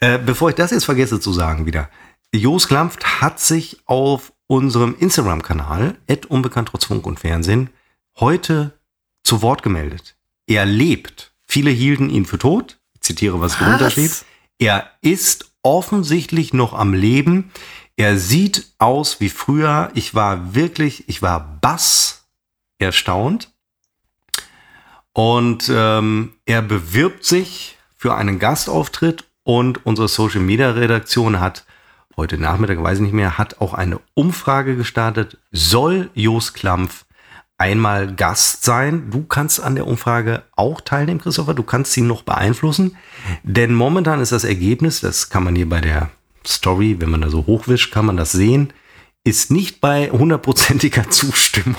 Äh, 0.00 0.18
bevor 0.18 0.50
ich 0.50 0.56
das 0.56 0.70
jetzt 0.72 0.84
vergesse 0.84 1.20
zu 1.20 1.32
sagen 1.32 1.66
wieder. 1.66 1.88
Jos 2.34 2.66
Klampft 2.66 3.20
hat 3.20 3.38
sich 3.40 3.80
auf 3.86 4.32
unserem 4.46 4.96
Instagram-Kanal, 4.98 5.96
unbekannt 6.28 6.68
trotz 6.68 6.86
Funk 6.86 7.06
und 7.06 7.20
Fernsehen, 7.20 7.70
heute 8.18 8.78
zu 9.22 9.42
Wort 9.42 9.62
gemeldet. 9.62 10.16
Er 10.46 10.66
lebt. 10.66 11.34
Viele 11.46 11.70
hielten 11.70 12.10
ihn 12.10 12.24
für 12.24 12.38
tot. 12.38 12.80
Zitiere, 13.02 13.40
was 13.40 13.58
drunter 13.58 13.86
Was? 13.86 13.92
steht. 13.92 14.24
Er 14.58 14.90
ist 15.00 15.52
offensichtlich 15.62 16.54
noch 16.54 16.72
am 16.72 16.94
Leben. 16.94 17.50
Er 17.96 18.16
sieht 18.18 18.72
aus 18.78 19.20
wie 19.20 19.28
früher. 19.28 19.90
Ich 19.94 20.14
war 20.14 20.54
wirklich, 20.54 21.08
ich 21.08 21.22
war 21.22 21.58
bass 21.60 22.26
erstaunt. 22.78 23.52
Und 25.12 25.70
ähm, 25.72 26.32
er 26.46 26.62
bewirbt 26.62 27.24
sich 27.24 27.76
für 27.96 28.14
einen 28.14 28.38
Gastauftritt 28.38 29.24
und 29.44 29.84
unsere 29.84 30.08
Social 30.08 30.40
Media 30.40 30.70
Redaktion 30.70 31.40
hat 31.40 31.64
heute 32.16 32.38
Nachmittag, 32.38 32.82
weiß 32.82 32.98
ich 32.98 33.04
nicht 33.04 33.12
mehr, 33.12 33.38
hat 33.38 33.60
auch 33.60 33.74
eine 33.74 34.00
Umfrage 34.14 34.76
gestartet. 34.76 35.38
Soll 35.50 36.10
Jos 36.14 36.52
Klampf 36.52 37.04
einmal 37.62 38.12
Gast 38.12 38.64
sein? 38.64 39.08
Du 39.10 39.22
kannst 39.22 39.62
an 39.62 39.76
der 39.76 39.86
Umfrage 39.86 40.42
auch 40.56 40.80
teilnehmen, 40.80 41.20
Christopher. 41.20 41.54
Du 41.54 41.62
kannst 41.62 41.92
sie 41.92 42.00
noch 42.00 42.22
beeinflussen. 42.22 42.96
Denn 43.44 43.72
momentan 43.72 44.20
ist 44.20 44.32
das 44.32 44.42
Ergebnis, 44.42 45.00
das 45.00 45.30
kann 45.30 45.44
man 45.44 45.54
hier 45.54 45.68
bei 45.68 45.80
der 45.80 46.10
Story, 46.44 46.96
wenn 46.98 47.10
man 47.10 47.20
da 47.20 47.30
so 47.30 47.46
hochwischt, 47.46 47.92
kann 47.92 48.06
man 48.06 48.16
das 48.16 48.32
sehen, 48.32 48.72
ist 49.22 49.52
nicht 49.52 49.80
bei 49.80 50.10
hundertprozentiger 50.10 51.08
Zustimmung. 51.10 51.76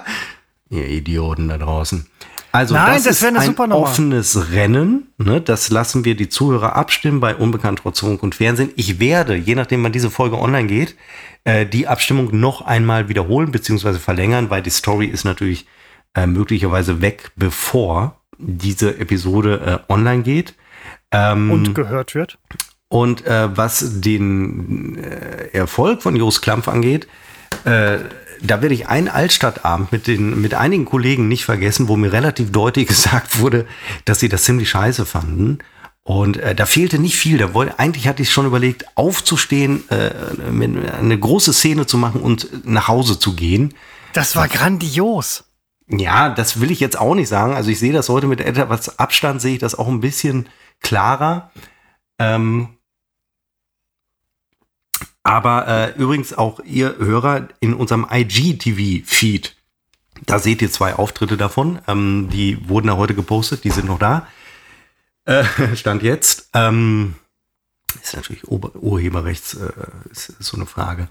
Ihr 0.70 0.86
Idioten 0.86 1.48
da 1.48 1.58
draußen. 1.58 2.06
Also 2.52 2.74
Nein, 2.74 2.94
das, 3.04 3.20
das 3.20 3.22
ist 3.22 3.60
ein 3.60 3.72
offenes 3.72 4.52
Rennen. 4.52 5.12
Ne? 5.18 5.40
Das 5.40 5.70
lassen 5.70 6.04
wir 6.04 6.16
die 6.16 6.28
Zuhörer 6.28 6.74
abstimmen 6.74 7.20
bei 7.20 7.36
Unbekannt 7.36 7.80
trotz 7.82 8.00
Funk 8.00 8.22
und 8.22 8.34
Fernsehen. 8.34 8.70
Ich 8.76 8.98
werde, 8.98 9.36
je 9.36 9.54
nachdem 9.54 9.84
wann 9.84 9.92
diese 9.92 10.10
Folge 10.10 10.36
online 10.38 10.66
geht, 10.66 10.96
äh, 11.44 11.64
die 11.64 11.86
Abstimmung 11.86 12.38
noch 12.38 12.62
einmal 12.62 13.08
wiederholen 13.08 13.52
bzw. 13.52 13.94
verlängern, 13.94 14.50
weil 14.50 14.62
die 14.62 14.70
Story 14.70 15.06
ist 15.06 15.24
natürlich 15.24 15.66
äh, 16.14 16.26
möglicherweise 16.26 17.00
weg, 17.00 17.30
bevor 17.36 18.20
diese 18.38 18.98
Episode 18.98 19.82
äh, 19.88 19.92
online 19.92 20.22
geht. 20.22 20.54
Ähm, 21.12 21.50
Und 21.50 21.74
gehört 21.74 22.14
wird. 22.14 22.38
und 22.88 23.24
äh, 23.26 23.56
was 23.56 24.00
den 24.00 24.96
äh, 24.96 25.50
Erfolg 25.52 26.02
von 26.02 26.16
Jos 26.16 26.40
Klampf 26.40 26.68
angeht, 26.68 27.06
äh, 27.64 27.98
da 28.42 28.62
werde 28.62 28.74
ich 28.74 28.88
einen 28.88 29.08
Altstadtabend 29.08 29.92
mit, 29.92 30.06
den, 30.06 30.40
mit 30.40 30.54
einigen 30.54 30.84
Kollegen 30.84 31.28
nicht 31.28 31.44
vergessen, 31.44 31.88
wo 31.88 31.96
mir 31.96 32.12
relativ 32.12 32.52
deutlich 32.52 32.88
gesagt 32.88 33.40
wurde, 33.40 33.66
dass 34.04 34.20
sie 34.20 34.28
das 34.28 34.44
ziemlich 34.44 34.70
scheiße 34.70 35.06
fanden. 35.06 35.58
Und 36.02 36.38
äh, 36.38 36.54
da 36.54 36.66
fehlte 36.66 36.98
nicht 36.98 37.16
viel. 37.16 37.38
Da 37.38 37.54
wollte, 37.54 37.78
eigentlich 37.78 38.08
hatte 38.08 38.22
ich 38.22 38.32
schon 38.32 38.46
überlegt, 38.46 38.86
aufzustehen, 38.96 39.84
äh, 39.90 40.10
eine 40.98 41.18
große 41.18 41.52
Szene 41.52 41.86
zu 41.86 41.98
machen 41.98 42.20
und 42.20 42.66
nach 42.66 42.88
Hause 42.88 43.18
zu 43.18 43.34
gehen. 43.34 43.74
Das 44.12 44.34
war 44.34 44.48
grandios. 44.48 45.44
Ja, 45.88 46.30
das 46.30 46.60
will 46.60 46.70
ich 46.70 46.80
jetzt 46.80 46.98
auch 46.98 47.14
nicht 47.14 47.28
sagen. 47.28 47.54
Also 47.54 47.70
ich 47.70 47.78
sehe 47.78 47.92
das 47.92 48.08
heute 48.08 48.26
mit 48.26 48.40
etwas 48.40 48.98
Abstand, 48.98 49.40
sehe 49.40 49.54
ich 49.54 49.60
das 49.60 49.74
auch 49.74 49.88
ein 49.88 50.00
bisschen 50.00 50.48
klarer. 50.80 51.50
Ähm, 52.18 52.76
aber 55.22 55.66
äh, 55.68 56.00
übrigens 56.00 56.32
auch 56.32 56.60
ihr 56.60 56.96
Hörer 56.98 57.48
in 57.60 57.74
unserem 57.74 58.06
IGTV-Feed, 58.10 59.56
da 60.26 60.38
seht 60.38 60.62
ihr 60.62 60.70
zwei 60.70 60.94
Auftritte 60.94 61.36
davon. 61.36 61.80
Ähm, 61.86 62.28
die 62.30 62.68
wurden 62.68 62.88
da 62.88 62.96
heute 62.96 63.14
gepostet, 63.14 63.64
die 63.64 63.70
sind 63.70 63.86
noch 63.86 63.98
da. 63.98 64.26
Äh, 65.24 65.44
Stand 65.74 66.02
jetzt. 66.02 66.50
Ähm, 66.54 67.14
ist 68.02 68.14
natürlich 68.14 68.48
Ober 68.48 68.74
Urheberrechts, 68.76 69.54
äh, 69.54 69.70
ist, 70.10 70.30
ist 70.30 70.46
so 70.46 70.56
eine 70.56 70.66
Frage. 70.66 71.08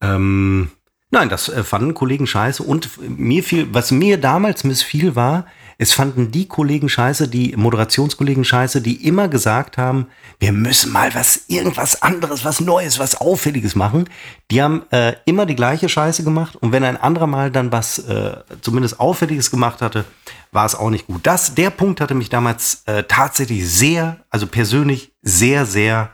Ähm, 0.00 0.70
Nein, 1.14 1.28
das 1.28 1.48
äh, 1.48 1.62
fanden 1.62 1.94
Kollegen 1.94 2.26
scheiße. 2.26 2.60
Und 2.60 2.90
mir 3.00 3.44
fiel, 3.44 3.68
was 3.72 3.92
mir 3.92 4.18
damals 4.18 4.64
missfiel, 4.64 5.14
war, 5.14 5.46
es 5.78 5.92
fanden 5.92 6.30
die 6.30 6.46
Kollegen 6.46 6.88
scheiße, 6.88 7.28
die 7.28 7.54
Moderationskollegen 7.56 8.44
scheiße, 8.44 8.80
die 8.80 9.06
immer 9.06 9.28
gesagt 9.28 9.78
haben, 9.78 10.06
wir 10.38 10.52
müssen 10.52 10.92
mal 10.92 11.14
was, 11.14 11.44
irgendwas 11.48 12.02
anderes, 12.02 12.44
was 12.44 12.60
Neues, 12.60 12.98
was 12.98 13.20
Auffälliges 13.20 13.74
machen. 13.74 14.08
Die 14.50 14.62
haben 14.62 14.82
äh, 14.90 15.14
immer 15.24 15.46
die 15.46 15.56
gleiche 15.56 15.88
Scheiße 15.88 16.22
gemacht. 16.22 16.56
Und 16.56 16.72
wenn 16.72 16.84
ein 16.84 16.96
anderer 16.96 17.26
mal 17.26 17.50
dann 17.50 17.72
was 17.72 17.98
äh, 17.98 18.36
zumindest 18.60 19.00
Auffälliges 19.00 19.50
gemacht 19.50 19.82
hatte, 19.82 20.04
war 20.52 20.66
es 20.66 20.74
auch 20.74 20.90
nicht 20.90 21.06
gut. 21.06 21.26
Das, 21.26 21.54
der 21.54 21.70
Punkt 21.70 22.00
hatte 22.00 22.14
mich 22.14 22.28
damals 22.28 22.82
äh, 22.86 23.04
tatsächlich 23.04 23.68
sehr, 23.68 24.18
also 24.30 24.46
persönlich 24.46 25.12
sehr, 25.22 25.66
sehr 25.66 26.10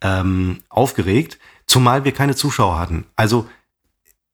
ähm, 0.00 0.62
aufgeregt, 0.68 1.38
zumal 1.66 2.04
wir 2.04 2.12
keine 2.12 2.34
Zuschauer 2.34 2.78
hatten. 2.78 3.06
Also 3.16 3.46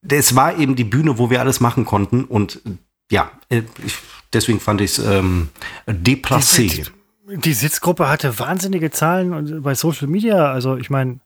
es 0.08 0.34
war 0.34 0.56
eben 0.56 0.76
die 0.76 0.84
Bühne, 0.84 1.18
wo 1.18 1.30
wir 1.30 1.40
alles 1.40 1.60
machen 1.60 1.84
konnten 1.84 2.24
und 2.24 2.60
ja, 3.10 3.30
äh, 3.48 3.62
ich, 3.84 3.98
deswegen 4.32 4.60
fand 4.60 4.80
ich 4.80 4.92
es 4.92 4.98
ähm, 4.98 5.48
déplacé. 5.86 6.86
Die, 7.28 7.36
die 7.38 7.52
Sitzgruppe 7.52 8.08
hatte 8.08 8.38
wahnsinnige 8.38 8.90
Zahlen 8.90 9.32
und 9.32 9.62
bei 9.62 9.74
Social 9.74 10.08
Media. 10.08 10.50
Also 10.52 10.76
ich 10.76 10.90
meine, 10.90 11.20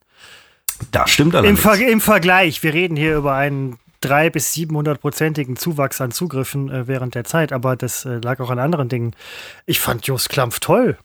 Das 0.91 1.11
stimmt 1.11 1.35
im, 1.35 1.39
allerdings. 1.39 1.61
Ver 1.61 1.79
im 1.79 2.01
Vergleich, 2.01 2.63
wir 2.63 2.75
reden 2.75 2.97
hier 2.97 3.17
über 3.17 3.35
einen 3.35 3.79
300 4.01 4.33
bis 4.33 4.53
700-prozentigen 4.53 5.57
Zuwachs 5.57 6.01
an 6.01 6.13
Zugriffen 6.13 6.71
äh, 6.71 6.87
während 6.87 7.15
der 7.15 7.25
Zeit, 7.25 7.53
aber 7.53 7.75
das 7.77 8.05
äh, 8.05 8.19
lag 8.19 8.41
auch 8.41 8.51
an 8.51 8.59
anderen 8.59 8.89
Dingen. 8.89 9.17
Ich 9.67 9.81
fand 9.81 10.07
Jos 10.07 10.29
Klampf 10.29 10.61
toll. 10.61 10.99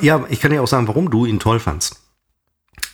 Ja, 0.00 0.24
ich 0.28 0.40
kann 0.40 0.52
ja 0.52 0.60
auch 0.60 0.68
sagen, 0.68 0.86
warum 0.86 1.10
du 1.10 1.26
ihn 1.26 1.40
toll 1.40 1.58
fandst. 1.58 2.01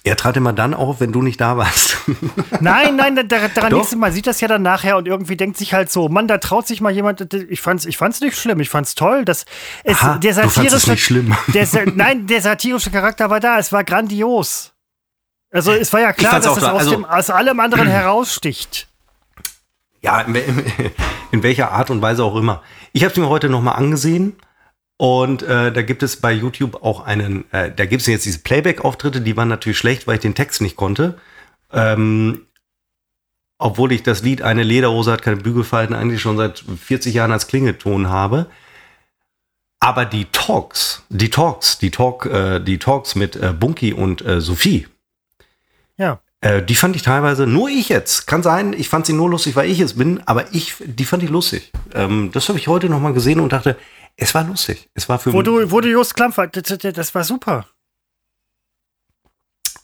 Er 0.05 0.17
trat 0.17 0.37
immer 0.37 0.53
dann 0.53 0.75
auf, 0.75 1.01
wenn 1.01 1.13
du 1.13 1.21
nicht 1.23 1.41
da 1.41 1.57
warst. 1.57 1.97
Nein, 2.61 2.97
nein, 2.97 3.17
da- 3.17 3.23
da- 3.25 3.49
daran 3.49 3.71
Doch. 3.71 3.79
nichts. 3.79 3.95
Man 3.95 4.13
sieht 4.13 4.27
das 4.27 4.41
ja 4.41 4.49
dann 4.49 4.63
nachher 4.63 4.97
und 4.97 5.07
irgendwie 5.07 5.37
denkt 5.37 5.57
sich 5.59 5.75
halt 5.75 5.91
so, 5.91 6.09
Mann, 6.09 6.29
da 6.29 6.39
traut 6.39 6.67
sich 6.67 6.81
mal 6.81 6.91
jemand. 6.93 7.35
Ich 7.35 7.61
fand's, 7.61 7.85
ich 7.85 7.99
fand's 7.99 8.21
nicht 8.21 8.39
schlimm, 8.39 8.61
ich 8.61 8.71
fand's 8.71 8.95
toll. 8.95 9.25
Das, 9.25 9.45
es, 9.85 9.99
Aha, 9.99 10.19
der 10.19 10.33
du 10.35 10.49
satirische, 10.49 10.91
nicht 10.93 11.05
schlimm. 11.05 11.37
Der, 11.49 11.67
nein, 11.95 12.27
der 12.27 12.41
satirische 12.41 12.91
Charakter 12.91 13.29
war 13.29 13.41
da. 13.41 13.59
Es 13.59 13.73
war 13.73 13.85
grandios. 13.85 14.73
Also 15.51 15.73
es 15.73 15.93
war 15.93 16.01
ja 16.01 16.13
klar, 16.13 16.41
dass 16.41 16.57
es 16.57 16.63
aus, 16.63 16.79
also- 16.81 16.91
dem, 16.91 17.05
aus 17.05 17.29
allem 17.31 17.59
anderen 17.61 17.89
heraussticht. 17.91 18.89
Ja, 20.01 20.21
in, 20.23 20.35
in 21.33 21.43
welcher 21.43 21.73
Art 21.73 21.91
und 21.91 22.01
Weise 22.01 22.23
auch 22.25 22.37
immer. 22.37 22.63
Ich 22.93 23.03
habe 23.03 23.13
es 23.13 23.19
mir 23.19 23.29
heute 23.29 23.49
nochmal 23.49 23.75
angesehen 23.77 24.37
und 24.99 25.43
äh, 25.43 25.73
da 25.73 25.83
gibt 25.83 26.03
es 26.03 26.17
bei 26.17 26.33
YouTube 26.33 26.83
auch 26.83 27.01
einen, 27.01 27.51
äh, 27.53 27.71
da 27.75 27.87
gibt 27.87 28.03
es 28.03 28.09
jetzt 28.09 28.27
diese 28.27 28.41
Playback-Auftritte, 28.41 29.21
die 29.21 29.37
waren 29.37 29.49
natürlich 29.49 29.79
schlecht, 29.79 30.07
weil 30.07 30.17
ich 30.17 30.21
den 30.21 30.35
Text 30.35 30.61
nicht 30.61 30.77
konnte. 30.77 31.19
Ähm, 31.73 32.43
obwohl 33.59 33.93
ich 33.93 34.03
das 34.03 34.23
Lied 34.23 34.43
Eine 34.43 34.63
Lederhose 34.65 35.11
hat 35.13 35.23
keine 35.23 35.37
Bügelfalten 35.37 35.95
eigentlich 35.95 36.21
schon 36.21 36.37
seit 36.37 36.59
40 36.85 37.15
Jahren 37.15 37.33
als 37.33 37.47
Klingelton 37.47 38.09
habe. 38.09 38.47
Aber 39.81 40.05
die 40.05 40.27
Talks, 40.33 41.05
die 41.09 41.31
Talks, 41.31 41.79
die 41.79 41.91
Talk, 41.93 42.27
äh, 42.27 42.59
die 42.59 42.79
Talks 42.79 43.15
mit 43.15 43.37
äh, 43.37 43.53
Bunky 43.53 43.93
und 43.93 44.25
äh, 44.25 44.41
Sophie, 44.41 44.89
Ja. 45.97 46.19
äh, 46.41 46.61
die 46.63 46.75
fand 46.75 46.97
ich 46.97 47.03
teilweise, 47.03 47.47
nur 47.47 47.69
ich 47.69 47.89
jetzt, 47.89 48.27
kann 48.27 48.43
sein, 48.43 48.73
ich 48.73 48.89
fand 48.89 49.07
sie 49.07 49.13
nur 49.13 49.31
lustig, 49.31 49.55
weil 49.55 49.71
ich 49.71 49.79
es 49.79 49.95
bin, 49.95 50.21
aber 50.27 50.53
ich, 50.53 50.75
die 50.85 51.05
fand 51.05 51.23
ich 51.23 51.31
lustig. 51.31 51.71
Ähm, 51.95 52.31
das 52.33 52.49
habe 52.49 52.59
ich 52.59 52.67
heute 52.67 52.89
nochmal 52.89 53.13
gesehen 53.13 53.39
und 53.39 53.53
dachte, 53.53 53.77
es 54.21 54.35
war 54.35 54.45
lustig. 54.45 54.91
Es 54.95 55.09
war 55.09 55.19
für 55.19 55.33
Wo 55.33 55.43
du, 55.43 55.71
wo 55.71 55.81
du 55.81 55.89
Just 55.89 56.15
Klampf 56.15 56.37
war, 56.37 56.49
das, 56.49 57.15
war 57.15 57.25
super. 57.25 57.67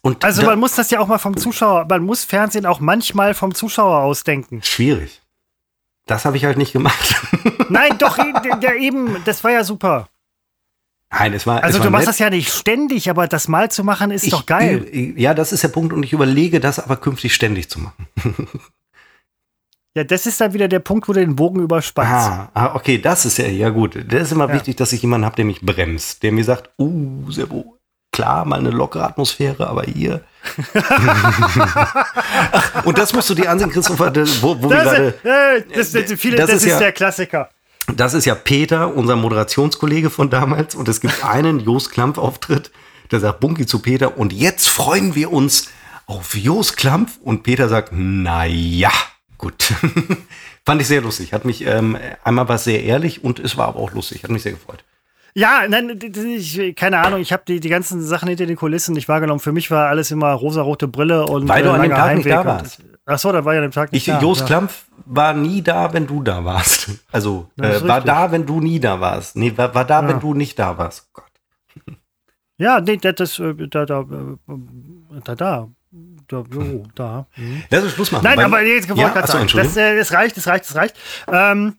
und 0.03 0.23
Also 0.25 0.43
da- 0.43 0.49
man 0.49 0.59
muss 0.59 0.75
das 0.75 0.91
ja 0.91 0.99
auch 1.01 1.07
mal 1.07 1.19
vom 1.19 1.37
Zuschauer, 1.37 1.87
man 1.89 2.03
muss 2.05 2.25
Fernsehen 2.25 2.67
auch 2.67 2.81
manchmal 2.81 3.33
vom 3.35 3.55
Zuschauer 3.55 3.99
ausdenken. 4.01 4.63
schwierig. 4.63 5.23
Das 6.07 6.27
habe 6.27 6.37
ich 6.37 6.45
halt 6.45 6.59
nicht 6.59 6.73
gemacht. 6.75 7.15
Nein, 7.71 7.97
doch, 7.97 8.19
der 8.61 8.77
eben, 8.77 9.17
das 9.25 9.43
war 9.43 9.53
ja 9.53 9.65
super. 9.65 10.09
Nein, 11.11 11.33
es 11.33 11.47
war. 11.47 11.63
Also 11.63 11.77
es 11.79 11.81
war 11.81 11.87
du 11.87 11.91
machst 11.93 12.03
nett. 12.07 12.09
das 12.09 12.19
ja 12.19 12.29
nicht 12.29 12.53
ständig, 12.53 13.09
aber 13.09 13.27
das 13.29 13.49
mal 13.49 13.71
zu 13.71 13.85
machen 13.85 14.11
ist 14.11 14.31
doch 14.33 14.45
geil. 14.45 14.87
Ich, 14.91 15.17
ja, 15.17 15.33
das 15.33 15.53
ist 15.53 15.63
der 15.63 15.69
Punkt 15.69 15.93
und 15.95 16.03
ich 16.03 16.13
überlege, 16.13 16.61
das 16.61 16.79
aber 16.79 16.97
künftig 16.99 17.35
ständig 17.35 17.71
zu 17.71 17.79
machen. 17.81 18.07
Ja, 19.97 20.03
das 20.05 20.27
ist 20.27 20.41
dann 20.41 20.53
wieder 20.53 20.67
der 20.67 20.81
Punkt, 20.81 21.09
wo 21.09 21.13
du 21.13 21.21
den 21.21 21.37
Bogen 21.37 21.61
überspannst. 21.61 22.29
Ah, 22.29 22.51
ah, 22.55 22.75
okay, 22.75 22.99
das 22.99 23.25
ist 23.27 23.39
ja, 23.39 23.47
ja 23.47 23.69
gut. 23.71 23.97
Das 24.09 24.23
ist 24.23 24.33
immer 24.33 24.49
Ja. 24.49 24.55
wichtig, 24.55 24.75
dass 24.77 24.93
ich 24.93 25.01
jemanden 25.03 25.25
habe, 25.25 25.37
der 25.37 25.45
mich 25.45 25.61
bremst, 25.61 26.23
der 26.25 26.33
mir 26.33 26.43
sagt, 26.45 26.71
uh, 26.81 27.31
Sebo, 27.31 27.79
klar, 28.13 28.45
mal 28.45 28.59
eine 28.59 28.71
lockere 28.71 29.05
Atmosphäre, 29.05 29.69
aber 29.69 29.85
hier. 29.85 30.21
Und 32.85 32.99
das 32.99 33.13
musst 33.13 33.31
du 33.31 33.35
dir 33.35 33.51
ansehen, 33.51 33.71
Christopher, 33.71 34.11
das- 34.11 34.43
wo, 34.43 34.57
wo 34.61 34.69
wir 34.71 34.77
Das, 34.77 34.85
gerade. 34.85 35.05
ist, 35.07 35.25
äh, 35.25 35.63
das, 35.77 35.93
das, 35.93 36.13
viele, 36.21 36.37
das 36.39 36.51
ist 36.51 36.67
ja- 36.67 36.79
der 36.79 36.93
Klassiker. 36.93 37.51
Das 37.95 38.15
ist 38.15 38.25
ja 38.25 38.35
Peter, 38.35 38.95
unser 38.97 39.15
Moderationskollege 39.15 40.11
von 40.11 40.31
damals. 40.31 40.75
Und 40.75 40.89
es 40.89 41.01
gibt 41.01 41.23
einen 41.25 41.61
Jos 41.61 41.91
Klampf-Auftritt, 41.91 42.71
der 43.11 43.21
sagt 43.21 43.41
Bunky 43.41 43.67
zu 43.67 43.81
Peter, 43.81 44.17
und 44.19 44.33
jetzt 44.33 44.69
freuen 44.69 45.15
wir 45.15 45.33
uns 45.33 45.69
auf 46.07 46.35
Jos 46.35 46.77
Klampf. 46.77 47.19
Und 47.23 47.43
Peter 47.43 47.69
sagt, 47.69 47.91
na 47.93 48.47
ja, 48.47 48.91
gut. 49.45 49.73
Fand 50.67 50.81
ich 50.81 50.89
sehr 50.89 51.01
lustig. 51.03 51.33
Hat 51.33 51.45
mich, 51.45 51.65
ähm, 51.67 51.97
einmal 52.25 52.49
war 52.49 52.57
es 52.57 52.65
sehr 52.65 52.83
ehrlich 52.83 53.23
und 53.23 53.39
es 53.39 53.57
war 53.57 53.69
aber 53.69 53.81
auch 53.81 53.93
lustig. 53.93 54.23
Hat 54.25 54.31
mich 54.31 54.43
sehr 54.43 54.53
gefreut. 54.53 54.85
Ja, 55.37 55.65
nein, 55.69 55.99
ich, 56.01 56.77
keine 56.77 56.99
Ahnung, 56.99 57.21
ich 57.21 57.33
habe 57.33 57.43
die, 57.47 57.59
die 57.59 57.69
ganzen 57.69 58.01
Sachen 58.03 58.29
hinter 58.29 58.47
den 58.47 58.55
Kulissen 58.57 58.95
nicht 58.95 59.09
wahrgenommen. 59.09 59.41
Für 59.41 59.51
mich 59.53 59.69
war 59.71 59.89
alles 59.89 60.11
immer 60.13 60.33
rosarote 60.33 60.87
Brille 60.87 61.27
und 61.27 61.49
Weil 61.49 61.65
du 61.65 61.73
an 61.73 61.83
dem 61.83 61.91
Tag 61.91 62.17
nicht 62.17 62.27
Heimweg 62.27 62.33
da 62.33 62.41
und- 62.41 62.47
warst. 62.47 62.83
Ach 63.07 63.19
so, 63.19 63.33
da 63.33 63.45
war 63.45 63.53
ja 63.53 63.59
an 63.61 63.67
dem 63.69 63.73
Tag 63.73 63.93
nicht 63.93 64.07
Ich, 64.09 64.15
da. 64.15 64.21
Jos 64.21 64.41
ja. 64.41 64.47
Klampf 64.47 64.87
war 65.05 65.35
nie 65.35 65.61
da, 65.61 65.93
wenn 65.93 66.07
du 66.07 66.23
da 66.23 66.45
warst. 66.45 66.89
Also, 67.13 67.49
äh, 67.61 67.87
war 67.87 68.01
da, 68.01 68.31
wenn 68.33 68.47
du 68.47 68.61
nie 68.61 68.81
da 68.81 68.99
warst. 69.01 69.37
Nee, 69.37 69.53
war, 69.57 69.75
war 69.75 69.85
da, 69.85 70.07
wenn 70.09 70.21
du 70.21 70.33
nicht 70.35 70.59
da 70.59 70.79
warst. 70.79 71.13
Gott. 71.13 71.25
Ja, 72.57 72.81
nee, 72.81 72.97
das, 72.97 73.15
das 73.17 73.39
äh, 73.41 73.55
da, 73.69 73.85
da, 73.85 74.01
äh, 74.01 75.21
da, 75.25 75.35
da, 75.35 75.69
da, 76.29 76.45
so, 76.51 76.83
da. 76.95 77.27
Mhm. 77.37 77.63
Lass 77.71 77.83
uns 77.85 77.93
Schluss 77.93 78.13
machen. 78.13 78.25
Nein, 78.25 78.41
aber 78.41 78.63
jetzt 78.63 78.89
wollte 78.89 79.01
ja, 79.01 79.09
ich 79.09 79.13
gerade 79.13 79.25
achso, 79.25 79.33
sagen, 79.33 79.43
Entschuldigung. 79.43 79.75
das, 79.75 79.85
äh, 79.85 79.97
das 79.97 80.13
reicht, 80.13 80.37
das 80.37 80.47
reicht, 80.47 80.65
das 80.67 80.77
reicht. 80.77 80.97
Ähm, 81.31 81.77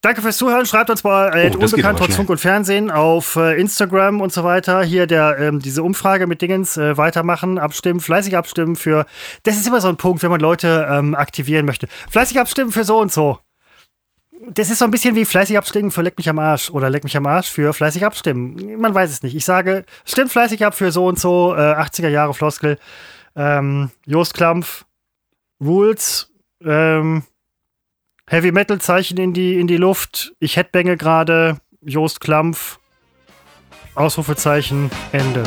danke 0.00 0.22
fürs 0.22 0.36
Zuhören. 0.36 0.66
Schreibt 0.66 0.90
uns 0.90 1.02
bei 1.02 1.28
äh, 1.30 1.50
Oh, 1.54 1.60
Unbekannt 1.60 1.98
trotz. 1.98 2.14
Funk 2.16 2.30
und 2.30 2.38
Fernsehen 2.38 2.90
auf 2.90 3.36
äh, 3.36 3.60
Instagram 3.60 4.20
und 4.20 4.32
so 4.32 4.44
weiter. 4.44 4.82
Hier 4.82 5.06
der 5.06 5.38
ähm, 5.38 5.60
diese 5.60 5.82
Umfrage 5.82 6.26
mit 6.26 6.42
Dingens 6.42 6.76
äh, 6.76 6.96
weitermachen, 6.96 7.58
abstimmen, 7.58 8.00
fleißig 8.00 8.36
abstimmen 8.36 8.76
für. 8.76 9.06
Das 9.42 9.56
ist 9.56 9.66
immer 9.66 9.80
so 9.80 9.88
ein 9.88 9.96
Punkt, 9.96 10.22
wenn 10.22 10.30
man 10.30 10.40
Leute 10.40 10.86
ähm, 10.90 11.14
aktivieren 11.14 11.66
möchte. 11.66 11.88
Fleißig 12.10 12.38
abstimmen 12.38 12.70
für 12.72 12.84
so 12.84 12.98
und 12.98 13.12
so. 13.12 13.38
Das 14.50 14.68
ist 14.68 14.80
so 14.80 14.84
ein 14.84 14.90
bisschen 14.90 15.14
wie 15.16 15.24
fleißig 15.24 15.56
abstimmen 15.56 15.90
für 15.90 16.02
Leck 16.02 16.18
mich 16.18 16.28
am 16.28 16.38
Arsch 16.38 16.68
oder 16.70 16.90
Leck 16.90 17.04
mich 17.04 17.16
am 17.16 17.24
Arsch 17.26 17.50
für 17.50 17.72
fleißig 17.72 18.04
abstimmen. 18.04 18.78
Man 18.78 18.92
weiß 18.94 19.10
es 19.10 19.22
nicht. 19.22 19.34
Ich 19.34 19.44
sage, 19.44 19.84
stimmt 20.04 20.32
fleißig 20.32 20.66
ab 20.66 20.74
für 20.74 20.92
so 20.92 21.06
und 21.06 21.18
so, 21.18 21.54
äh, 21.56 21.60
80er 21.60 22.08
Jahre 22.08 22.34
Floskel. 22.34 22.78
Ähm, 23.36 23.90
Jost 24.06 24.34
Klampf, 24.34 24.84
Rules, 25.60 26.32
ähm, 26.62 27.24
Heavy 28.26 28.52
Metal 28.52 28.80
Zeichen 28.80 29.18
in 29.18 29.32
die, 29.34 29.58
in 29.58 29.66
die 29.66 29.76
Luft. 29.76 30.34
Ich 30.38 30.56
headbange 30.56 30.96
gerade. 30.96 31.58
Jost 31.82 32.20
Klampf. 32.20 32.78
Ausrufezeichen. 33.94 34.90
Ende. 35.12 35.44